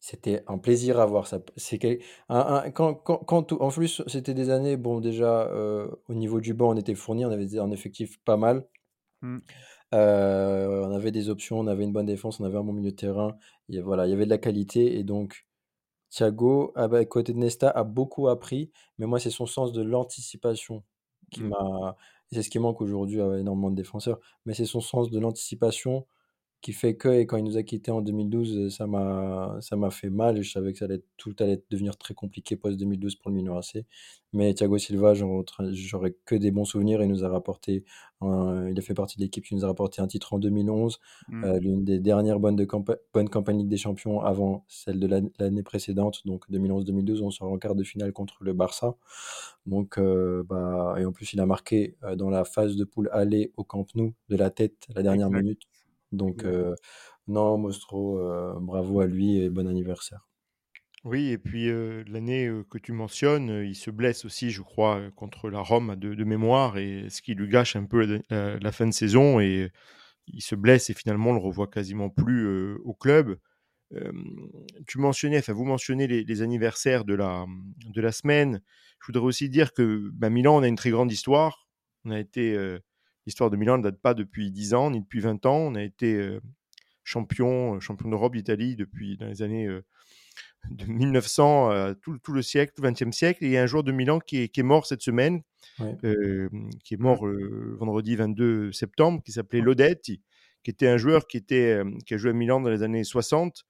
C'était 0.00 0.44
un 0.48 0.58
plaisir 0.58 1.00
à 1.00 1.06
voir. 1.06 1.26
Ça, 1.28 1.40
c'est 1.56 1.78
quel- 1.80 2.00
un- 2.30 2.64
un- 2.66 2.70
quand, 2.72 2.94
quand, 2.94 3.18
quand 3.18 3.44
tout- 3.44 3.58
en 3.62 3.70
plus, 3.70 4.02
c'était 4.08 4.34
des 4.34 4.50
années, 4.50 4.76
bon, 4.78 5.00
déjà, 5.00 5.48
euh, 5.52 5.88
au 6.08 6.14
niveau 6.14 6.40
du 6.40 6.54
banc, 6.54 6.70
on 6.74 6.76
était 6.78 6.94
fourni, 6.96 7.26
on 7.26 7.30
avait 7.32 7.58
un 7.58 7.72
effectif 7.72 8.20
pas 8.24 8.36
mal. 8.38 8.68
Mm. 9.22 9.38
Euh, 9.94 10.86
on 10.86 10.92
avait 10.92 11.12
des 11.12 11.28
options, 11.28 11.58
on 11.60 11.66
avait 11.66 11.84
une 11.84 11.92
bonne 11.92 12.06
défense, 12.06 12.40
on 12.40 12.44
avait 12.44 12.58
un 12.58 12.64
bon 12.64 12.72
milieu 12.72 12.90
de 12.92 12.96
terrain. 12.96 13.36
Et 13.68 13.80
voilà, 13.80 14.06
il 14.06 14.10
y 14.10 14.14
avait 14.14 14.24
de 14.24 14.30
la 14.30 14.38
qualité. 14.38 14.98
Et 14.98 15.04
donc, 15.04 15.46
Thiago, 16.10 16.72
à 16.76 16.84
à 16.84 17.04
côté 17.06 17.32
de 17.32 17.38
Nesta, 17.38 17.70
a 17.70 17.84
beaucoup 17.84 18.28
appris. 18.28 18.70
Mais 18.98 19.06
moi, 19.06 19.18
c'est 19.20 19.30
son 19.30 19.46
sens 19.46 19.72
de 19.72 19.82
l'anticipation 19.82 20.84
qui 21.30 21.42
Mm. 21.42 21.48
m'a. 21.50 21.96
C'est 22.32 22.42
ce 22.42 22.50
qui 22.50 22.58
manque 22.58 22.80
aujourd'hui 22.80 23.20
à 23.20 23.38
énormément 23.38 23.70
de 23.70 23.76
défenseurs. 23.76 24.20
Mais 24.46 24.54
c'est 24.54 24.64
son 24.66 24.80
sens 24.80 25.10
de 25.10 25.18
l'anticipation 25.20 26.06
qui 26.62 26.72
fait 26.72 26.96
que 26.96 27.08
et 27.08 27.26
quand 27.26 27.36
il 27.36 27.44
nous 27.44 27.56
a 27.58 27.62
quittés 27.64 27.90
en 27.90 28.00
2012, 28.02 28.68
ça 28.74 28.86
m'a 28.86 29.58
ça 29.60 29.76
m'a 29.76 29.90
fait 29.90 30.10
mal 30.10 30.42
je 30.42 30.50
savais 30.50 30.72
que 30.72 30.78
ça 30.78 30.86
allait 30.86 31.02
tout 31.18 31.34
allait 31.40 31.62
devenir 31.70 31.96
très 31.98 32.14
compliqué 32.14 32.56
post 32.56 32.78
2012 32.78 33.16
pour 33.16 33.30
le 33.30 33.36
Milan 33.36 33.58
AC. 33.58 33.84
Mais 34.32 34.54
Thiago 34.54 34.78
Silva, 34.78 35.12
j'aurais 35.14 36.16
que 36.24 36.34
des 36.36 36.50
bons 36.52 36.64
souvenirs. 36.64 37.02
Il 37.02 37.08
nous 37.08 37.24
a 37.24 37.28
rapporté, 37.28 37.84
il 38.22 38.74
a 38.78 38.80
fait 38.82 38.94
partie 38.94 39.18
de 39.18 39.22
l'équipe 39.24 39.44
qui 39.44 39.54
nous 39.54 39.64
a 39.64 39.68
rapporté 39.68 40.00
un 40.00 40.06
titre 40.06 40.32
en 40.34 40.38
2011, 40.38 40.98
Mm. 41.28 41.44
euh, 41.44 41.58
l'une 41.60 41.84
des 41.84 41.98
dernières 42.00 42.40
bonnes, 42.40 42.56
de 42.56 42.66
Ligue 43.58 43.68
des 43.68 43.76
Champions 43.76 44.20
avant 44.22 44.64
celle 44.68 44.98
de 45.00 45.06
l'an- 45.06 45.30
l'année 45.38 45.62
précédente, 45.62 46.22
donc 46.26 46.44
2011-2012, 46.50 47.22
on 47.22 47.30
sort 47.30 47.50
en 47.52 47.58
quart 47.58 47.74
de 47.74 47.84
finale 47.84 48.12
contre 48.12 48.42
le 48.44 48.52
Barça. 48.54 48.96
Donc, 49.66 49.98
euh, 49.98 50.42
bah, 50.48 50.94
et 50.98 51.04
en 51.04 51.12
plus, 51.12 51.32
il 51.32 51.40
a 51.40 51.46
marqué 51.46 51.96
euh, 52.04 52.16
dans 52.16 52.30
la 52.30 52.44
phase 52.44 52.76
de 52.76 52.84
poule 52.84 53.08
aller 53.12 53.52
au 53.56 53.64
Camp 53.64 53.86
Nou 53.94 54.14
de 54.28 54.36
la 54.36 54.50
tête 54.50 54.86
la 54.94 55.02
dernière 55.02 55.28
Exact. 55.28 55.42
minute. 55.42 55.62
Donc, 56.12 56.44
euh, 56.44 56.74
non, 57.26 57.58
Mostro, 57.58 58.20
bravo 58.60 59.00
à 59.00 59.06
lui 59.06 59.38
et 59.38 59.50
bon 59.50 59.66
anniversaire. 59.66 60.26
Oui, 61.04 61.30
et 61.30 61.38
puis 61.38 61.68
l'année 62.06 62.48
que 62.70 62.78
tu 62.78 62.92
mentionnes, 62.92 63.64
il 63.66 63.74
se 63.74 63.90
blesse 63.90 64.24
aussi, 64.24 64.50
je 64.50 64.62
crois, 64.62 65.00
contre 65.16 65.50
la 65.50 65.60
Rome 65.60 65.96
de, 65.96 66.14
de 66.14 66.24
mémoire, 66.24 66.78
et 66.78 67.08
ce 67.08 67.22
qui 67.22 67.34
lui 67.34 67.48
gâche 67.48 67.74
un 67.74 67.86
peu 67.86 68.22
la, 68.30 68.72
fin 68.72 68.86
de 68.86 68.92
saison, 68.92 69.40
et 69.40 69.72
il 70.28 70.42
se 70.42 70.54
blesse 70.54 70.90
et 70.90 70.94
finalement 70.94 71.30
on 71.30 71.34
le 71.34 71.40
revoit 71.40 71.66
quasiment 71.66 72.08
plus 72.08 72.76
au 72.84 72.94
club. 72.94 73.36
Tu 74.86 74.98
mentionnais, 74.98 75.38
enfin 75.38 75.52
vous 75.52 75.64
mentionnez 75.64 76.06
les, 76.06 76.22
les 76.22 76.42
anniversaires 76.42 77.04
de 77.04 77.14
la, 77.14 77.46
de 77.84 78.00
la 78.00 78.12
semaine. 78.12 78.62
Je 79.00 79.06
voudrais 79.06 79.26
aussi 79.26 79.48
dire 79.48 79.72
que 79.72 80.08
bah, 80.12 80.30
Milan, 80.30 80.56
on 80.56 80.62
a 80.62 80.68
une 80.68 80.76
très 80.76 80.90
grande 80.90 81.10
histoire. 81.10 81.66
On 82.04 82.12
a 82.12 82.20
été, 82.20 82.56
l'histoire 83.26 83.50
de 83.50 83.56
Milan 83.56 83.78
ne 83.78 83.82
date 83.82 84.00
pas 84.00 84.14
depuis 84.14 84.50
10 84.50 84.74
ans 84.74 84.90
ni 84.90 85.00
depuis 85.00 85.20
20 85.20 85.46
ans. 85.46 85.56
On 85.58 85.74
a 85.74 85.82
été 85.82 86.14
euh, 86.14 86.40
champion, 87.04 87.80
champion 87.80 88.08
d'Europe 88.08 88.34
d'Italie 88.34 88.76
depuis 88.76 89.16
dans 89.16 89.26
les 89.26 89.42
années 89.42 89.66
euh, 89.66 89.84
de 90.70 90.84
1900, 90.86 91.70
euh, 91.72 91.94
tout, 92.00 92.18
tout 92.18 92.32
le 92.32 92.42
siècle, 92.42 92.72
tout 92.76 92.82
le 92.82 92.90
XXe 92.92 93.10
siècle. 93.16 93.44
Et 93.44 93.48
il 93.48 93.52
y 93.52 93.56
a 93.56 93.62
un 93.62 93.66
joueur 93.66 93.82
de 93.84 93.92
Milan 93.92 94.18
qui 94.20 94.38
est, 94.42 94.48
qui 94.48 94.60
est 94.60 94.64
mort 94.64 94.86
cette 94.86 95.02
semaine, 95.02 95.42
Ouais. 95.78 95.96
euh, 96.04 96.48
qui 96.84 96.94
est 96.94 97.00
mort 97.00 97.24
le 97.26 97.76
vendredi 97.78 98.14
22 98.16 98.72
septembre, 98.72 99.22
qui 99.24 99.32
s'appelait 99.32 99.60
Lodetti, 99.60 100.20
qui 100.64 100.70
était 100.70 100.88
un 100.88 100.96
joueur 100.98 101.26
qui, 101.26 101.36
était, 101.36 101.72
euh, 101.82 101.90
qui 102.04 102.14
a 102.14 102.16
joué 102.18 102.30
à 102.30 102.34
Milan 102.34 102.60
dans 102.60 102.68
les 102.70 102.82
années 102.82 103.04
60. 103.04 103.64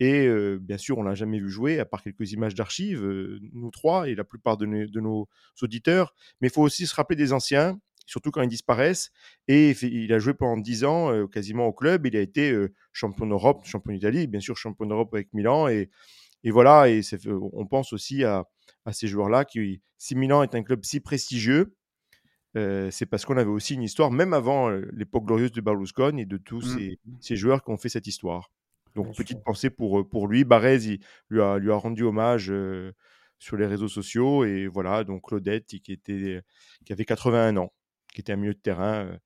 Et 0.00 0.26
euh, 0.26 0.58
bien 0.60 0.76
sûr, 0.78 0.98
on 0.98 1.02
l'a 1.04 1.14
jamais 1.14 1.38
vu 1.38 1.48
jouer, 1.48 1.78
à 1.78 1.84
part 1.84 2.02
quelques 2.02 2.32
images 2.32 2.54
d'archives, 2.54 3.04
euh, 3.04 3.38
nous 3.52 3.70
trois 3.70 4.08
et 4.08 4.14
la 4.14 4.24
plupart 4.24 4.56
de, 4.56 4.66
nos- 4.66 4.86
de 4.86 5.00
nos 5.00 5.28
auditeurs. 5.62 6.14
Mais 6.40 6.48
il 6.48 6.50
faut 6.50 6.62
aussi 6.62 6.86
se 6.86 6.94
rappeler 6.94 7.16
des 7.16 7.32
anciens, 7.32 7.78
surtout 8.06 8.30
quand 8.30 8.42
ils 8.42 8.48
disparaissent. 8.48 9.10
Et 9.48 9.70
il 9.82 10.12
a 10.12 10.18
joué 10.18 10.34
pendant 10.34 10.56
10 10.60 10.84
ans 10.84 11.12
euh, 11.12 11.26
quasiment 11.26 11.66
au 11.66 11.72
club. 11.72 12.06
Il 12.06 12.16
a 12.16 12.20
été 12.20 12.50
euh, 12.52 12.72
champion 12.92 13.26
d'Europe, 13.26 13.64
champion 13.64 13.92
d'Italie, 13.92 14.26
bien 14.26 14.40
sûr 14.40 14.56
champion 14.56 14.86
d'Europe 14.86 15.12
avec 15.14 15.32
Milan. 15.32 15.68
Et, 15.68 15.90
et 16.42 16.50
voilà, 16.50 16.88
et 16.88 17.00
on 17.52 17.66
pense 17.66 17.92
aussi 17.92 18.24
à, 18.24 18.44
à 18.84 18.92
ces 18.92 19.06
joueurs-là 19.08 19.44
qui, 19.44 19.80
si 19.98 20.14
Milan 20.14 20.42
est 20.42 20.54
un 20.54 20.62
club 20.62 20.84
si 20.84 21.00
prestigieux, 21.00 21.74
euh, 22.56 22.90
c'est 22.90 23.06
parce 23.06 23.24
qu'on 23.24 23.36
avait 23.36 23.50
aussi 23.50 23.74
une 23.74 23.82
histoire, 23.82 24.10
même 24.10 24.32
avant 24.32 24.68
l'époque 24.92 25.24
glorieuse 25.24 25.52
de 25.52 25.60
Berlusconi 25.60 26.22
et 26.22 26.26
de 26.26 26.36
tous 26.36 26.74
Mm. 26.74 26.78
ces, 26.78 26.98
ces 27.20 27.36
joueurs 27.36 27.64
qui 27.64 27.70
ont 27.70 27.76
fait 27.78 27.88
cette 27.88 28.06
histoire. 28.06 28.52
Donc, 28.94 29.06
Bien 29.06 29.14
petite 29.14 29.38
sûr. 29.38 29.42
pensée 29.42 29.70
pour, 29.70 30.08
pour 30.08 30.28
lui. 30.28 30.44
Barrez, 30.44 30.76
il 30.84 31.00
lui 31.30 31.40
a, 31.42 31.58
lui 31.58 31.72
a 31.72 31.76
rendu 31.76 32.04
hommage 32.04 32.52
sur 33.40 33.56
les 33.56 33.66
réseaux 33.66 33.88
sociaux. 33.88 34.44
Et 34.44 34.68
voilà, 34.68 35.02
donc 35.02 35.22
Claudette, 35.26 35.66
qui, 35.66 35.92
était, 35.92 36.42
qui 36.84 36.92
avait 36.92 37.04
81 37.04 37.56
ans, 37.56 37.72
qui 38.14 38.20
était 38.20 38.32
un 38.32 38.36
milieu 38.36 38.54
de 38.54 38.58
terrain 38.58 39.06
euh, 39.06 39.16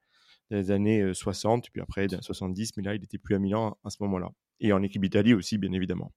les 0.51 0.71
années 0.71 1.03
euh, 1.03 1.15
60, 1.15 1.71
puis 1.71 1.81
après 1.81 2.07
dans 2.07 2.21
70, 2.21 2.77
mais 2.77 2.83
là, 2.83 2.95
il 2.95 3.01
n'était 3.01 3.19
plus 3.19 3.35
à 3.35 3.39
Milan 3.39 3.77
à 3.85 3.91
ce 3.91 4.03
moment-là. 4.03 4.31
Et 4.61 4.73
en 4.73 4.83
équipe 4.83 5.03
d'Italie 5.03 5.35
aussi, 5.35 5.59
bien 5.59 5.73
évidemment. 5.73 6.13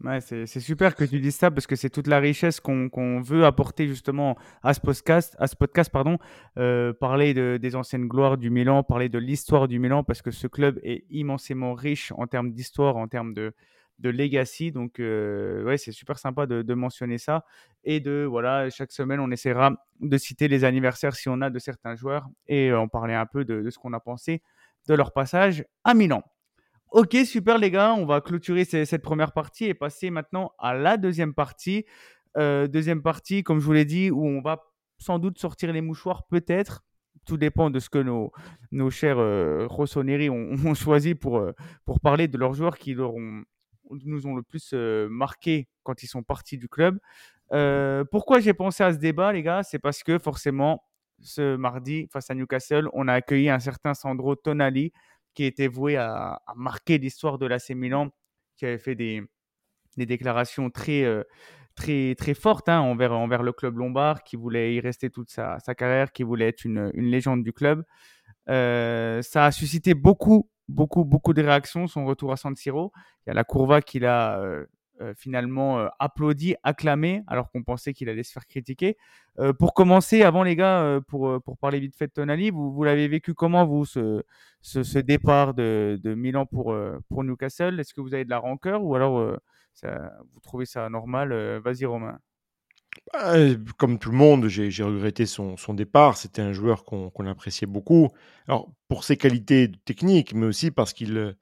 Ouais, 0.00 0.20
c'est 0.20 0.46
super 0.46 0.96
que 0.96 1.04
tu 1.04 1.20
dises 1.20 1.36
ça 1.36 1.52
parce 1.52 1.68
que 1.68 1.76
c'est 1.76 1.90
toute 1.90 2.08
la 2.08 2.18
richesse 2.18 2.58
qu'on 2.58 3.20
veut 3.22 3.44
apporter 3.44 3.86
justement 3.86 4.36
à 4.62 4.74
ce 4.74 4.80
podcast, 4.80 5.36
à 5.38 5.46
ce 5.46 5.54
podcast 5.54 5.92
pardon, 5.92 6.18
parler 6.98 7.34
de, 7.34 7.56
des 7.60 7.76
anciennes 7.76 8.08
gloires 8.08 8.36
du 8.36 8.50
Milan, 8.50 8.82
parler 8.82 9.08
de 9.08 9.18
l'histoire 9.18 9.68
du 9.68 9.78
Milan 9.78 10.02
parce 10.02 10.20
que 10.20 10.32
ce 10.32 10.48
club 10.48 10.80
est 10.82 11.04
immensément 11.10 11.74
riche 11.74 12.10
en 12.16 12.26
termes 12.26 12.52
d'histoire, 12.52 12.96
en 12.96 13.06
termes 13.06 13.32
de, 13.32 13.54
de 14.02 14.10
legacy. 14.10 14.72
Donc 14.72 14.96
ouais, 14.98 15.76
c'est 15.78 15.92
super 15.92 16.18
sympa 16.18 16.46
de, 16.46 16.74
mentionner 16.74 17.18
ça 17.18 17.44
et 17.84 18.00
de 18.00 18.26
voilà 18.28 18.68
chaque 18.70 18.92
semaine 18.92 19.20
on 19.20 19.30
essaiera 19.30 19.72
de 20.00 20.16
citer 20.18 20.48
les 20.48 20.64
anniversaires 20.64 21.14
si 21.14 21.28
on 21.28 21.40
a 21.40 21.50
de 21.50 21.58
certains 21.58 21.94
joueurs 21.94 22.26
et 22.46 22.70
euh, 22.70 22.80
en 22.80 22.88
parler 22.88 23.14
un 23.14 23.26
peu 23.26 23.44
de, 23.44 23.68
ce 23.70 23.78
qu'on 23.78 23.92
a 23.92 24.00
pensé 24.00 24.42
de 24.88 24.94
leur 24.94 25.12
passage 25.12 25.64
à 25.84 25.94
Milan. 25.94 26.22
Ok, 26.90 27.16
super 27.24 27.56
les 27.58 27.70
gars, 27.70 27.94
on 27.94 28.04
va 28.04 28.20
clôturer 28.20 28.64
ce- 28.64 28.84
cette 28.84 29.02
première 29.02 29.32
partie 29.32 29.64
et 29.66 29.74
passer 29.74 30.10
maintenant 30.10 30.52
à 30.58 30.74
la 30.74 30.96
deuxième 30.96 31.34
partie. 31.34 31.86
Deuxième 32.36 33.02
partie, 33.02 33.42
comme 33.42 33.60
je 33.60 33.64
vous 33.66 33.72
l'ai 33.74 33.84
dit, 33.84 34.10
où 34.10 34.26
on 34.26 34.40
va 34.40 34.64
sans 34.98 35.18
doute 35.18 35.38
sortir 35.38 35.72
les 35.72 35.82
mouchoirs, 35.82 36.26
peut-être. 36.26 36.82
Tout 37.26 37.36
dépend 37.36 37.70
de 37.70 37.78
ce 37.78 37.88
que 37.88 37.98
nos, 37.98 38.32
chers 38.90 39.18
Rossoneri 39.70 40.28
ont, 40.30 40.74
choisi 40.74 41.14
pour 41.14 41.52
parler 42.02 42.28
de 42.28 42.36
leurs 42.38 42.54
joueurs 42.54 42.76
qui 42.78 42.94
leur 42.94 43.14
ont- 43.14 43.42
nous 44.04 44.26
ont 44.26 44.34
le 44.34 44.42
plus 44.42 44.72
marqué 44.72 45.68
quand 45.82 46.02
ils 46.02 46.06
sont 46.06 46.22
partis 46.22 46.58
du 46.58 46.68
club. 46.68 46.98
Euh, 47.52 48.04
pourquoi 48.04 48.40
j'ai 48.40 48.54
pensé 48.54 48.82
à 48.82 48.92
ce 48.92 48.98
débat, 48.98 49.32
les 49.32 49.42
gars? 49.42 49.62
C'est 49.62 49.78
parce 49.78 50.02
que 50.02 50.18
forcément, 50.18 50.84
ce 51.20 51.56
mardi, 51.56 52.08
face 52.12 52.30
à 52.30 52.34
Newcastle, 52.34 52.88
on 52.92 53.08
a 53.08 53.14
accueilli 53.14 53.50
un 53.50 53.58
certain 53.58 53.94
Sandro 53.94 54.36
Tonali 54.36 54.92
qui 55.34 55.44
était 55.44 55.68
voué 55.68 55.96
à, 55.96 56.40
à 56.46 56.54
marquer 56.56 56.98
l'histoire 56.98 57.38
de 57.38 57.46
l'AC 57.46 57.70
Milan, 57.70 58.10
qui 58.56 58.66
avait 58.66 58.78
fait 58.78 58.94
des, 58.94 59.22
des 59.96 60.06
déclarations 60.06 60.70
très, 60.70 61.04
très, 61.74 62.14
très 62.16 62.34
fortes 62.34 62.68
hein, 62.68 62.80
envers, 62.80 63.12
envers 63.12 63.42
le 63.42 63.52
club 63.52 63.78
lombard, 63.78 64.24
qui 64.24 64.36
voulait 64.36 64.74
y 64.74 64.80
rester 64.80 65.10
toute 65.10 65.30
sa, 65.30 65.58
sa 65.58 65.74
carrière, 65.74 66.12
qui 66.12 66.22
voulait 66.22 66.48
être 66.48 66.64
une, 66.64 66.90
une 66.94 67.06
légende 67.06 67.42
du 67.42 67.52
club. 67.52 67.84
Euh, 68.48 69.22
ça 69.22 69.46
a 69.46 69.52
suscité 69.52 69.94
beaucoup, 69.94 70.50
beaucoup, 70.72 71.04
beaucoup 71.04 71.34
de 71.34 71.42
réactions, 71.42 71.86
son 71.86 72.04
retour 72.04 72.32
à 72.32 72.36
San 72.36 72.56
Siro. 72.56 72.92
Il 73.26 73.30
y 73.30 73.32
a 73.32 73.34
la 73.34 73.44
Courva 73.44 73.82
qui 73.82 74.00
l'a 74.00 74.38
euh, 74.40 74.66
euh, 75.00 75.14
finalement 75.16 75.78
euh, 75.78 75.88
applaudi, 75.98 76.56
acclamé, 76.62 77.22
alors 77.26 77.50
qu'on 77.50 77.62
pensait 77.62 77.92
qu'il 77.92 78.08
allait 78.08 78.22
se 78.22 78.32
faire 78.32 78.46
critiquer. 78.46 78.96
Pour 79.58 79.72
commencer, 79.72 80.22
avant 80.22 80.42
les 80.42 80.56
gars, 80.56 81.00
pour, 81.08 81.40
pour 81.42 81.56
parler 81.56 81.80
vite 81.80 81.96
fait 81.96 82.06
de 82.06 82.12
Tonali, 82.12 82.50
vous, 82.50 82.70
vous 82.70 82.84
l'avez 82.84 83.08
vécu 83.08 83.32
comment, 83.32 83.64
vous, 83.64 83.86
ce, 83.86 84.22
ce, 84.60 84.98
départ 84.98 85.54
de, 85.54 85.98
de 86.02 86.14
Milan 86.14 86.44
pour, 86.44 86.76
pour 87.08 87.24
Newcastle? 87.24 87.80
Est-ce 87.80 87.94
que 87.94 88.02
vous 88.02 88.12
avez 88.12 88.26
de 88.26 88.30
la 88.30 88.38
rancœur 88.38 88.84
ou 88.84 88.94
alors 88.94 89.38
vous 89.82 90.40
trouvez 90.42 90.66
ça 90.66 90.90
normal? 90.90 91.32
Vas-y, 91.64 91.86
Romain. 91.86 92.18
Comme 93.78 93.98
tout 93.98 94.10
le 94.10 94.16
monde, 94.16 94.48
j'ai 94.48 94.82
regretté 94.82 95.26
son, 95.26 95.56
son 95.56 95.74
départ. 95.74 96.16
C'était 96.16 96.42
un 96.42 96.52
joueur 96.52 96.84
qu'on 96.84 97.26
appréciait 97.26 97.66
beaucoup. 97.66 98.08
Alors, 98.48 98.72
pour 98.88 99.04
ses 99.04 99.16
qualités 99.16 99.70
techniques, 99.84 100.34
mais 100.34 100.46
aussi 100.46 100.70
parce 100.70 100.92
qu'il 100.92 101.16
euh, 101.16 101.32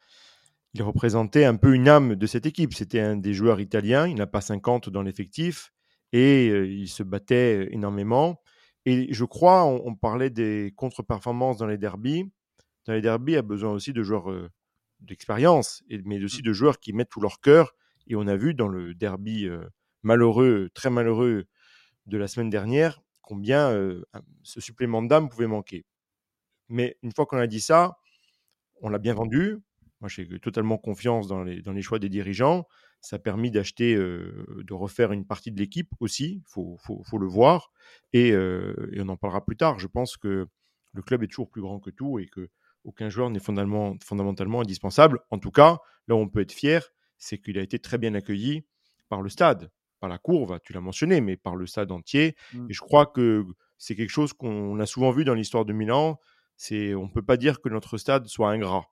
il 0.75 0.83
représentait 0.83 1.45
un 1.45 1.57
peu 1.57 1.75
une 1.75 1.89
âme 1.89 2.15
de 2.15 2.27
cette 2.27 2.47
équipe. 2.47 2.75
C'était 2.75 3.01
un 3.01 3.17
des 3.17 3.35
joueurs 3.35 3.61
italiens. 3.61 4.07
Il 4.07 4.17
n'a 4.17 4.27
pas 4.27 4.41
50 4.41 4.89
dans 4.89 5.03
l'effectif 5.03 5.73
et 6.13 6.49
euh, 6.51 6.67
il 6.67 6.89
se 6.89 7.03
battait 7.03 7.69
énormément. 7.73 8.41
Et 8.87 9.13
je 9.13 9.25
crois, 9.25 9.65
on, 9.65 9.83
on 9.85 9.95
parlait 9.95 10.31
des 10.31 10.73
contre-performances 10.77 11.59
dans 11.59 11.67
les 11.67 11.79
derbies. 11.79 12.25
Dans 12.87 12.93
les 12.93 13.01
derbies, 13.01 13.33
il 13.33 13.37
y 13.37 13.39
a 13.39 13.43
besoin 13.43 13.73
aussi 13.73 13.93
de 13.93 14.03
joueurs 14.03 14.31
euh, 14.31 14.49
d'expérience, 15.01 15.83
mais 16.05 16.23
aussi 16.23 16.43
de 16.43 16.53
joueurs 16.53 16.79
qui 16.79 16.93
mettent 16.93 17.11
tout 17.11 17.21
leur 17.21 17.41
cœur. 17.41 17.75
Et 18.07 18.17
on 18.17 18.27
a 18.27 18.37
vu 18.37 18.55
dans 18.55 18.69
le 18.69 18.95
derby 18.95 19.47
euh, 19.47 19.65
malheureux, 20.03 20.71
très 20.75 20.91
malheureux 20.91 21.47
de 22.07 22.19
la 22.19 22.29
semaine 22.29 22.51
dernière, 22.51 23.03
combien 23.23 23.73
ce 24.43 24.61
supplément 24.61 25.03
d'âme 25.03 25.29
pouvait 25.29 25.47
manquer. 25.47 25.85
Mais 26.69 26.97
une 27.03 27.13
fois 27.13 27.27
qu'on 27.27 27.39
a 27.39 27.47
dit 27.47 27.61
ça, 27.61 27.99
on 28.81 28.89
l'a 28.89 28.99
bien 28.99 29.15
vendu. 29.15 29.59
Moi, 30.01 30.09
j'ai 30.09 30.27
totalement 30.41 30.79
confiance 30.79 31.29
dans 31.29 31.43
les, 31.45 31.83
choix 31.83 31.99
des 31.99 32.09
dirigeants. 32.09 32.67
Ça 33.01 33.17
a 33.17 33.19
permis 33.19 33.51
d'acheter, 33.51 33.95
de 33.95 34.73
refaire 34.73 35.13
une 35.13 35.27
partie 35.27 35.53
de 35.53 35.59
l'équipe 35.59 35.91
aussi. 36.01 36.43
Il 36.43 37.03
faut, 37.05 37.19
le 37.19 37.27
voir. 37.27 37.71
Et, 38.13 38.35
on 38.35 39.09
en 39.09 39.17
parlera 39.17 39.45
plus 39.45 39.57
tard. 39.57 39.79
Je 39.79 39.87
pense 39.87 40.17
que 40.17 40.49
le 40.93 41.03
club 41.03 41.23
est 41.23 41.29
toujours 41.29 41.51
plus 41.51 41.61
grand 41.61 41.81
que 41.81 41.91
tout 41.91 42.19
et 42.19 42.27
que 42.27 42.49
aucun 42.85 43.11
joueur 43.11 43.31
n'est 43.31 43.41
fondamentalement 43.41 44.61
indispensable. 44.61 45.21
En 45.31 45.39
tout 45.39 45.51
cas, 45.51 45.79
là 46.09 46.15
où 46.15 46.19
on 46.19 46.29
peut 46.29 46.41
être 46.41 46.53
fier, 46.53 46.91
c'est 47.19 47.39
qu'il 47.39 47.59
a 47.59 47.63
été 47.63 47.79
très 47.79 47.99
bien 47.99 48.15
accueilli 48.15 48.65
par 49.09 49.23
le 49.23 49.29
stade, 49.29 49.71
par 50.01 50.09
la 50.09 50.19
courbe, 50.19 50.59
tu 50.65 50.73
l'as 50.73 50.81
mentionné, 50.81 51.21
mais 51.21 51.37
par 51.37 51.55
le 51.57 51.67
stade 51.67 51.93
entier. 51.93 52.35
Mm. 52.55 52.67
Et 52.71 52.73
je 52.73 52.81
crois 52.81 53.07
que 53.07 53.45
c'est 53.79 53.95
quelque 53.95 54.11
chose 54.11 54.33
qu'on 54.33 54.79
a 54.81 54.87
souvent 54.87 55.11
vu 55.13 55.25
dans 55.25 55.35
l'histoire 55.35 55.65
de 55.65 55.73
Milan. 55.73 56.19
C'est, 56.57 56.95
on 56.95 57.05
ne 57.07 57.11
peut 57.13 57.23
pas 57.23 57.37
dire 57.37 57.61
que 57.61 57.69
notre 57.69 57.97
stade 57.99 58.27
soit 58.27 58.51
ingrat. 58.51 58.87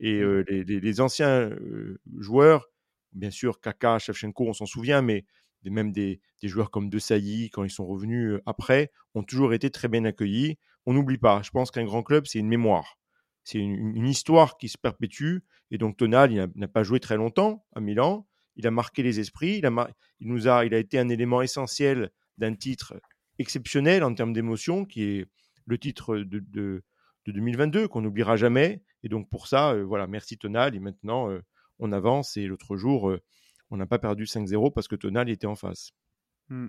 Et 0.00 0.14
Mm. 0.20 0.22
euh, 0.22 0.44
les, 0.48 0.64
les- 0.64 0.80
les 0.80 1.00
anciens 1.00 1.50
euh, 1.50 1.98
joueurs, 2.18 2.66
bien 3.12 3.30
sûr, 3.30 3.60
Kaka, 3.60 3.98
Shevchenko, 3.98 4.46
on 4.48 4.52
s'en 4.52 4.66
souvient, 4.66 5.02
mais 5.02 5.24
même 5.64 5.92
des, 5.92 6.20
des 6.40 6.48
joueurs 6.48 6.70
comme 6.70 6.88
De 6.88 6.98
Sailly, 6.98 7.50
quand 7.50 7.62
ils 7.64 7.70
sont 7.70 7.86
revenus 7.86 8.38
après, 8.46 8.90
ont 9.14 9.22
toujours 9.22 9.52
été 9.52 9.70
très 9.70 9.88
bien 9.88 10.04
accueillis. 10.04 10.56
On 10.86 10.94
n'oublie 10.94 11.18
pas, 11.18 11.42
je 11.42 11.50
pense 11.50 11.70
qu'un 11.70 11.84
grand 11.84 12.02
club, 12.02 12.26
c'est 12.26 12.38
une 12.38 12.48
mémoire. 12.48 12.98
c'est 13.44 13.58
une, 13.58 13.94
une 13.96 14.06
histoire 14.06 14.56
qui 14.56 14.68
se 14.68 14.78
perpétue. 14.78 15.38
Et 15.70 15.76
donc 15.78 15.96
Tonal, 15.98 16.32
il 16.32 16.48
n'a 16.54 16.68
pas 16.68 16.82
joué 16.84 17.00
très 17.00 17.16
longtemps 17.16 17.66
à 17.74 17.80
Milan. 17.80 18.26
Il 18.58 18.66
a 18.66 18.70
marqué 18.70 19.02
les 19.02 19.20
esprits. 19.20 19.58
Il 19.58 19.66
a, 19.66 19.88
nous 20.20 20.48
a, 20.48 20.66
il 20.66 20.74
a 20.74 20.78
été 20.78 20.98
un 20.98 21.08
élément 21.08 21.40
essentiel 21.40 22.10
d'un 22.36 22.54
titre 22.54 23.00
exceptionnel 23.38 24.04
en 24.04 24.14
termes 24.14 24.32
d'émotion, 24.32 24.84
qui 24.84 25.04
est 25.04 25.26
le 25.66 25.78
titre 25.78 26.16
de, 26.18 26.40
de, 26.40 26.82
de 27.26 27.32
2022 27.32 27.88
qu'on 27.88 28.02
n'oubliera 28.02 28.36
jamais. 28.36 28.82
Et 29.02 29.08
donc 29.08 29.28
pour 29.28 29.46
ça, 29.46 29.72
euh, 29.72 29.84
voilà, 29.84 30.06
merci 30.06 30.38
Tonal. 30.38 30.74
Et 30.74 30.80
maintenant, 30.80 31.30
euh, 31.30 31.40
on 31.78 31.92
avance. 31.92 32.36
Et 32.36 32.46
l'autre 32.46 32.76
jour, 32.76 33.10
euh, 33.10 33.20
on 33.70 33.76
n'a 33.76 33.86
pas 33.86 33.98
perdu 33.98 34.24
5-0 34.24 34.72
parce 34.72 34.88
que 34.88 34.96
Tonal 34.96 35.28
était 35.30 35.46
en 35.46 35.56
face. 35.56 35.92
Hmm. 36.48 36.68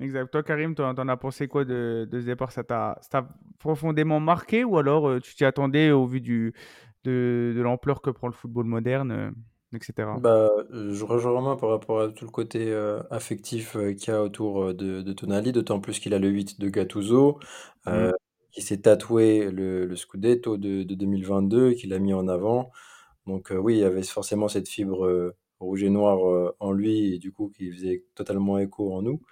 Exact. 0.00 0.30
Toi, 0.30 0.42
Karim, 0.42 0.74
t'en 0.74 0.94
t'en 0.94 1.08
as 1.08 1.16
pensé 1.16 1.46
quoi 1.46 1.64
de, 1.64 2.08
ce 2.10 2.24
départ? 2.24 2.52
Ça 2.52 2.64
t'a 2.64 2.98
profondément 3.58 4.18
marqué 4.18 4.64
ou 4.64 4.78
alors 4.78 5.20
tu 5.20 5.34
t'y 5.34 5.44
attendais 5.44 5.90
au 5.90 6.06
vu 6.06 6.20
de, 6.20 6.52
l'ampleur 7.56 8.00
que 8.00 8.10
prend 8.10 8.26
le 8.26 8.32
football 8.32 8.64
moderne, 8.64 9.34
etc. 9.76 10.22
Bah, 10.22 10.48
euh, 10.72 10.92
je 10.94 11.04
rejoins 11.04 11.32
vraiment 11.32 11.56
par 11.56 11.70
rapport 11.70 12.00
à 12.00 12.08
tout 12.12 12.24
le 12.24 12.30
côté 12.30 12.70
euh, 12.70 13.02
affectif 13.10 13.74
euh, 13.76 13.94
qu'il 13.94 14.12
y 14.12 14.16
a 14.16 14.22
autour 14.22 14.62
euh, 14.66 14.74
de, 14.74 15.02
de 15.02 15.12
Tonali, 15.12 15.50
d'autant 15.52 15.80
plus 15.80 15.98
qu'il 15.98 16.14
a 16.14 16.18
le 16.20 16.28
8 16.28 16.60
de 16.60 16.68
Gattuso, 16.68 17.40
Mm. 17.90 18.10
qui 18.52 18.62
s'est 18.62 18.80
tatoué 18.82 19.50
le, 19.50 19.86
le 19.86 19.96
Scudetto 19.96 20.56
de, 20.56 20.82
de 20.84 20.94
2022, 20.94 21.72
qu'il 21.72 21.92
a 21.92 21.98
mis 21.98 22.14
en 22.14 22.28
avant. 22.28 22.70
Donc 23.26 23.52
euh, 23.52 23.56
oui, 23.58 23.76
il 23.76 23.80
y 23.80 23.84
avait 23.84 24.02
forcément 24.04 24.48
cette 24.48 24.68
fibre 24.68 25.06
euh, 25.06 25.36
rouge 25.60 25.82
et 25.84 25.90
noire 25.90 26.28
euh, 26.28 26.56
en 26.60 26.72
lui, 26.72 27.14
et 27.14 27.18
du 27.18 27.32
coup 27.32 27.50
qui 27.50 27.72
faisait 27.72 28.04
totalement 28.14 28.58
écho 28.58 28.94
en 28.94 29.02
nous. 29.02 29.22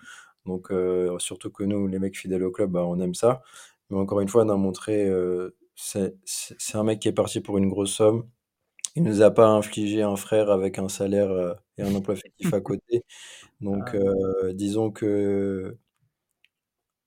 Donc 0.47 0.73
surtout 1.21 1.51
que 1.51 1.65
nous, 1.65 1.87
les 1.89 1.99
mecs 1.99 2.17
fidèles 2.19 2.45
au 2.45 2.53
club, 2.53 2.71
bah, 2.73 2.85
on 2.87 3.01
aime 3.01 3.15
ça. 3.15 3.43
Mais 3.91 3.99
encore 3.99 4.21
une 4.21 4.29
fois, 4.29 4.45
on 4.45 4.49
a 4.51 4.57
montré, 4.57 5.07
euh, 5.09 5.57
c'est 5.77 6.17
c'est- 6.25 6.57
c'est 6.59 6.77
un 6.79 6.85
mec 6.85 7.01
qui 7.01 7.09
est 7.09 7.13
parti 7.13 7.41
pour 7.41 7.59
une 7.59 7.69
grosse 7.71 7.95
somme. 7.95 8.29
Il 8.95 9.03
nous 9.05 9.21
a 9.23 9.31
pas 9.31 9.49
infligé 9.49 10.03
un 10.03 10.17
frère 10.17 10.51
avec 10.51 10.79
un 10.79 10.89
salaire 10.89 11.31
euh, 11.31 11.55
et 11.79 11.83
un 11.83 11.95
emploi 11.95 12.17
fictif 12.17 12.53
à 12.55 12.61
côté. 12.63 13.05
Donc, 13.61 13.95
Ah. 13.95 13.97
euh, 13.97 14.53
disons 14.55 14.91
que 14.93 15.79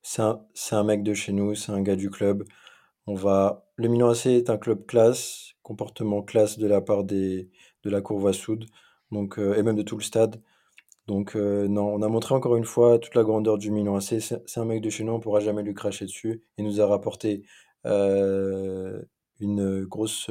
c'est 0.02 0.22
un, 0.22 0.40
c'est 0.54 0.74
un 0.76 0.84
mec 0.84 1.02
de 1.02 1.14
chez 1.14 1.32
nous, 1.32 1.54
c'est 1.54 1.72
un 1.72 1.82
gars 1.82 1.96
du 1.96 2.10
club. 2.10 2.44
On 3.06 3.14
va... 3.14 3.66
Le 3.76 3.88
Milan 3.88 4.10
AC 4.10 4.26
est 4.36 4.50
un 4.50 4.58
club 4.58 4.86
classe, 4.86 5.52
comportement 5.62 6.22
classe 6.22 6.58
de 6.58 6.66
la 6.68 6.80
part 6.82 7.04
des, 7.04 7.50
de 7.84 7.90
la 7.90 8.00
Courva 8.02 8.32
Sud, 8.34 8.66
donc, 9.12 9.38
euh, 9.38 9.54
et 9.56 9.62
même 9.62 9.76
de 9.76 9.82
tout 9.82 9.96
le 9.98 10.04
stade. 10.04 10.42
Donc, 11.08 11.36
non, 11.36 11.86
on 11.94 12.02
a 12.02 12.08
montré 12.08 12.34
encore 12.34 12.56
une 12.56 12.64
fois 12.64 12.98
toute 12.98 13.14
la 13.16 13.24
grandeur 13.24 13.58
du 13.58 13.70
Milan 13.72 13.96
AC. 13.96 14.20
C'est 14.20 14.42
c'est 14.46 14.60
un 14.60 14.64
mec 14.66 14.80
de 14.82 14.90
chez 14.90 15.04
nous, 15.04 15.12
on 15.12 15.18
ne 15.18 15.22
pourra 15.22 15.40
jamais 15.40 15.62
lui 15.62 15.74
cracher 15.74 16.06
dessus. 16.06 16.42
Il 16.58 16.64
nous 16.64 16.80
a 16.80 16.86
rapporté 16.86 17.44
une 19.40 19.84
grosse, 19.84 20.30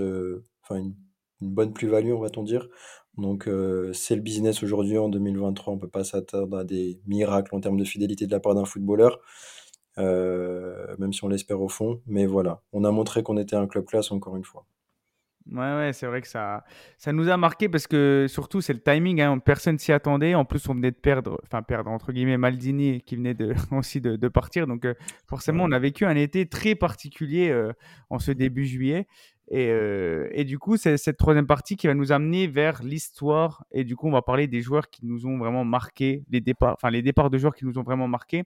enfin 0.64 0.76
une, 0.78 0.96
une 1.42 1.50
bonne 1.52 1.74
plus-value, 1.74 2.12
on 2.14 2.20
va-t-on 2.20 2.44
dire. 2.44 2.68
Donc, 3.18 3.48
euh, 3.48 3.94
c'est 3.94 4.16
le 4.16 4.22
business 4.22 4.64
aujourd'hui 4.64 4.98
en 4.98 5.10
2023. 5.10 5.74
On 5.74 5.76
ne 5.78 5.82
peut 5.82 5.90
pas 5.90 6.04
s'attendre 6.04 6.58
à 6.58 6.64
des 6.64 7.00
miracles 7.08 7.56
en 7.56 7.62
termes 7.62 7.78
de 7.78 7.86
fidélité 7.86 8.26
de 8.28 8.32
la 8.32 8.40
part 8.40 8.56
d'un 8.56 8.66
footballeur, 8.66 9.20
euh, 9.98 10.96
même 11.00 11.14
si 11.14 11.24
on 11.24 11.30
l'espère 11.30 11.62
au 11.62 11.70
fond. 11.70 12.02
Mais 12.08 12.26
voilà, 12.26 12.62
on 12.74 12.84
a 12.84 12.92
montré 12.92 13.24
qu'on 13.24 13.38
était 13.38 13.56
un 13.56 13.68
club 13.68 13.86
classe 13.86 14.12
encore 14.12 14.36
une 14.36 14.44
fois. 14.44 14.66
Ouais, 15.52 15.76
ouais, 15.76 15.94
c'est 15.94 16.08
vrai 16.08 16.22
que 16.22 16.28
ça, 16.28 16.64
ça 16.98 17.14
nous 17.14 17.30
a 17.30 17.38
marqué 17.38 17.70
parce 17.70 17.86
que 17.86 18.26
surtout 18.28 18.62
c'est 18.62 18.74
le 18.74 18.80
timing, 18.80 19.22
hein, 19.22 19.38
personne 19.38 19.78
s'y 19.78 19.92
attendait. 19.92 20.34
En 20.34 20.44
plus, 20.44 20.68
on 20.70 20.74
venait 20.74 20.90
de 20.90 20.96
perdre, 20.96 21.40
enfin 21.44 21.62
perdre 21.62 21.92
entre 21.92 22.12
guillemets 22.12 22.38
Maldini 22.38 23.02
qui 23.02 23.16
venait 23.16 23.36
de, 23.36 23.54
aussi 23.72 24.02
de, 24.02 24.16
de 24.16 24.28
partir. 24.28 24.66
Donc 24.66 24.86
euh, 24.86 24.96
forcément, 25.28 25.64
on 25.64 25.72
a 25.72 25.78
vécu 25.78 26.04
un 26.06 26.16
été 26.16 26.48
très 26.48 26.74
particulier 26.74 27.50
euh, 27.50 27.72
en 28.10 28.18
ce 28.18 28.32
début 28.32 28.66
juillet. 28.66 29.06
Et, 29.52 29.70
euh, 29.70 30.28
et 30.32 30.46
du 30.46 30.58
coup, 30.58 30.78
c'est 30.78 30.98
cette 30.98 31.18
troisième 31.18 31.46
partie 31.46 31.76
qui 31.78 31.86
va 31.86 31.94
nous 31.94 32.12
amener 32.12 32.48
vers 32.48 32.82
l'histoire. 32.82 33.66
Et 33.72 33.84
du 33.84 33.96
coup, 33.96 34.08
on 34.08 34.12
va 34.12 34.24
parler 34.24 34.48
des 34.48 34.62
joueurs 34.62 34.90
qui 34.90 35.06
nous 35.06 35.28
ont 35.28 35.38
vraiment 35.38 35.64
marqué, 35.64 36.24
les 36.32 36.42
départs, 36.42 36.74
enfin 36.74 36.90
les 36.90 37.04
départs 37.04 37.30
de 37.30 37.38
joueurs 37.38 37.54
qui 37.54 37.66
nous 37.66 37.78
ont 37.78 37.84
vraiment 37.84 38.08
marqué. 38.08 38.46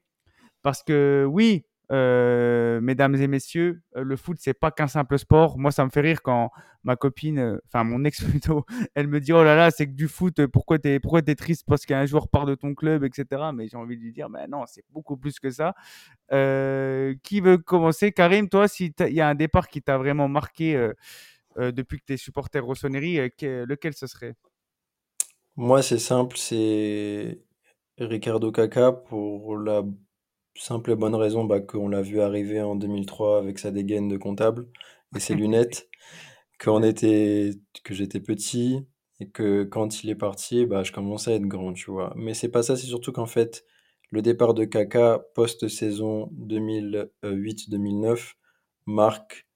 Parce 0.63 0.83
que 0.83 1.25
oui, 1.29 1.63
euh, 1.91 2.79
mesdames 2.81 3.15
et 3.15 3.27
messieurs, 3.27 3.81
euh, 3.95 4.03
le 4.03 4.15
foot, 4.15 4.37
c'est 4.39 4.53
pas 4.53 4.71
qu'un 4.71 4.87
simple 4.87 5.17
sport. 5.17 5.57
Moi, 5.57 5.71
ça 5.71 5.85
me 5.85 5.89
fait 5.89 6.01
rire 6.01 6.21
quand 6.21 6.51
ma 6.83 6.95
copine, 6.95 7.39
euh, 7.39 7.57
enfin 7.67 7.83
mon 7.83 8.03
ex 8.05 8.23
plutôt, 8.23 8.65
elle 8.95 9.07
me 9.07 9.19
dit 9.19 9.33
Oh 9.33 9.43
là 9.43 9.55
là, 9.55 9.71
c'est 9.71 9.87
que 9.87 9.93
du 9.93 10.07
foot, 10.07 10.45
pourquoi 10.47 10.79
t'es 10.79 10.99
pourquoi 10.99 11.21
es 11.25 11.35
triste 11.35 11.65
parce 11.67 11.85
qu'un 11.85 12.05
joueur 12.05 12.27
part 12.29 12.45
de 12.45 12.55
ton 12.55 12.73
club, 12.75 13.03
etc. 13.03 13.51
Mais 13.53 13.67
j'ai 13.67 13.77
envie 13.77 13.97
de 13.97 14.01
lui 14.01 14.11
dire 14.13 14.29
Mais 14.29 14.47
non, 14.47 14.65
c'est 14.67 14.83
beaucoup 14.91 15.17
plus 15.17 15.39
que 15.39 15.49
ça. 15.49 15.73
Qui 17.23 17.41
veut 17.41 17.57
commencer? 17.57 18.11
Karim, 18.11 18.49
toi, 18.49 18.67
s'il 18.67 18.93
y 18.99 19.21
a 19.21 19.27
un 19.29 19.35
départ 19.35 19.67
qui 19.67 19.81
t'a 19.81 19.97
vraiment 19.97 20.27
marqué 20.27 20.91
depuis 21.57 21.99
que 21.99 22.05
tu 22.05 22.13
es 22.13 22.17
supporter 22.17 22.59
Rossoneri, 22.63 23.31
que- 23.37 23.65
lequel 23.67 23.93
ce 23.93 24.07
serait? 24.07 24.35
Moi, 25.55 25.81
c'est 25.83 25.99
simple, 25.99 26.37
c'est 26.37 27.39
Ricardo 27.97 28.51
Caca 28.51 28.91
pour 28.93 29.57
la 29.57 29.83
simple 30.59 30.91
et 30.91 30.95
bonne 30.95 31.15
raison 31.15 31.45
bah, 31.45 31.59
qu'on 31.59 31.89
l'a 31.89 32.01
vu 32.01 32.21
arriver 32.21 32.61
en 32.61 32.75
2003 32.75 33.39
avec 33.39 33.59
sa 33.59 33.71
dégaine 33.71 34.07
de 34.07 34.17
comptable 34.17 34.67
et 35.15 35.19
ses 35.19 35.35
lunettes, 35.35 35.89
qu'on 36.63 36.83
était, 36.83 37.51
que 37.83 37.93
j'étais 37.93 38.19
petit 38.19 38.85
et 39.19 39.29
que 39.29 39.63
quand 39.63 40.03
il 40.03 40.09
est 40.09 40.15
parti, 40.15 40.65
bah, 40.65 40.83
je 40.83 40.91
commençais 40.91 41.33
à 41.33 41.35
être 41.35 41.47
grand, 41.47 41.73
tu 41.73 41.91
vois. 41.91 42.13
Mais 42.15 42.33
c'est 42.33 42.49
pas 42.49 42.63
ça, 42.63 42.75
c'est 42.75 42.87
surtout 42.87 43.11
qu'en 43.11 43.25
fait, 43.25 43.65
le 44.11 44.21
départ 44.21 44.53
de 44.53 44.65
Caca 44.65 45.19
post-saison 45.35 46.29
2008-2009 46.33 48.35
marque 48.85 49.47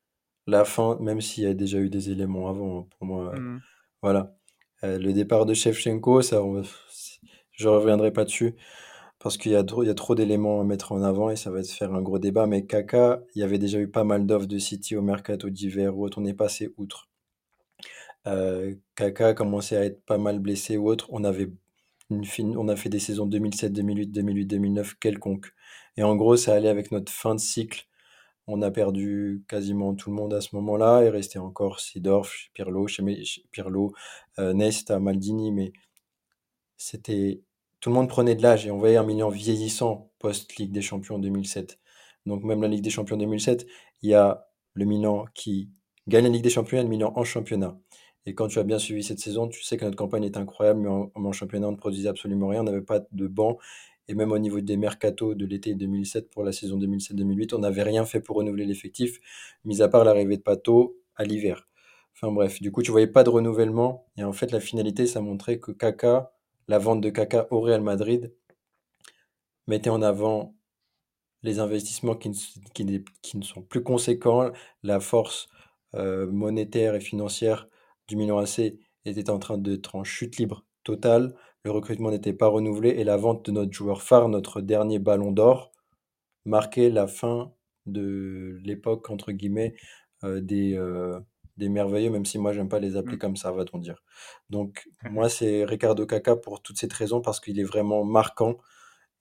la 0.48 0.66
fin, 0.66 0.98
même 1.00 1.22
s'il 1.22 1.46
y 1.46 1.48
a 1.48 1.54
déjà 1.54 1.80
eu 1.80 1.90
des 1.90 2.12
éléments 2.12 2.50
avant, 2.50 2.82
hein, 2.82 2.88
pour 2.98 3.08
moi. 3.08 3.34
Hmm. 3.36 3.60
Voilà. 4.02 4.36
Euh, 4.84 5.00
le 5.00 5.14
départ 5.14 5.46
de 5.46 5.54
Shevchenko, 5.54 6.22
ça, 6.22 6.44
on- 6.44 6.64
je 7.52 7.68
reviendrai 7.68 8.12
pas 8.12 8.26
dessus 8.26 8.56
parce 9.24 9.38
qu'il 9.38 9.54
y 9.54 9.56
a 9.56 9.64
trop, 9.64 9.86
trop 9.94 10.16
d'éléments 10.16 10.62
à 10.62 10.64
mettre 10.66 10.92
en 10.92 11.02
avant 11.02 11.30
et 11.32 11.36
ça 11.38 11.50
va 11.50 11.64
se 11.64 11.74
faire 11.76 11.94
un 11.94 12.02
gros 12.02 12.20
débat. 12.20 12.46
Mais 12.48 12.66
Kaka, 12.66 13.24
il 13.36 13.40
y 13.40 13.44
avait 13.44 13.58
déjà 13.60 13.80
eu 13.80 13.88
pas 13.90 14.04
mal 14.04 14.26
d'offres 14.28 14.48
de 14.48 14.60
City 14.60 14.96
au 14.98 15.02
mercato 15.02 15.50
d'hiver 15.50 15.98
ou 15.98 16.06
autre, 16.06 16.20
on 16.22 16.26
est 16.26 16.34
passé 16.34 16.74
outre. 16.78 17.10
Euh, 18.28 18.76
Kaka 18.96 19.30
a 19.30 19.34
commencé 19.34 19.76
à 19.78 19.86
être 19.86 20.04
pas 20.06 20.18
mal 20.18 20.40
blessé 20.40 20.78
ou 20.78 20.90
autre. 20.90 21.08
On 21.12 21.24
avait 21.24 21.50
une 22.10 22.26
fin- 22.26 22.56
on 22.58 22.68
a 22.70 22.76
fait 22.76 22.90
des 22.90 23.00
saisons 23.00 23.26
2007, 23.26 23.74
2008, 23.74 24.08
2008, 24.12 24.46
2009 24.46 24.96
quelconques. 25.00 25.54
Et 25.98 26.04
en 26.04 26.16
gros, 26.16 26.38
ça 26.38 26.54
allait 26.56 26.70
avec 26.70 26.92
notre 26.92 27.12
fin 27.12 27.36
de 27.36 27.40
cycle. 27.40 27.88
On 28.48 28.62
a 28.62 28.72
perdu 28.72 29.44
quasiment 29.50 29.96
tout 29.96 30.10
le 30.12 30.16
monde 30.18 30.34
à 30.34 30.42
ce 30.42 30.56
moment-là. 30.56 31.04
Il 31.06 31.10
restait 31.10 31.40
encore 31.40 31.80
Sidorf, 31.80 32.32
Pirlo, 32.54 32.88
Pirlo, 33.52 33.94
euh, 34.40 34.54
Nesta, 34.54 35.00
Maldini, 35.00 35.52
mais 35.52 35.74
c'était 36.78 37.42
tout 37.84 37.90
le 37.90 37.96
monde 37.96 38.08
prenait 38.08 38.34
de 38.34 38.42
l'âge 38.42 38.66
et 38.66 38.72
on 38.72 38.78
voyait 38.78 38.96
un 38.96 39.04
Milan 39.04 39.28
vieillissant 39.28 40.10
post-Ligue 40.20 40.72
des 40.72 40.82
Champions 40.82 41.20
2007. 41.20 41.80
Donc 42.26 42.42
même 42.46 42.62
la 42.62 42.70
Ligue 42.70 42.82
des 42.82 42.90
Champions 42.90 43.18
2007, 43.18 43.68
il 44.02 44.10
y 44.10 44.14
a 44.14 44.48
le 44.74 44.86
Milan 44.86 45.26
qui 45.34 45.70
gagne 46.08 46.24
la 46.24 46.30
Ligue 46.30 46.44
des 46.44 46.50
Champions 46.50 46.80
et 46.80 46.84
le 46.84 46.88
Milan 46.88 47.12
en 47.18 47.26
championnat. 47.26 47.78
Et 48.26 48.36
quand 48.36 48.48
tu 48.48 48.60
as 48.60 48.64
bien 48.64 48.80
suivi 48.80 49.04
cette 49.04 49.20
saison, 49.20 49.50
tu 49.50 49.64
sais 49.64 49.76
que 49.76 49.84
notre 49.84 49.98
campagne 49.98 50.24
est 50.24 50.38
incroyable, 50.38 50.80
mais 50.80 50.88
en, 51.14 51.32
championnat, 51.34 51.68
on 51.68 51.72
ne 51.74 51.76
produisait 51.76 52.08
absolument 52.08 52.48
rien. 52.48 52.62
On 52.62 52.64
n'avait 52.64 52.84
pas 52.84 53.02
de 53.12 53.28
banc. 53.28 53.58
Et 54.08 54.14
même 54.14 54.32
au 54.32 54.40
niveau 54.40 54.62
des 54.62 54.78
mercatos 54.78 55.36
de 55.36 55.46
l'été 55.46 55.76
2007 55.76 56.30
pour 56.30 56.46
la 56.46 56.54
saison 56.54 56.80
2007-2008, 56.80 57.54
on 57.54 57.60
n'avait 57.60 57.84
rien 57.84 58.06
fait 58.06 58.22
pour 58.22 58.38
renouveler 58.38 58.66
l'effectif, 58.66 59.20
mis 59.66 59.82
à 59.82 59.90
part 59.90 60.06
l'arrivée 60.06 60.38
de 60.38 60.42
Pato 60.42 61.02
à 61.18 61.26
l'hiver. 61.26 61.68
Enfin 62.16 62.32
bref, 62.32 62.62
du 62.62 62.72
coup, 62.72 62.82
tu 62.82 62.92
voyais 62.92 63.08
pas 63.08 63.26
de 63.26 63.30
renouvellement. 63.30 64.06
Et 64.16 64.24
en 64.24 64.32
fait, 64.32 64.54
la 64.54 64.62
finalité, 64.62 65.06
ça 65.06 65.20
montrait 65.20 65.60
que 65.60 65.74
Kaka, 65.74 66.32
la 66.68 66.80
vente 66.80 67.02
de 67.02 67.10
Kaka 67.10 67.48
au 67.52 67.62
Real 67.62 67.82
Madrid, 67.82 68.34
mettait 69.68 69.90
en 69.90 70.02
avant 70.02 70.56
les 71.44 71.60
investissements 71.60 72.16
qui 72.16 72.30
ne 72.30 73.44
sont 73.44 73.62
plus 73.62 73.84
conséquents, 73.84 74.52
la 74.82 75.00
force 75.00 75.48
euh, 75.96 76.28
monétaire 76.32 76.96
et 76.96 77.02
financière 77.02 77.68
du 78.08 78.16
Milan 78.16 78.40
AC 78.40 78.74
était 79.06 79.30
en 79.30 79.40
train 79.40 79.58
d'être 79.58 79.96
en 79.96 80.04
chute 80.04 80.38
libre 80.38 80.66
totale, 80.84 81.36
le 81.64 81.72
recrutement 81.72 82.12
n'était 82.12 82.34
pas 82.34 82.48
renouvelé 82.48 82.90
et 82.90 83.04
la 83.04 83.18
vente 83.18 83.46
de 83.46 83.52
notre 83.52 83.72
joueur 83.72 84.02
phare, 84.02 84.30
notre 84.30 84.62
dernier 84.62 85.00
ballon 85.00 85.32
d'or, 85.32 85.72
marquait 86.46 86.90
la 86.90 87.08
fin 87.08 87.54
de 87.86 88.60
l'époque, 88.64 89.10
entre 89.10 89.32
guillemets, 89.32 89.76
euh, 90.24 90.42
des, 90.42 90.76
euh, 90.76 91.20
des 91.58 91.70
merveilleux, 91.70 92.10
même 92.12 92.26
si 92.26 92.38
moi 92.40 92.54
j'aime 92.54 92.70
pas 92.70 92.80
les 92.80 92.96
appeler 92.98 93.18
Mm. 93.18 93.20
comme 93.20 93.36
ça, 93.38 93.52
va-t-on 93.52 93.80
dire. 93.80 94.04
Donc 94.50 94.90
moi 95.04 95.30
c'est 95.30 95.66
Ricardo 95.66 96.06
Caca 96.06 96.36
pour 96.36 96.62
toutes 96.62 96.78
cette 96.78 96.94
raisons, 96.94 97.22
parce 97.22 97.40
qu'il 97.40 97.60
est 97.60 97.64
vraiment 97.64 98.04
marquant 98.06 98.58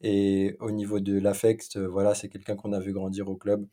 et 0.01 0.57
au 0.61 0.71
niveau 0.71 1.01
de 1.01 1.19
l'affect, 1.19 1.77
euh, 1.77 1.89
voilà, 1.89 2.15
c'est 2.15 2.29
quelqu'un 2.29 2.57
qu'on 2.57 2.73
a 2.73 2.81
vu 2.81 2.93
grandir 2.93 3.29
au 3.29 3.37
club. 3.37 3.67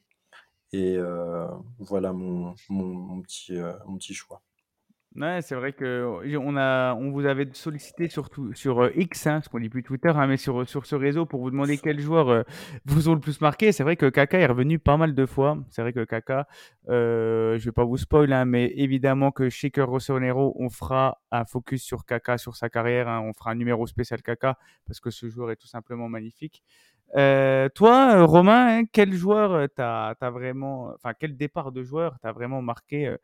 Et 0.74 0.98
euh, 0.98 1.48
voilà 1.80 2.14
mon, 2.14 2.56
mon, 2.70 2.86
mon 2.86 3.22
petit, 3.22 3.56
euh, 3.58 3.74
mon 3.88 3.98
petit 3.98 4.14
choix. 4.14 4.42
Ouais, 5.20 5.42
c'est 5.42 5.56
vrai 5.56 5.74
que 5.74 6.38
on 6.38 6.56
a, 6.56 6.94
on 6.94 7.12
vous 7.12 7.26
avait 7.26 7.50
sollicité 7.52 8.08
surtout 8.08 8.54
sur 8.54 8.80
euh, 8.84 8.92
X, 8.96 9.28
hein, 9.28 9.34
parce 9.34 9.50
qu'on 9.50 9.60
dit 9.60 9.68
plus 9.68 9.84
Twitter, 9.84 10.14
hein, 10.16 10.28
mais 10.28 10.38
sur, 10.38 10.66
sur 10.66 10.86
ce 10.86 10.96
réseau 10.96 11.26
pour 11.26 11.42
vous 11.42 11.52
demander 11.52 11.78
quels 11.78 12.00
joueurs 12.00 12.30
euh, 12.30 12.44
vous 12.86 13.10
ont 13.10 13.16
le 13.16 13.20
plus 13.20 13.42
marqué. 13.42 13.74
C'est 13.74 13.84
vrai 13.84 13.98
que 13.98 14.06
Kaka 14.06 14.40
est 14.40 14.46
revenu 14.46 14.80
pas 14.80 14.96
mal 14.96 15.14
de 15.14 15.26
fois. 15.26 15.58
C'est 15.72 15.82
vrai 15.82 15.92
que 15.92 16.06
Kaka, 16.06 16.48
euh, 16.88 17.58
je 17.60 17.66
vais 17.66 17.74
pas 17.74 17.84
vous 17.84 17.98
spoiler, 17.98 18.32
hein, 18.32 18.46
mais 18.46 18.72
évidemment 18.78 19.32
que 19.32 19.50
chez 19.50 19.72
Cœur 19.72 19.90
Rossonero, 19.90 20.56
on 20.58 20.70
fera 20.70 21.22
un 21.32 21.44
focus 21.44 21.84
sur 21.84 22.06
Kaka, 22.06 22.38
sur 22.38 22.56
sa 22.56 22.70
carrière. 22.70 23.10
Hein. 23.10 23.20
on 23.20 23.34
fera 23.34 23.52
un 23.52 23.56
numéro 23.56 23.86
spécial 23.88 24.22
Kaka 24.22 24.58
parce 24.88 25.02
que 25.02 25.10
ce 25.10 25.28
joueur 25.28 25.52
est 25.52 25.58
tout 25.58 25.68
simplement 25.68 26.08
magnifique. 26.08 26.64
Euh, 27.16 27.70
toi, 27.70 28.24
Romain, 28.26 28.80
hein, 28.80 28.86
quel 28.92 29.14
joueur 29.14 29.68
t'as 29.76 30.14
as 30.20 30.30
vraiment, 30.30 30.94
enfin 30.96 31.14
quel 31.20 31.36
départ 31.38 31.72
de 31.72 31.84
joueur 31.84 32.18
t'as 32.22 32.32
vraiment 32.32 32.62
marqué 32.62 33.16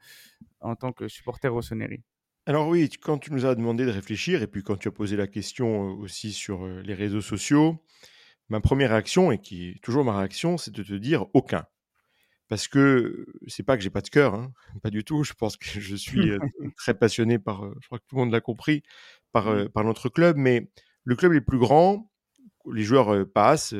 en 0.65 0.75
tant 0.75 0.91
que 0.91 1.07
supporter 1.07 1.47
Rossoneri 1.47 2.01
Alors 2.45 2.67
oui, 2.67 2.89
quand 3.01 3.17
tu 3.19 3.31
nous 3.31 3.45
as 3.45 3.55
demandé 3.55 3.85
de 3.85 3.91
réfléchir 3.91 4.41
et 4.41 4.47
puis 4.47 4.63
quand 4.63 4.77
tu 4.77 4.87
as 4.87 4.91
posé 4.91 5.15
la 5.15 5.27
question 5.27 5.89
euh, 5.89 5.93
aussi 5.93 6.33
sur 6.33 6.65
euh, 6.65 6.81
les 6.81 6.93
réseaux 6.93 7.21
sociaux, 7.21 7.83
ma 8.49 8.59
première 8.59 8.89
réaction, 8.89 9.31
et 9.31 9.39
qui 9.39 9.69
est 9.69 9.83
toujours 9.83 10.03
ma 10.03 10.17
réaction, 10.17 10.57
c'est 10.57 10.71
de 10.71 10.83
te 10.83 10.93
dire 10.93 11.25
aucun. 11.33 11.65
Parce 12.47 12.67
que 12.67 13.25
c'est 13.47 13.63
pas 13.63 13.75
que 13.75 13.83
j'ai 13.83 13.89
pas 13.89 14.01
de 14.01 14.09
cœur, 14.09 14.35
hein, 14.35 14.51
pas 14.83 14.89
du 14.89 15.03
tout. 15.03 15.23
Je 15.23 15.33
pense 15.33 15.57
que 15.57 15.65
je 15.65 15.95
suis 15.95 16.31
euh, 16.31 16.39
très 16.77 16.93
passionné 16.93 17.39
par, 17.39 17.63
je 17.81 17.87
crois 17.87 17.99
que 17.99 18.05
tout 18.07 18.15
le 18.15 18.21
monde 18.21 18.31
l'a 18.31 18.41
compris, 18.41 18.83
par, 19.31 19.53
par 19.71 19.83
notre 19.83 20.09
club. 20.09 20.37
Mais 20.37 20.69
le 21.03 21.15
club 21.15 21.33
est 21.33 21.41
plus 21.41 21.59
grand, 21.59 22.11
les 22.71 22.83
joueurs 22.83 23.25
passent, 23.33 23.73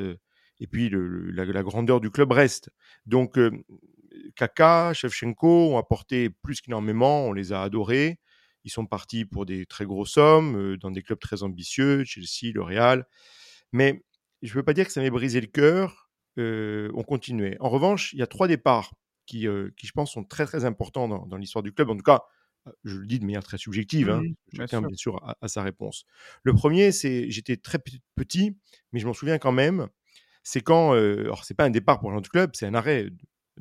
et 0.60 0.68
puis 0.68 0.90
la, 0.92 1.64
grandeur 1.64 2.00
du 2.02 2.10
club 2.10 2.32
reste. 2.32 2.70
Donc 3.06 3.38
Kaka, 4.36 4.94
Shevchenko 4.94 5.74
ont 5.74 5.78
apporté 5.78 6.30
plus 6.30 6.62
qu'énormément, 6.62 7.26
on 7.28 7.34
les 7.34 7.54
a 7.54 7.62
adorés. 7.62 8.20
Ils 8.64 8.72
sont 8.72 8.86
partis 8.86 9.26
pour 9.26 9.46
des 9.46 9.66
très 9.66 9.86
grosses 9.86 10.14
sommes, 10.14 10.78
dans 10.78 10.90
des 10.90 11.04
clubs 11.04 11.20
très 11.20 11.44
ambitieux, 11.44 12.04
Chelsea, 12.04 12.52
le 12.54 12.64
Real. 12.64 13.06
Mais 13.72 14.04
je 14.42 14.52
ne 14.52 14.56
veux 14.56 14.64
pas 14.64 14.74
dire 14.74 14.86
que 14.86 14.92
ça 14.92 15.02
m'ait 15.02 15.12
brisé 15.12 15.40
le 15.40 15.48
cœur, 15.48 16.10
on 16.38 17.04
continuait. 17.04 17.58
En 17.60 17.70
revanche, 17.70 18.14
il 18.14 18.20
y 18.20 18.24
a 18.24 18.28
trois 18.28 18.48
départs 18.48 18.92
qui, 19.26 19.48
qui 19.78 19.88
je 19.88 19.92
pense, 19.92 20.12
sont 20.12 20.24
très 20.24 20.46
très 20.46 20.66
importants 20.66 21.08
dans, 21.08 21.38
l'histoire 21.38 21.64
du 21.64 21.74
club. 21.74 21.90
En 21.90 21.96
tout 21.96 22.04
cas, 22.04 22.24
je 22.84 22.98
le 22.98 23.06
dis 23.06 23.20
de 23.20 23.26
manière 23.26 23.44
très 23.44 23.58
subjective, 23.58 24.10
hein, 24.10 24.22
chacun 24.56 24.82
bien 24.82 24.96
sûr 24.96 25.20
à, 25.42 25.48
sa 25.48 25.64
réponse. 25.64 26.06
Le 26.44 26.54
premier, 26.54 26.92
c'est 26.92 27.30
j'étais 27.30 27.58
très 27.58 27.80
petit, 28.16 28.58
mais 28.92 29.00
je 29.00 29.08
m'en 29.08 29.14
souviens 29.14 29.38
quand 29.38 29.52
même. 29.52 29.88
C'est 30.44 30.62
quand, 30.62 30.94
alors 30.94 31.44
c'est 31.44 31.56
pas 31.56 31.66
un 31.66 31.70
départ 31.70 32.00
pour 32.00 32.12
un 32.12 32.16
autre 32.16 32.30
club, 32.30 32.52
c'est 32.54 32.68
un 32.68 32.76
arrêt 32.76 33.10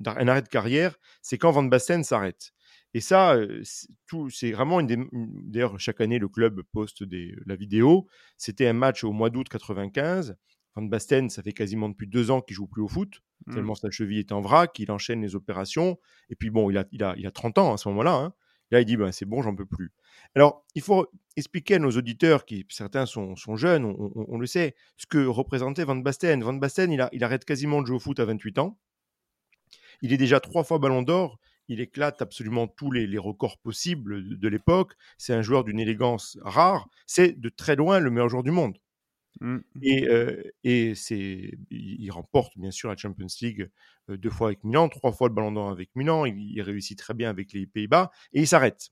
un 0.04 0.28
arrêt 0.28 0.42
de 0.42 0.48
carrière, 0.48 0.96
c'est 1.22 1.38
quand 1.38 1.52
Van 1.52 1.62
Basten 1.62 2.04
s'arrête. 2.04 2.52
Et 2.94 3.00
ça, 3.00 3.36
c'est 4.30 4.52
vraiment 4.52 4.80
une 4.80 4.86
des. 4.86 4.96
D'ailleurs, 5.12 5.78
chaque 5.80 6.00
année, 6.00 6.18
le 6.18 6.28
club 6.28 6.62
poste 6.72 7.02
des, 7.02 7.34
la 7.44 7.56
vidéo. 7.56 8.06
C'était 8.38 8.68
un 8.68 8.72
match 8.72 9.02
au 9.02 9.12
mois 9.12 9.30
d'août 9.30 9.48
95. 9.48 10.36
Van 10.76 10.82
Basten, 10.82 11.28
ça 11.28 11.42
fait 11.42 11.52
quasiment 11.52 11.88
depuis 11.88 12.06
deux 12.06 12.30
ans 12.30 12.40
qu'il 12.40 12.54
joue 12.54 12.66
plus 12.66 12.82
au 12.82 12.88
foot, 12.88 13.20
mmh. 13.46 13.54
tellement 13.54 13.74
sa 13.76 13.90
cheville 13.90 14.18
est 14.18 14.32
en 14.32 14.40
vrac, 14.40 14.76
il 14.80 14.90
enchaîne 14.90 15.22
les 15.22 15.36
opérations. 15.36 15.98
Et 16.30 16.36
puis 16.36 16.50
bon, 16.50 16.68
il 16.68 16.78
a, 16.78 16.84
il 16.90 17.02
a, 17.04 17.14
il 17.16 17.26
a 17.26 17.30
30 17.30 17.58
ans 17.58 17.74
à 17.74 17.76
ce 17.76 17.88
moment-là. 17.90 18.14
Hein. 18.14 18.34
Là, 18.70 18.80
il 18.80 18.84
dit 18.84 18.96
ben, 18.96 19.12
c'est 19.12 19.26
bon, 19.26 19.42
j'en 19.42 19.54
peux 19.54 19.66
plus. 19.66 19.92
Alors, 20.34 20.64
il 20.74 20.82
faut 20.82 21.06
expliquer 21.36 21.74
à 21.74 21.78
nos 21.78 21.90
auditeurs, 21.90 22.44
qui 22.44 22.66
certains 22.68 23.06
sont, 23.06 23.36
jeunes, 23.56 23.84
on, 23.84 24.38
le 24.38 24.46
sait, 24.46 24.74
ce 24.96 25.06
que 25.06 25.24
représentait 25.24 25.84
Van 25.84 25.96
Basten. 25.96 26.42
Van 26.42 26.54
Basten, 26.54 26.90
il 26.92 27.24
arrête 27.24 27.44
quasiment 27.44 27.82
de 27.82 27.86
jouer 27.86 27.96
au 27.96 28.00
foot 28.00 28.18
à 28.20 28.24
28 28.24 28.58
ans. 28.58 28.78
Il 30.02 30.12
est 30.12 30.16
déjà 30.16 30.40
trois 30.40 30.64
fois 30.64 30.78
ballon 30.78 31.02
d'or. 31.02 31.38
Il 31.68 31.80
éclate 31.80 32.20
absolument 32.20 32.66
tous 32.66 32.90
les, 32.90 33.18
records 33.18 33.58
possibles 33.58 34.38
de, 34.38 34.48
l'époque. 34.48 34.92
C'est 35.16 35.32
un 35.32 35.42
joueur 35.42 35.64
d'une 35.64 35.80
élégance 35.80 36.38
rare. 36.42 36.88
C'est 37.06 37.40
de 37.40 37.48
très 37.48 37.74
loin 37.74 38.00
le 38.00 38.10
meilleur 38.10 38.28
joueur 38.28 38.42
du 38.42 38.50
monde. 38.50 38.76
Mmh. 39.40 39.58
Et, 40.62 40.94
c'est, 40.94 41.58
il 41.70 42.10
remporte 42.10 42.56
bien 42.56 42.70
sûr 42.70 42.88
la 42.88 42.96
Champions 42.96 43.26
League 43.40 43.70
deux 44.08 44.30
fois 44.30 44.48
avec 44.48 44.64
Milan, 44.64 44.88
trois 44.88 45.12
fois 45.12 45.28
le 45.28 45.34
Ballon 45.34 45.52
d'Or 45.52 45.70
avec 45.70 45.90
Milan. 45.94 46.24
Il, 46.24 46.60
réussit 46.62 46.98
très 46.98 47.14
bien 47.14 47.30
avec 47.30 47.52
les 47.52 47.66
Pays-Bas 47.66 48.10
et 48.32 48.40
il 48.40 48.46
s'arrête. 48.46 48.90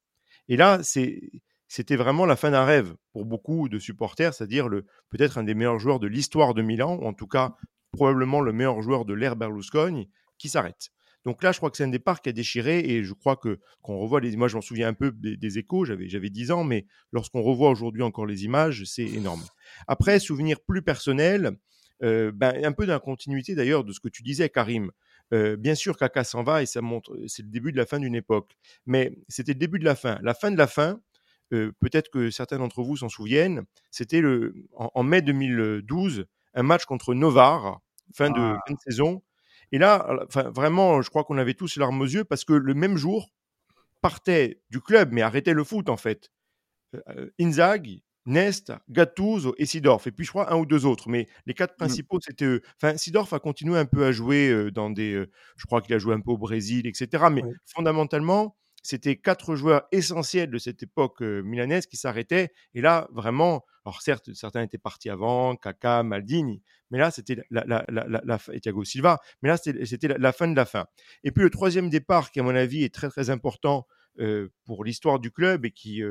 Et 0.49 0.57
là, 0.57 0.81
c'était 0.83 1.97
vraiment 1.97 2.27
la 2.27 2.37
fin 2.37 2.51
d'un 2.51 2.65
rêve 2.65 2.95
pour 3.13 3.25
beaucoup 3.25 3.69
de 3.69 3.79
supporters, 3.79 4.35
c'est-à-dire 4.35 4.69
peut-être 5.11 5.39
un 5.39 5.45
des 5.45 5.55
meilleurs 5.55 5.79
joueurs 5.79 6.01
de 6.01 6.07
l'histoire 6.07 6.55
de 6.55 6.63
Milan, 6.63 6.99
ou 7.01 7.07
en 7.07 7.15
tout 7.15 7.29
cas 7.29 7.55
probablement 7.93 8.41
le 8.41 8.53
meilleur 8.53 8.81
joueur 8.83 9.05
de 9.05 9.15
l'ère 9.15 9.37
Berlusconi, 9.37 10.11
qui 10.39 10.49
s'arrête. 10.49 10.91
Donc 11.25 11.43
là, 11.43 11.53
je 11.53 11.59
crois 11.59 11.71
que 11.71 11.77
c'est 11.77 11.85
un 11.85 11.89
départ 11.89 12.21
qui 12.21 12.29
a 12.29 12.33
déchiré 12.33 12.81
et 12.81 13.05
je 13.05 13.13
crois 13.13 13.37
que 13.37 13.61
quand 13.83 13.93
on 13.93 13.99
revoit 13.99 14.21
les 14.21 14.33
images, 14.35 14.53
je 14.53 14.57
m'en 14.57 14.63
souviens 14.63 14.89
un 14.89 14.95
peu 14.95 15.13
des, 15.13 15.59
échos, 15.59 15.85
j'avais, 15.85 16.09
j'avais 16.09 16.31
10 16.31 16.51
ans, 16.51 16.65
mais 16.65 16.87
lorsqu'on 17.13 17.43
revoit 17.43 17.71
aujourd'hui 17.71 18.03
encore 18.03 18.27
les 18.27 18.45
images, 18.45 18.85
c'est 18.87 19.05
énorme. 19.05 19.43
Après, 19.87 20.19
souvenir 20.19 20.61
plus 20.61 20.83
personnel, 20.83 21.57
euh, 22.03 22.33
ben, 22.35 22.65
un 22.65 22.73
peu 22.73 22.87
dans 22.87 22.95
la 22.95 23.01
continuité 23.01 23.55
d'ailleurs 23.55 23.85
de 23.85 23.93
ce 23.93 24.01
que 24.01 24.09
tu 24.09 24.23
disais, 24.23 24.49
Karim. 24.49 24.91
Euh, 25.33 25.57
bien 25.57 25.75
sûr, 25.75 25.97
Kaka 25.97 26.25
s'en 26.25 26.43
va 26.43 26.63
et 26.63 26.67
ça 26.67 26.83
montre, 26.83 27.17
c'est 27.27 27.43
le 27.43 27.49
début 27.49 27.73
de 27.73 27.77
la 27.77 27.87
fin 27.87 27.99
d'une 27.99 28.15
époque. 28.15 28.57
Mais 28.87 29.17
c'était 29.29 29.53
le 29.53 29.59
début 29.59 29.79
de 29.79 29.85
la 29.85 29.95
fin. 29.95 30.19
La 30.23 30.35
fin 30.35 30.51
de 30.51 30.59
la 30.59 30.67
fin, 30.67 31.01
euh, 31.53 31.73
peut-être 31.81 32.11
que 32.11 32.31
certains 32.31 32.59
d'entre 32.59 32.83
vous 32.83 32.97
s'en 32.97 33.09
souviennent, 33.09 33.63
c'était 33.91 34.21
le, 34.21 34.55
en, 34.75 35.03
mai 35.03 35.23
2012, 35.23 36.27
un 36.55 36.63
match 36.63 36.85
contre 36.85 37.15
Novare, 37.15 37.81
fin, 38.15 38.31
de, 38.31 38.41
ah. 38.41 38.59
fin 38.67 38.75
de 38.75 38.79
saison, 38.81 39.23
et 39.73 39.79
là, 39.79 40.27
vraiment, 40.55 41.03
je 41.03 41.11
crois 41.11 41.25
qu'on 41.25 41.39
avait 41.39 41.55
tous 41.55 41.77
les 41.77 41.81
larmes 41.81 42.01
aux 42.01 42.07
yeux 42.07 42.25
parce 42.25 42.45
que 42.45 42.53
le 42.53 42.75
même 42.75 42.97
jour, 42.97 43.31
partait 44.03 44.61
du 44.69 44.81
club, 44.81 45.13
mais 45.13 45.23
arrêtait 45.23 45.55
le 45.55 45.65
foot 45.65 45.89
en 45.89 45.97
fait. 45.97 46.31
Euh, 46.95 47.01
euh, 47.09 47.31
Inzaghi, 47.41 48.05
Nest, 48.27 48.73
Gattuso 48.91 49.55
et 49.57 49.65
Sidorf. 49.65 50.07
Et 50.07 50.13
puis 50.13 50.27
je 50.27 50.31
crois 50.31 50.53
un 50.53 50.57
ou 50.57 50.67
deux 50.67 50.85
autres. 50.85 51.09
Mais 51.09 51.27
les 51.47 51.55
quatre 51.55 51.73
mmh. 51.75 51.79
principaux, 51.79 52.19
c'était 52.21 52.45
eux. 52.45 52.61
Enfin, 52.77 52.99
Sidorf 52.99 53.33
a 53.33 53.39
continué 53.39 53.79
un 53.79 53.87
peu 53.87 54.05
à 54.05 54.13
jouer 54.13 54.51
euh, 54.51 54.71
dans 54.71 54.91
des. 54.91 55.25
je 55.57 55.67
crois 55.67 55.81
qu'il 55.81 55.95
a 55.95 55.99
joué 55.99 56.15
un 56.15 56.21
peu 56.21 56.33
au 56.33 56.39
Brésil, 56.39 56.87
etc. 56.87 57.25
Mais 57.33 57.43
fondamentalement, 57.65 58.57
c'était 58.83 59.17
quatre 59.17 59.55
joueurs 59.55 59.85
essentiels 59.93 60.51
de 60.51 60.59
cette 60.59 60.83
époque 60.83 61.21
milanaise 61.21 61.87
qui 61.87 61.97
s'arrêtaient. 61.97 62.51
Et 62.75 62.81
là, 62.81 63.09
vraiment, 63.13 63.65
alors 63.85 64.03
certes, 64.03 64.33
certains 64.35 64.63
étaient 64.63 64.79
partis 64.79 65.11
avant, 65.11 65.57
Kaka, 65.57 66.03
Maldini, 66.03 66.63
mais 66.91 66.99
là, 66.99 67.11
c'était 67.11 67.37
la, 67.51 67.65
la, 67.67 67.85
la, 67.89 68.39
Thiago 68.39 68.85
Silva, 68.85 69.19
mais 69.43 69.49
là, 69.49 69.57
c'était 69.57 70.09
la, 70.09 70.33
fin 70.33 70.49
de 70.49 70.55
la 70.55 70.65
fin. 70.65 70.87
Et 71.25 71.33
puis 71.33 71.43
le 71.43 71.51
troisième 71.51 71.89
départ, 71.91 72.31
qui 72.31 72.41
à 72.41 72.43
mon 72.43 72.55
avis 72.55 72.85
est 72.85 72.95
très 72.95 73.09
très 73.09 73.31
important 73.31 73.87
pour 74.65 74.85
l'histoire 74.85 75.19
du 75.19 75.31
club 75.31 75.65
et 75.65 75.71
qui 75.71 76.03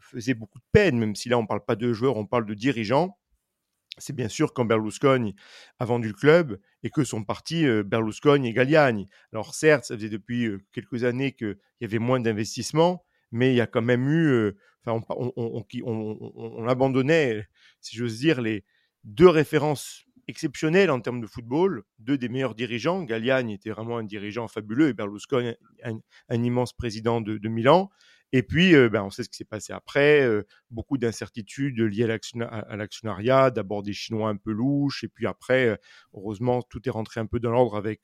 faisait 0.00 0.34
beaucoup 0.34 0.58
de 0.58 0.64
peine, 0.72 0.98
même 0.98 1.14
si 1.14 1.28
là 1.28 1.38
on 1.38 1.42
ne 1.42 1.46
parle 1.46 1.64
pas 1.64 1.76
de 1.76 1.92
joueurs, 1.92 2.16
on 2.16 2.26
parle 2.26 2.46
de 2.46 2.54
dirigeants, 2.54 3.18
c'est 3.98 4.14
bien 4.14 4.28
sûr 4.28 4.52
quand 4.54 4.64
Berlusconi 4.64 5.34
a 5.78 5.84
vendu 5.84 6.08
le 6.08 6.14
club 6.14 6.60
et 6.82 6.90
que 6.90 7.04
sont 7.04 7.24
partis 7.24 7.64
Berlusconi 7.84 8.48
et 8.48 8.52
Galliani. 8.52 9.08
Alors 9.32 9.54
certes, 9.54 9.84
ça 9.84 9.96
faisait 9.96 10.08
depuis 10.08 10.50
quelques 10.72 11.04
années 11.04 11.32
qu'il 11.32 11.58
y 11.80 11.84
avait 11.84 11.98
moins 11.98 12.20
d'investissement, 12.20 13.04
mais 13.30 13.52
il 13.52 13.56
y 13.56 13.60
a 13.60 13.66
quand 13.66 13.82
même 13.82 14.08
eu, 14.08 14.52
enfin, 14.84 15.02
on, 15.08 16.68
abandonnait, 16.68 17.46
si 17.80 17.96
j'ose 17.96 18.18
dire, 18.18 18.40
les 18.40 18.64
deux 19.04 19.28
références 19.28 20.04
exceptionnelles 20.26 20.90
en 20.90 21.00
termes 21.00 21.20
de 21.20 21.26
football, 21.26 21.84
deux 21.98 22.18
des 22.18 22.28
meilleurs 22.28 22.54
dirigeants. 22.54 23.02
Galliani 23.02 23.54
était 23.54 23.70
vraiment 23.70 23.98
un 23.98 24.04
dirigeant 24.04 24.46
fabuleux 24.48 24.88
et 24.88 24.92
Berlusconi 24.92 25.54
un, 25.82 26.42
immense 26.42 26.72
président 26.72 27.20
de 27.20 27.48
Milan. 27.48 27.90
Et 28.32 28.42
puis, 28.42 28.72
ben, 28.90 29.02
on 29.02 29.10
sait 29.10 29.22
ce 29.22 29.28
qui 29.28 29.38
s'est 29.38 29.44
passé 29.44 29.72
après. 29.72 30.28
Beaucoup 30.70 30.98
d'incertitudes 30.98 31.80
liées 31.80 32.04
à 32.04 32.76
l'actionnariat, 32.76 33.50
d'abord 33.50 33.82
des 33.82 33.92
Chinois 33.92 34.28
un 34.28 34.36
peu 34.36 34.52
louches, 34.52 35.04
et 35.04 35.08
puis 35.08 35.26
après, 35.26 35.78
heureusement, 36.12 36.62
tout 36.62 36.86
est 36.86 36.90
rentré 36.90 37.20
un 37.20 37.26
peu 37.26 37.40
dans 37.40 37.50
l'ordre 37.50 37.76
avec, 37.76 38.02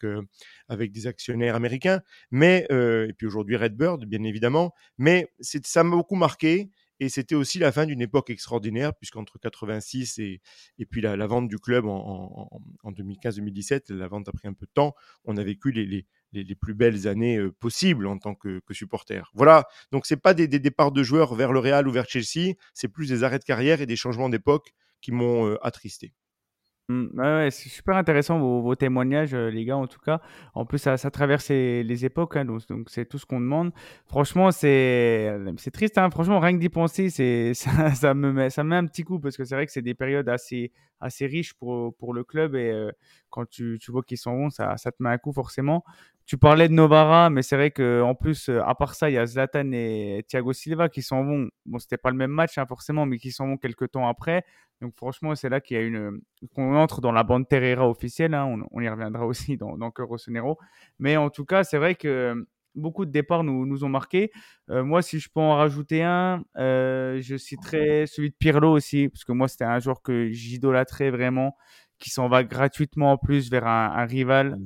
avec 0.68 0.92
des 0.92 1.06
actionnaires 1.06 1.56
américains. 1.56 2.00
Mais, 2.30 2.66
et 2.70 3.12
puis 3.16 3.26
aujourd'hui, 3.26 3.56
Redbird, 3.56 4.06
bien 4.06 4.22
évidemment. 4.22 4.72
Mais 4.98 5.28
ça 5.40 5.84
m'a 5.84 5.96
beaucoup 5.96 6.16
marqué. 6.16 6.70
Et 7.00 7.08
c'était 7.08 7.34
aussi 7.34 7.58
la 7.58 7.72
fin 7.72 7.86
d'une 7.86 8.00
époque 8.00 8.30
extraordinaire, 8.30 8.94
puisqu'entre 8.94 9.38
86 9.38 10.18
et, 10.18 10.40
et 10.78 10.86
puis 10.86 11.00
la, 11.00 11.26
vente 11.26 11.48
du 11.48 11.58
club 11.58 11.86
en, 11.86 12.48
en, 12.82 12.92
2015-2017, 12.92 13.92
la 13.92 14.06
vente 14.06 14.28
a 14.28 14.32
pris 14.32 14.46
un 14.46 14.52
peu 14.52 14.66
de 14.66 14.70
temps, 14.72 14.94
on 15.24 15.36
a 15.36 15.42
vécu 15.42 15.72
les, 15.72 15.86
les, 15.86 16.06
les, 16.34 16.54
plus 16.54 16.74
belles 16.74 17.08
années 17.08 17.40
possibles 17.60 18.06
en 18.06 18.18
tant 18.18 18.34
que, 18.34 18.60
supporter. 18.70 19.30
Voilà, 19.34 19.66
donc 19.92 20.06
c'est 20.06 20.20
pas 20.20 20.34
des, 20.34 20.48
départs 20.48 20.92
de 20.92 21.02
joueurs 21.02 21.34
vers 21.34 21.52
le 21.52 21.60
Real 21.60 21.88
ou 21.88 21.92
vers 21.92 22.08
Chelsea, 22.08 22.54
c'est 22.74 22.88
plus 22.88 23.08
des 23.08 23.22
arrêts 23.24 23.38
de 23.38 23.44
carrière 23.44 23.80
et 23.80 23.86
des 23.86 23.96
changements 23.96 24.28
d'époque 24.28 24.72
qui 25.00 25.12
m'ont 25.12 25.56
attristé. 25.62 26.12
Mmh, 26.88 27.18
ouais, 27.18 27.48
c'est 27.50 27.70
super 27.70 27.96
intéressant 27.96 28.38
vos, 28.38 28.74
témoignages, 28.74 29.34
les 29.34 29.64
gars, 29.64 29.78
en 29.78 29.86
tout 29.86 30.00
cas. 30.00 30.20
En 30.52 30.66
plus, 30.66 30.78
ça, 30.78 30.96
traverse 31.10 31.48
les, 31.48 32.04
époques, 32.04 32.36
hein, 32.36 32.44
donc 32.44 32.62
c'est 32.88 33.06
tout 33.06 33.18
ce 33.18 33.24
qu'on 33.24 33.40
demande. 33.40 33.72
Franchement, 34.06 34.50
c'est 34.50 35.54
triste, 35.72 35.96
hein. 35.96 36.10
franchement, 36.10 36.40
rien 36.40 36.52
que 36.52 36.60
d'y 36.60 36.68
penser, 36.68 37.08
ça, 37.54 37.94
ça, 37.94 38.12
me 38.12 38.50
ça 38.50 38.64
met 38.64 38.76
un 38.76 38.84
petit 38.86 39.02
coup, 39.02 39.18
parce 39.18 39.36
que 39.36 39.44
c'est 39.44 39.54
vrai 39.54 39.64
que 39.64 39.72
c'est 39.72 39.82
des 39.82 39.94
périodes 39.94 40.28
assez, 40.28 40.72
assez 41.04 41.26
riche 41.26 41.54
pour, 41.54 41.94
pour 41.96 42.14
le 42.14 42.24
club. 42.24 42.54
Et 42.54 42.70
euh, 42.70 42.90
quand 43.30 43.48
tu, 43.48 43.78
tu 43.80 43.92
vois 43.92 44.02
qu'ils 44.02 44.18
sont 44.18 44.34
bons, 44.34 44.50
ça, 44.50 44.76
ça 44.76 44.90
te 44.90 45.02
met 45.02 45.10
un 45.10 45.18
coup 45.18 45.32
forcément. 45.32 45.84
Tu 46.26 46.38
parlais 46.38 46.68
de 46.68 46.72
Novara, 46.72 47.28
mais 47.28 47.42
c'est 47.42 47.56
vrai 47.56 47.70
qu'en 47.70 48.14
plus, 48.14 48.48
euh, 48.48 48.62
à 48.64 48.74
part 48.74 48.94
ça, 48.94 49.10
il 49.10 49.14
y 49.14 49.18
a 49.18 49.26
Zlatan 49.26 49.72
et 49.72 50.24
Thiago 50.26 50.54
Silva 50.54 50.88
qui 50.88 51.02
sont 51.02 51.22
bons. 51.22 51.48
Bon, 51.66 51.78
c'était 51.78 51.98
pas 51.98 52.10
le 52.10 52.16
même 52.16 52.30
match 52.30 52.56
hein, 52.56 52.64
forcément, 52.66 53.04
mais 53.04 53.18
qui 53.18 53.30
sont 53.30 53.46
bons 53.46 53.56
quelques 53.58 53.90
temps 53.90 54.08
après. 54.08 54.44
Donc 54.80 54.94
franchement, 54.96 55.34
c'est 55.34 55.50
là 55.50 55.60
qu'il 55.60 55.76
y 55.76 55.80
a 55.80 55.82
une 55.82 56.20
qu'on 56.54 56.76
entre 56.76 57.00
dans 57.00 57.12
la 57.12 57.24
bande 57.24 57.46
Terrera 57.46 57.88
officielle. 57.88 58.34
Hein. 58.34 58.64
On, 58.70 58.80
y 58.80 58.88
reviendra 58.88 59.26
aussi 59.26 59.56
dans, 59.58 59.76
dans 59.76 59.90
Cœur 59.90 60.08
Rossonero. 60.08 60.58
Mais 60.98 61.16
en 61.18 61.28
tout 61.28 61.44
cas, 61.44 61.62
c'est 61.62 61.78
vrai 61.78 61.94
que 61.94 62.46
beaucoup 62.74 63.04
de 63.04 63.10
départs 63.10 63.44
nous, 63.44 63.66
nous 63.66 63.84
ont 63.84 63.88
marqué. 63.88 64.30
Euh, 64.70 64.84
moi, 64.84 65.02
si 65.02 65.20
je 65.20 65.28
peux 65.32 65.40
en 65.40 65.56
rajouter 65.56 66.02
un, 66.02 66.44
euh, 66.56 67.20
je 67.20 67.36
citerai 67.36 68.06
celui 68.06 68.30
de 68.30 68.36
Pirlo 68.38 68.72
aussi, 68.72 69.08
parce 69.08 69.24
que 69.24 69.32
moi, 69.32 69.48
c'était 69.48 69.64
un 69.64 69.78
joueur 69.80 70.02
que 70.02 70.30
j'idolâtrais 70.30 71.10
vraiment, 71.10 71.56
qui 71.98 72.10
s'en 72.10 72.28
va 72.28 72.44
gratuitement 72.44 73.12
en 73.12 73.18
plus 73.18 73.50
vers 73.50 73.66
un, 73.66 73.92
un 73.96 74.04
rival. 74.04 74.58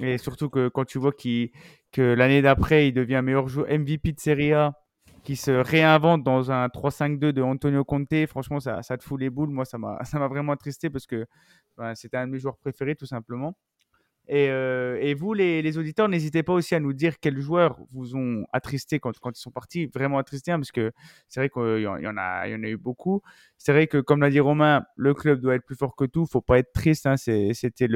Et 0.00 0.18
surtout 0.18 0.48
que 0.48 0.68
quand 0.68 0.84
tu 0.84 0.98
vois 0.98 1.12
qu 1.12 1.52
que 1.92 2.02
l'année 2.02 2.42
d'après, 2.42 2.88
il 2.88 2.92
devient 2.92 3.20
meilleur 3.22 3.46
joueur 3.46 3.68
MVP 3.68 4.12
de 4.12 4.20
Serie 4.20 4.52
A, 4.52 4.72
qui 5.24 5.36
se 5.36 5.50
réinvente 5.50 6.22
dans 6.22 6.50
un 6.50 6.68
3-5-2 6.68 7.32
de 7.32 7.42
Antonio 7.42 7.84
Conte, 7.84 8.26
franchement, 8.26 8.60
ça, 8.60 8.82
ça 8.82 8.98
te 8.98 9.04
fout 9.04 9.18
les 9.18 9.30
boules. 9.30 9.50
Moi, 9.50 9.64
ça 9.64 9.78
m'a 9.78 10.28
vraiment 10.28 10.52
attristé 10.52 10.90
parce 10.90 11.06
que 11.06 11.26
ben, 11.76 11.94
c'était 11.94 12.18
un 12.18 12.26
de 12.26 12.32
mes 12.32 12.38
joueurs 12.38 12.58
préférés, 12.58 12.94
tout 12.94 13.06
simplement. 13.06 13.56
Et, 14.26 14.48
euh, 14.48 14.96
et, 15.00 15.12
vous, 15.12 15.34
les, 15.34 15.78
auditeurs, 15.78 16.08
n'hésitez 16.08 16.42
pas 16.42 16.54
aussi 16.54 16.74
à 16.74 16.80
nous 16.80 16.94
dire 16.94 17.20
quels 17.20 17.40
joueurs 17.40 17.78
vous 17.92 18.16
ont 18.16 18.46
attristé 18.52 18.98
quand, 18.98 19.12
ils 19.12 19.34
sont 19.34 19.50
partis, 19.50 19.86
vraiment 19.86 20.16
attristé, 20.16 20.50
hein, 20.50 20.58
parce 20.58 20.72
que 20.72 20.92
c'est 21.28 21.40
vrai 21.40 21.50
qu'il 21.50 21.82
y, 21.82 21.86
en 21.86 22.16
a, 22.16 22.48
il 22.48 22.52
y 22.52 22.54
en 22.54 22.62
a 22.62 22.68
eu 22.68 22.78
beaucoup. 22.78 23.20
C'est 23.58 23.72
vrai 23.72 23.86
que, 23.86 23.98
comme 23.98 24.20
l'a 24.20 24.30
dit 24.30 24.40
Romain, 24.40 24.84
le 24.96 25.12
club 25.12 25.40
doit 25.40 25.54
être 25.54 25.64
plus 25.66 25.76
fort 25.76 25.94
que 25.94 26.04
tout. 26.04 26.24
Faut 26.26 26.40
pas 26.40 26.58
être 26.58 26.72
triste. 26.72 27.06
Hein, 27.06 27.16
c'était 27.16 27.86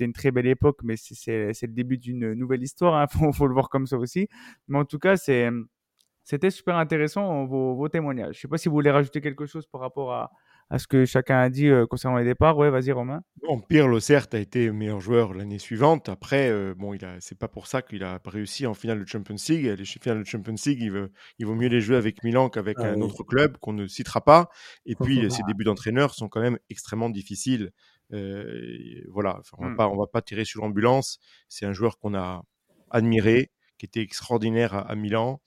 une 0.00 0.12
très 0.12 0.30
belle 0.30 0.46
époque, 0.46 0.80
mais 0.82 0.96
c'est 0.96 1.52
le 1.62 1.72
début 1.72 1.96
d'une 1.96 2.34
nouvelle 2.34 2.62
histoire. 2.62 2.94
Hein, 2.94 3.06
faut, 3.32 3.46
le 3.46 3.54
voir 3.54 3.70
comme 3.70 3.86
ça 3.86 3.96
aussi. 3.96 4.28
Mais 4.68 4.78
en 4.78 4.84
tout 4.84 4.98
cas, 4.98 5.16
c'était 5.16 6.50
super 6.50 6.76
intéressant 6.76 7.46
vos, 7.46 7.88
témoignages. 7.88 8.34
Je 8.36 8.40
sais 8.40 8.48
pas 8.48 8.58
si 8.58 8.68
vous 8.68 8.74
voulez 8.74 8.90
rajouter 8.90 9.22
quelque 9.22 9.46
chose 9.46 9.66
par 9.66 9.80
rapport 9.80 10.12
à, 10.12 10.32
à 10.70 10.78
ce 10.78 10.86
que 10.86 11.06
chacun 11.06 11.38
a 11.38 11.48
dit 11.48 11.68
euh, 11.68 11.86
concernant 11.86 12.18
les 12.18 12.24
départs. 12.24 12.56
Ouais, 12.58 12.70
vas-y 12.70 12.92
Romain. 12.92 13.22
Bon, 13.42 13.60
Pirlo, 13.60 14.00
certes, 14.00 14.34
a 14.34 14.38
été 14.38 14.70
meilleur 14.70 15.00
joueur 15.00 15.32
l'année 15.32 15.58
suivante. 15.58 16.08
Après, 16.08 16.50
euh, 16.50 16.74
bon, 16.76 16.92
il 16.94 17.04
a, 17.04 17.16
c'est 17.20 17.38
pas 17.38 17.48
pour 17.48 17.66
ça 17.66 17.80
qu'il 17.82 18.04
a 18.04 18.20
réussi 18.24 18.66
en 18.66 18.74
finale 18.74 19.00
de 19.00 19.08
Champions 19.08 19.36
League. 19.48 19.64
Les 19.64 19.84
finales 19.84 20.22
de 20.22 20.26
Champions 20.26 20.54
League, 20.66 20.80
il, 20.80 20.90
veut, 20.90 21.10
il 21.38 21.46
vaut 21.46 21.54
mieux 21.54 21.68
les 21.68 21.80
jouer 21.80 21.96
avec 21.96 22.22
Milan 22.22 22.50
qu'avec 22.50 22.76
ah, 22.80 22.88
un 22.90 22.96
oui. 22.96 23.02
autre 23.02 23.24
club 23.24 23.56
qu'on 23.58 23.72
ne 23.72 23.86
citera 23.86 24.22
pas. 24.22 24.48
Et 24.84 24.94
puis, 24.94 25.30
ses 25.30 25.42
débuts 25.44 25.64
d'entraîneur 25.64 26.14
sont 26.14 26.28
quand 26.28 26.40
même 26.40 26.58
extrêmement 26.68 27.10
difficiles. 27.10 27.70
Euh, 28.12 29.02
voilà, 29.10 29.36
enfin, 29.38 29.56
on 29.58 29.64
va 29.64 29.70
Mm. 29.70 29.76
pas, 29.76 29.88
on 29.88 29.96
va 29.96 30.06
pas 30.06 30.22
tirer 30.22 30.44
sur 30.44 30.62
l'ambulance. 30.62 31.18
C'est 31.48 31.66
un 31.66 31.72
joueur 31.72 31.98
qu'on 31.98 32.14
a 32.14 32.42
admiré, 32.90 33.50
qui 33.78 33.86
était 33.86 34.00
extraordinaire 34.00 34.74
à, 34.74 34.80
à 34.80 34.94
Milan 34.94 35.40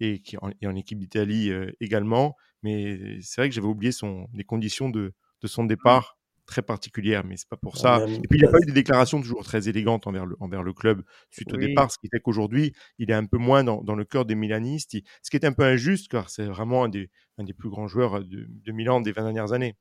et 0.00 0.20
qui 0.20 0.36
en, 0.38 0.50
et 0.60 0.66
en 0.66 0.74
équipe 0.74 0.98
d'Italie 0.98 1.50
euh, 1.50 1.70
également. 1.80 2.36
Mais 2.64 3.20
c'est 3.22 3.40
vrai 3.40 3.48
que 3.48 3.54
j'avais 3.54 3.66
oublié 3.68 3.92
son, 3.92 4.26
les 4.34 4.44
conditions 4.44 4.90
de, 4.90 5.12
de 5.42 5.46
son 5.46 5.64
départ 5.64 6.18
très 6.46 6.62
particulières, 6.62 7.24
mais 7.24 7.36
c'est 7.38 7.48
pas 7.48 7.56
pour 7.56 7.78
ça. 7.78 8.02
Ouais, 8.04 8.14
Et 8.22 8.28
puis 8.28 8.38
il 8.38 8.42
n'a 8.42 8.50
pas 8.50 8.58
eu 8.62 8.66
des 8.66 8.72
déclarations 8.72 9.20
toujours 9.20 9.44
très 9.44 9.68
élégantes 9.68 10.06
envers 10.06 10.26
le, 10.26 10.36
envers 10.40 10.62
le 10.62 10.74
club 10.74 11.02
suite 11.30 11.52
au 11.54 11.56
départ, 11.56 11.90
ce 11.90 11.98
qui 11.98 12.08
fait 12.08 12.20
qu'aujourd'hui 12.20 12.74
il 12.98 13.10
est 13.10 13.14
un 13.14 13.24
peu 13.24 13.38
moins 13.38 13.64
dans, 13.64 13.82
dans 13.82 13.94
le 13.94 14.04
cœur 14.04 14.26
des 14.26 14.34
Milanistes, 14.34 14.92
Il- 14.94 15.04
ce 15.22 15.30
qui 15.30 15.36
est 15.36 15.46
un 15.46 15.52
peu 15.54 15.62
injuste 15.64 16.08
car 16.08 16.28
c'est 16.30 16.44
vraiment 16.46 16.84
un 16.84 16.88
des, 16.90 17.10
un 17.38 17.44
des 17.44 17.54
plus 17.54 17.70
grands 17.70 17.86
joueurs 17.88 18.22
de, 18.24 18.46
de 18.48 18.72
Milan 18.72 19.00
des 19.00 19.12
20 19.12 19.22
dernières 19.22 19.52
années. 19.52 19.74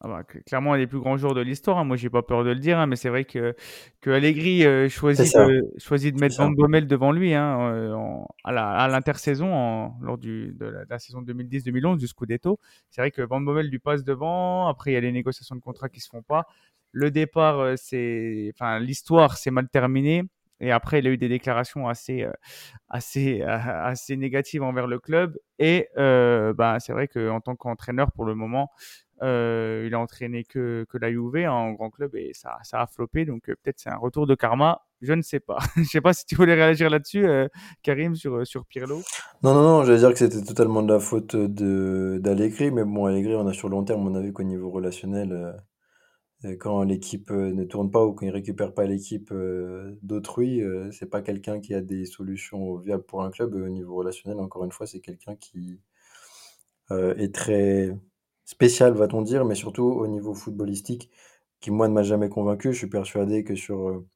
Ah 0.00 0.06
bah, 0.08 0.22
cl- 0.22 0.44
clairement, 0.44 0.74
un 0.74 0.78
des 0.78 0.86
plus 0.86 1.00
grands 1.00 1.16
joueurs 1.16 1.34
de 1.34 1.40
l'histoire. 1.40 1.78
hein. 1.78 1.84
Moi, 1.84 1.96
j'ai 1.96 2.08
pas 2.08 2.22
peur 2.22 2.44
de 2.44 2.50
le 2.50 2.60
dire, 2.60 2.78
hein, 2.78 2.86
mais 2.86 2.94
c'est 2.94 3.08
vrai 3.08 3.24
que, 3.24 3.56
que 4.00 4.10
Allegri 4.10 4.64
euh, 4.64 4.88
choisit, 4.88 5.34
de, 5.34 5.60
choisit 5.78 6.14
de 6.14 6.20
mettre. 6.20 6.36
Van 6.38 6.50
Bommel 6.50 6.86
devant 6.86 7.10
lui 7.10 7.34
hein, 7.34 7.58
euh, 7.72 7.92
en- 7.94 8.28
à 8.44 8.86
l'intersaison 8.88 9.92
lors 10.00 10.16
du, 10.18 10.52
de, 10.54 10.66
la, 10.66 10.84
de 10.84 10.90
la 10.90 10.98
saison 11.00 11.20
2010-2011 11.20 11.98
du 11.98 12.06
Scudetto. 12.06 12.60
C'est 12.90 13.00
vrai 13.00 13.10
que 13.10 13.22
Van 13.22 13.40
Bommel 13.40 13.66
lui 13.68 13.80
passe 13.80 14.04
devant. 14.04 14.68
Après, 14.68 14.92
il 14.92 14.94
y 14.94 14.96
a 14.96 15.00
les 15.00 15.10
négociations 15.12 15.56
de 15.56 15.60
contrat 15.60 15.88
qui 15.88 15.98
se 16.00 16.08
font 16.08 16.22
pas. 16.22 16.46
Le 16.92 17.10
départ, 17.10 17.58
euh, 17.58 17.74
c'est, 17.76 18.52
enfin, 18.54 18.78
l'histoire 18.78 19.36
s'est 19.36 19.50
mal 19.50 19.68
terminée. 19.68 20.22
Et 20.60 20.72
après, 20.72 20.98
il 21.00 21.06
a 21.06 21.10
eu 21.10 21.18
des 21.18 21.28
déclarations 21.28 21.88
assez, 21.88 22.22
euh, 22.22 22.32
assez, 22.88 23.42
assez 23.42 24.16
négatives 24.16 24.62
envers 24.62 24.86
le 24.86 24.98
club. 24.98 25.36
Et 25.58 25.88
euh, 25.98 26.52
bah, 26.54 26.78
c'est 26.80 26.92
vrai 26.92 27.08
qu'en 27.08 27.40
tant 27.40 27.56
qu'entraîneur, 27.56 28.12
pour 28.12 28.24
le 28.24 28.34
moment, 28.34 28.70
euh, 29.22 29.84
il 29.86 29.94
a 29.94 30.00
entraîné 30.00 30.44
que, 30.44 30.86
que 30.88 30.98
la 30.98 31.10
Juve 31.10 31.36
hein, 31.36 31.50
en 31.50 31.72
grand 31.72 31.90
club 31.90 32.14
et 32.14 32.32
ça, 32.34 32.58
a 32.72 32.86
floppé. 32.86 33.24
Donc 33.24 33.48
euh, 33.48 33.54
peut-être 33.62 33.78
c'est 33.78 33.90
un 33.90 33.96
retour 33.96 34.26
de 34.26 34.34
karma. 34.34 34.82
Je 35.00 35.12
ne 35.12 35.22
sais 35.22 35.40
pas. 35.40 35.58
je 35.76 35.84
sais 35.84 36.00
pas 36.00 36.12
si 36.12 36.24
tu 36.26 36.34
voulais 36.34 36.54
réagir 36.54 36.90
là-dessus, 36.90 37.26
euh, 37.26 37.48
Karim, 37.82 38.14
sur, 38.14 38.46
sur 38.46 38.66
Pirlo. 38.66 39.02
Non, 39.42 39.54
non, 39.54 39.62
non, 39.62 39.84
j'allais 39.84 39.98
dire 39.98 40.10
que 40.10 40.18
c'était 40.18 40.42
totalement 40.42 40.82
de 40.82 40.92
la 40.92 41.00
faute 41.00 41.36
d'Allegri, 41.36 42.70
mais 42.70 42.84
bon, 42.84 43.06
Allegri, 43.06 43.34
on 43.34 43.46
a 43.46 43.52
sur 43.52 43.68
le 43.68 43.72
long 43.76 43.84
terme, 43.84 44.06
on 44.06 44.14
a 44.14 44.20
vu 44.20 44.32
qu'au 44.32 44.42
niveau 44.42 44.70
relationnel, 44.70 45.54
quand 46.58 46.82
l'équipe 46.82 47.30
ne 47.30 47.64
tourne 47.64 47.90
pas 47.90 48.04
ou 48.04 48.12
quand 48.12 48.26
il 48.26 48.30
récupère 48.30 48.74
pas 48.74 48.86
l'équipe 48.86 49.32
d'autrui, 50.02 50.62
c'est 50.90 51.08
pas 51.10 51.22
quelqu'un 51.22 51.60
qui 51.60 51.74
a 51.74 51.80
des 51.80 52.04
solutions 52.04 52.76
viables 52.76 53.04
pour 53.04 53.22
un 53.22 53.30
club. 53.30 53.54
Au 53.54 53.68
niveau 53.68 53.94
relationnel, 53.94 54.40
encore 54.40 54.64
une 54.64 54.72
fois, 54.72 54.86
c'est 54.88 55.00
quelqu'un 55.00 55.36
qui 55.36 55.80
est 56.90 57.34
très 57.34 57.94
spécial, 58.48 58.94
va-t-on 58.94 59.22
dire, 59.22 59.44
mais 59.44 59.54
surtout 59.54 59.84
au 59.84 60.06
niveau 60.06 60.34
footballistique, 60.34 61.10
qui 61.60 61.70
moi 61.70 61.88
ne 61.88 61.92
m'a 61.94 62.02
jamais 62.02 62.28
convaincu. 62.30 62.72
Je 62.72 62.78
suis 62.78 62.88
persuadé 62.88 63.44
que 63.44 63.54
sur 63.56 63.88
euh, 63.88 64.06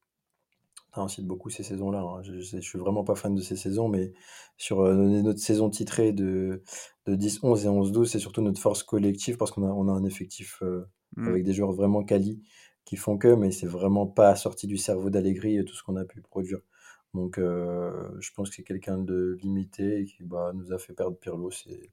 on 0.97 1.09
cite 1.09 1.26
beaucoup 1.26 1.51
ces 1.51 1.62
saisons-là. 1.62 2.01
hein. 2.01 2.22
Je, 2.22 2.41
je, 2.41 2.57
je 2.57 2.61
suis 2.61 2.78
vraiment 2.78 3.05
pas 3.05 3.14
fan 3.14 3.35
de 3.35 3.41
ces 3.41 3.57
saisons, 3.57 3.89
mais 3.89 4.12
sur 4.59 4.80
euh, 4.83 4.95
notre 5.22 5.39
saison 5.41 5.70
titrée 5.70 6.12
de, 6.12 6.62
de 7.07 7.16
10-11 7.16 7.64
et 7.64 7.68
11-12, 7.68 8.11
c'est 8.11 8.18
surtout 8.18 8.43
notre 8.43 8.61
force 8.61 8.83
collective 8.83 9.37
parce 9.37 9.51
qu'on 9.51 9.64
a, 9.64 9.72
on 9.72 9.89
a 9.89 9.93
un 9.93 10.05
effectif 10.05 10.62
euh, 10.62 10.87
Mm. 11.16 11.28
avec 11.28 11.45
des 11.45 11.53
joueurs 11.53 11.72
vraiment 11.72 12.05
quali 12.05 12.43
qui 12.87 12.97
font 12.97 13.18
que, 13.18 13.28
mais 13.35 13.51
c'est 13.53 13.66
vraiment 13.66 14.07
pas 14.07 14.35
sorti 14.35 14.66
du 14.66 14.78
cerveau 14.78 15.11
d'Allegri 15.11 15.59
et 15.59 15.64
tout 15.64 15.74
ce 15.74 15.83
qu'on 15.83 15.97
a 15.97 16.05
pu 16.07 16.22
produire. 16.22 16.61
Donc, 17.14 17.37
euh, 17.39 18.09
je 18.20 18.30
pense 18.35 18.49
que 18.49 18.57
c'est 18.57 18.62
quelqu'un 18.62 18.97
de 18.99 19.37
limité 19.43 20.01
et 20.01 20.05
qui 20.07 20.24
bah, 20.24 20.53
nous 20.55 20.72
a 20.72 20.78
fait 20.78 20.95
perdre 20.95 21.16
Pirlo. 21.18 21.51
C'est... 21.51 21.91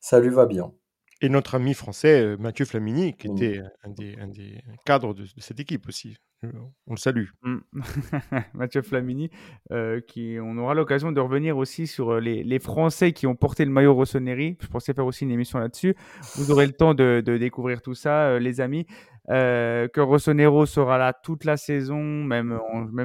Ça 0.00 0.20
lui 0.20 0.28
va 0.28 0.44
bien. 0.46 0.72
Et 1.20 1.28
notre 1.28 1.54
ami 1.56 1.74
français 1.74 2.20
euh, 2.22 2.36
Mathieu 2.38 2.64
Flamini, 2.64 3.16
qui 3.16 3.28
Mm. 3.28 3.36
était 3.36 3.60
un 3.84 3.90
des, 3.90 4.16
un 4.18 4.28
des 4.28 4.62
cadres 4.84 5.14
de, 5.14 5.22
de 5.24 5.40
cette 5.40 5.60
équipe 5.60 5.88
aussi. 5.88 6.16
On 6.44 6.92
le 6.92 6.96
salue. 6.96 7.26
Mm. 7.42 7.58
Mathieu 8.54 8.82
Flamini, 8.82 9.30
euh, 9.72 10.00
qui, 10.00 10.36
on 10.40 10.56
aura 10.56 10.74
l'occasion 10.74 11.10
de 11.10 11.20
revenir 11.20 11.56
aussi 11.56 11.88
sur 11.88 12.12
euh, 12.12 12.20
les, 12.20 12.58
Français 12.60 13.12
qui 13.12 13.26
ont 13.26 13.34
porté 13.34 13.64
le 13.64 13.72
maillot 13.72 13.94
Rossoneri. 13.94 14.56
Je 14.60 14.68
pensais 14.68 14.94
faire 14.94 15.06
aussi 15.06 15.24
une 15.24 15.32
émission 15.32 15.58
là-dessus. 15.58 15.96
Vous 16.36 16.52
aurez 16.52 16.66
le 16.66 16.72
temps 16.72 16.94
de, 16.94 17.20
découvrir 17.20 17.82
tout 17.82 17.94
ça, 17.94 18.28
euh, 18.28 18.38
les 18.38 18.60
amis. 18.60 18.86
Que 19.28 20.00
Rossonero 20.00 20.64
sera 20.64 20.96
là 20.96 21.12
toute 21.12 21.44
la 21.44 21.58
saison, 21.58 22.02
même, 22.02 22.58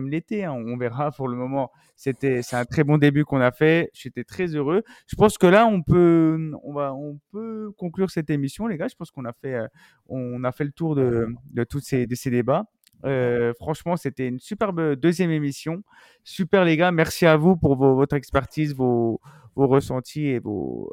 l'été. 0.10 0.46
hein, 0.46 0.54
on 0.54 0.78
verra 0.78 1.12
pour 1.12 1.28
le 1.28 1.36
moment. 1.36 1.70
C'était, 1.98 2.42
c'est 2.42 2.56
un 2.56 2.64
très 2.64 2.86
bon 2.86 2.98
début 2.98 3.26
qu'on 3.26 3.42
a 3.42 3.52
fait. 3.52 3.90
J'étais 3.94 4.24
très 4.24 4.48
heureux. 4.56 4.84
Je 5.08 5.16
pense 5.18 5.38
que 5.38 5.48
là, 5.48 5.66
on 5.68 5.82
peut, 5.82 6.52
on 6.64 6.72
va, 6.72 6.94
on 6.94 7.20
peut 7.32 7.72
conclure 7.78 8.10
cette 8.10 8.30
émission, 8.30 8.68
les 8.68 8.78
gars. 8.78 8.88
Je 8.88 8.96
pense 8.96 9.12
qu'on 9.12 9.26
a 9.26 9.34
fait, 9.34 9.60
on 10.08 10.44
a 10.46 10.54
fait 10.54 10.64
le 10.64 10.72
tour 10.72 10.96
de, 10.96 11.28
de 11.52 11.64
tous 11.66 11.82
ces, 11.82 12.08
de 12.08 12.16
ces 12.16 12.30
débats. 12.30 12.68
Euh, 13.06 13.54
franchement, 13.60 13.98
c'était 13.98 14.28
une 14.28 14.40
superbe 14.40 14.96
deuxième 14.96 15.32
émission. 15.32 15.84
Super 16.24 16.64
les 16.64 16.78
gars, 16.78 16.92
merci 16.92 17.26
à 17.26 17.36
vous 17.36 17.58
pour 17.58 17.76
votre 17.76 18.16
expertise, 18.16 18.74
vos, 18.76 19.20
ressentis 19.56 20.28
et 20.28 20.40
vos, 20.40 20.92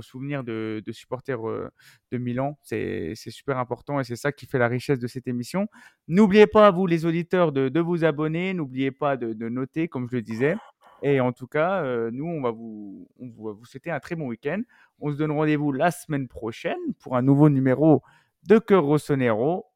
souvenirs 0.00 0.44
de, 0.44 0.82
supporters 0.90 1.46
euh, 1.48 1.68
de 2.10 2.18
Milan. 2.18 2.58
C'est 2.62 3.14
super 3.14 3.58
important 3.58 4.00
et 4.00 4.04
c'est 4.04 4.16
ça 4.16 4.32
qui 4.32 4.46
fait 4.46 4.58
la 4.58 4.68
richesse 4.68 4.98
de 4.98 5.06
cette 5.06 5.28
émission. 5.28 5.68
N'oubliez 6.08 6.46
pas, 6.46 6.70
vous 6.70 6.86
les 6.86 7.04
auditeurs, 7.04 7.52
de, 7.52 7.80
vous 7.80 8.04
abonner. 8.04 8.54
N'oubliez 8.54 8.90
pas 8.90 9.16
de, 9.16 9.48
noter, 9.48 9.88
comme 9.88 10.08
je 10.08 10.16
le 10.16 10.22
disais. 10.22 10.56
Et 11.04 11.20
en 11.20 11.32
tout 11.32 11.48
cas, 11.48 11.82
euh, 11.82 12.10
nous, 12.12 12.40
vous, 12.54 13.08
on 13.18 13.44
va 13.44 13.52
vous 13.52 13.64
souhaiter 13.64 13.90
un 13.90 13.98
très 13.98 14.14
bon 14.14 14.28
week-end. 14.28 14.62
On 15.00 15.10
se 15.10 15.16
donne 15.16 15.32
rendez-vous 15.32 15.72
la 15.72 15.90
semaine 15.90 16.28
prochaine 16.28 16.78
pour 17.00 17.16
un 17.16 17.22
nouveau 17.22 17.48
numéro 17.48 18.02
de 18.44 18.58
Cœur 18.58 18.84
Rossonero. 18.84 19.66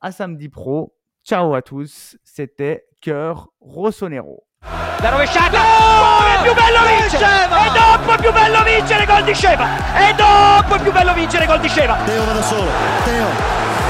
À 0.00 0.12
samedi 0.12 0.48
pro. 0.48 0.94
Ciao 1.24 1.54
à 1.54 1.62
tous. 1.62 2.16
C'était 2.24 2.84
Cœur 3.00 3.48
Rossonero. 3.60 4.44
La 5.02 5.10
rovesciata! 5.10 5.58
Oh, 5.58 6.24
è 6.26 6.42
più 6.42 6.54
bello 6.54 6.78
vincere! 6.86 7.24
E 7.24 7.70
dopo 7.72 8.12
è 8.12 8.18
più 8.20 8.32
bello 8.32 8.62
vincere 8.62 9.06
gol 9.06 9.24
di 9.24 9.34
Sceva! 9.34 9.66
E 9.96 10.14
dopo 10.14 10.74
è 10.74 10.80
più 10.80 10.92
bello 10.92 11.14
vincere 11.14 11.46
gol 11.46 11.60
di 11.60 11.68
Sceva! 11.68 11.96
Teo 12.04 12.24
va 12.24 12.32
da 12.32 12.42
solo. 12.42 12.70
Teo. 13.04 13.26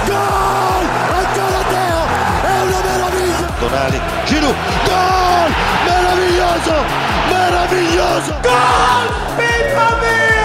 Gol! 0.07 0.87
Ancora 1.17 1.63
Teo! 1.69 2.01
È 2.43 2.63
una 2.63 2.81
meraviglia! 2.85 3.47
Tonali, 3.59 4.01
Giroud, 4.27 4.55
gol! 4.85 5.53
Meraviglioso! 5.87 6.75
Meraviglioso! 7.29 8.35
Gol! 8.43 9.19
Mia! 9.37 10.40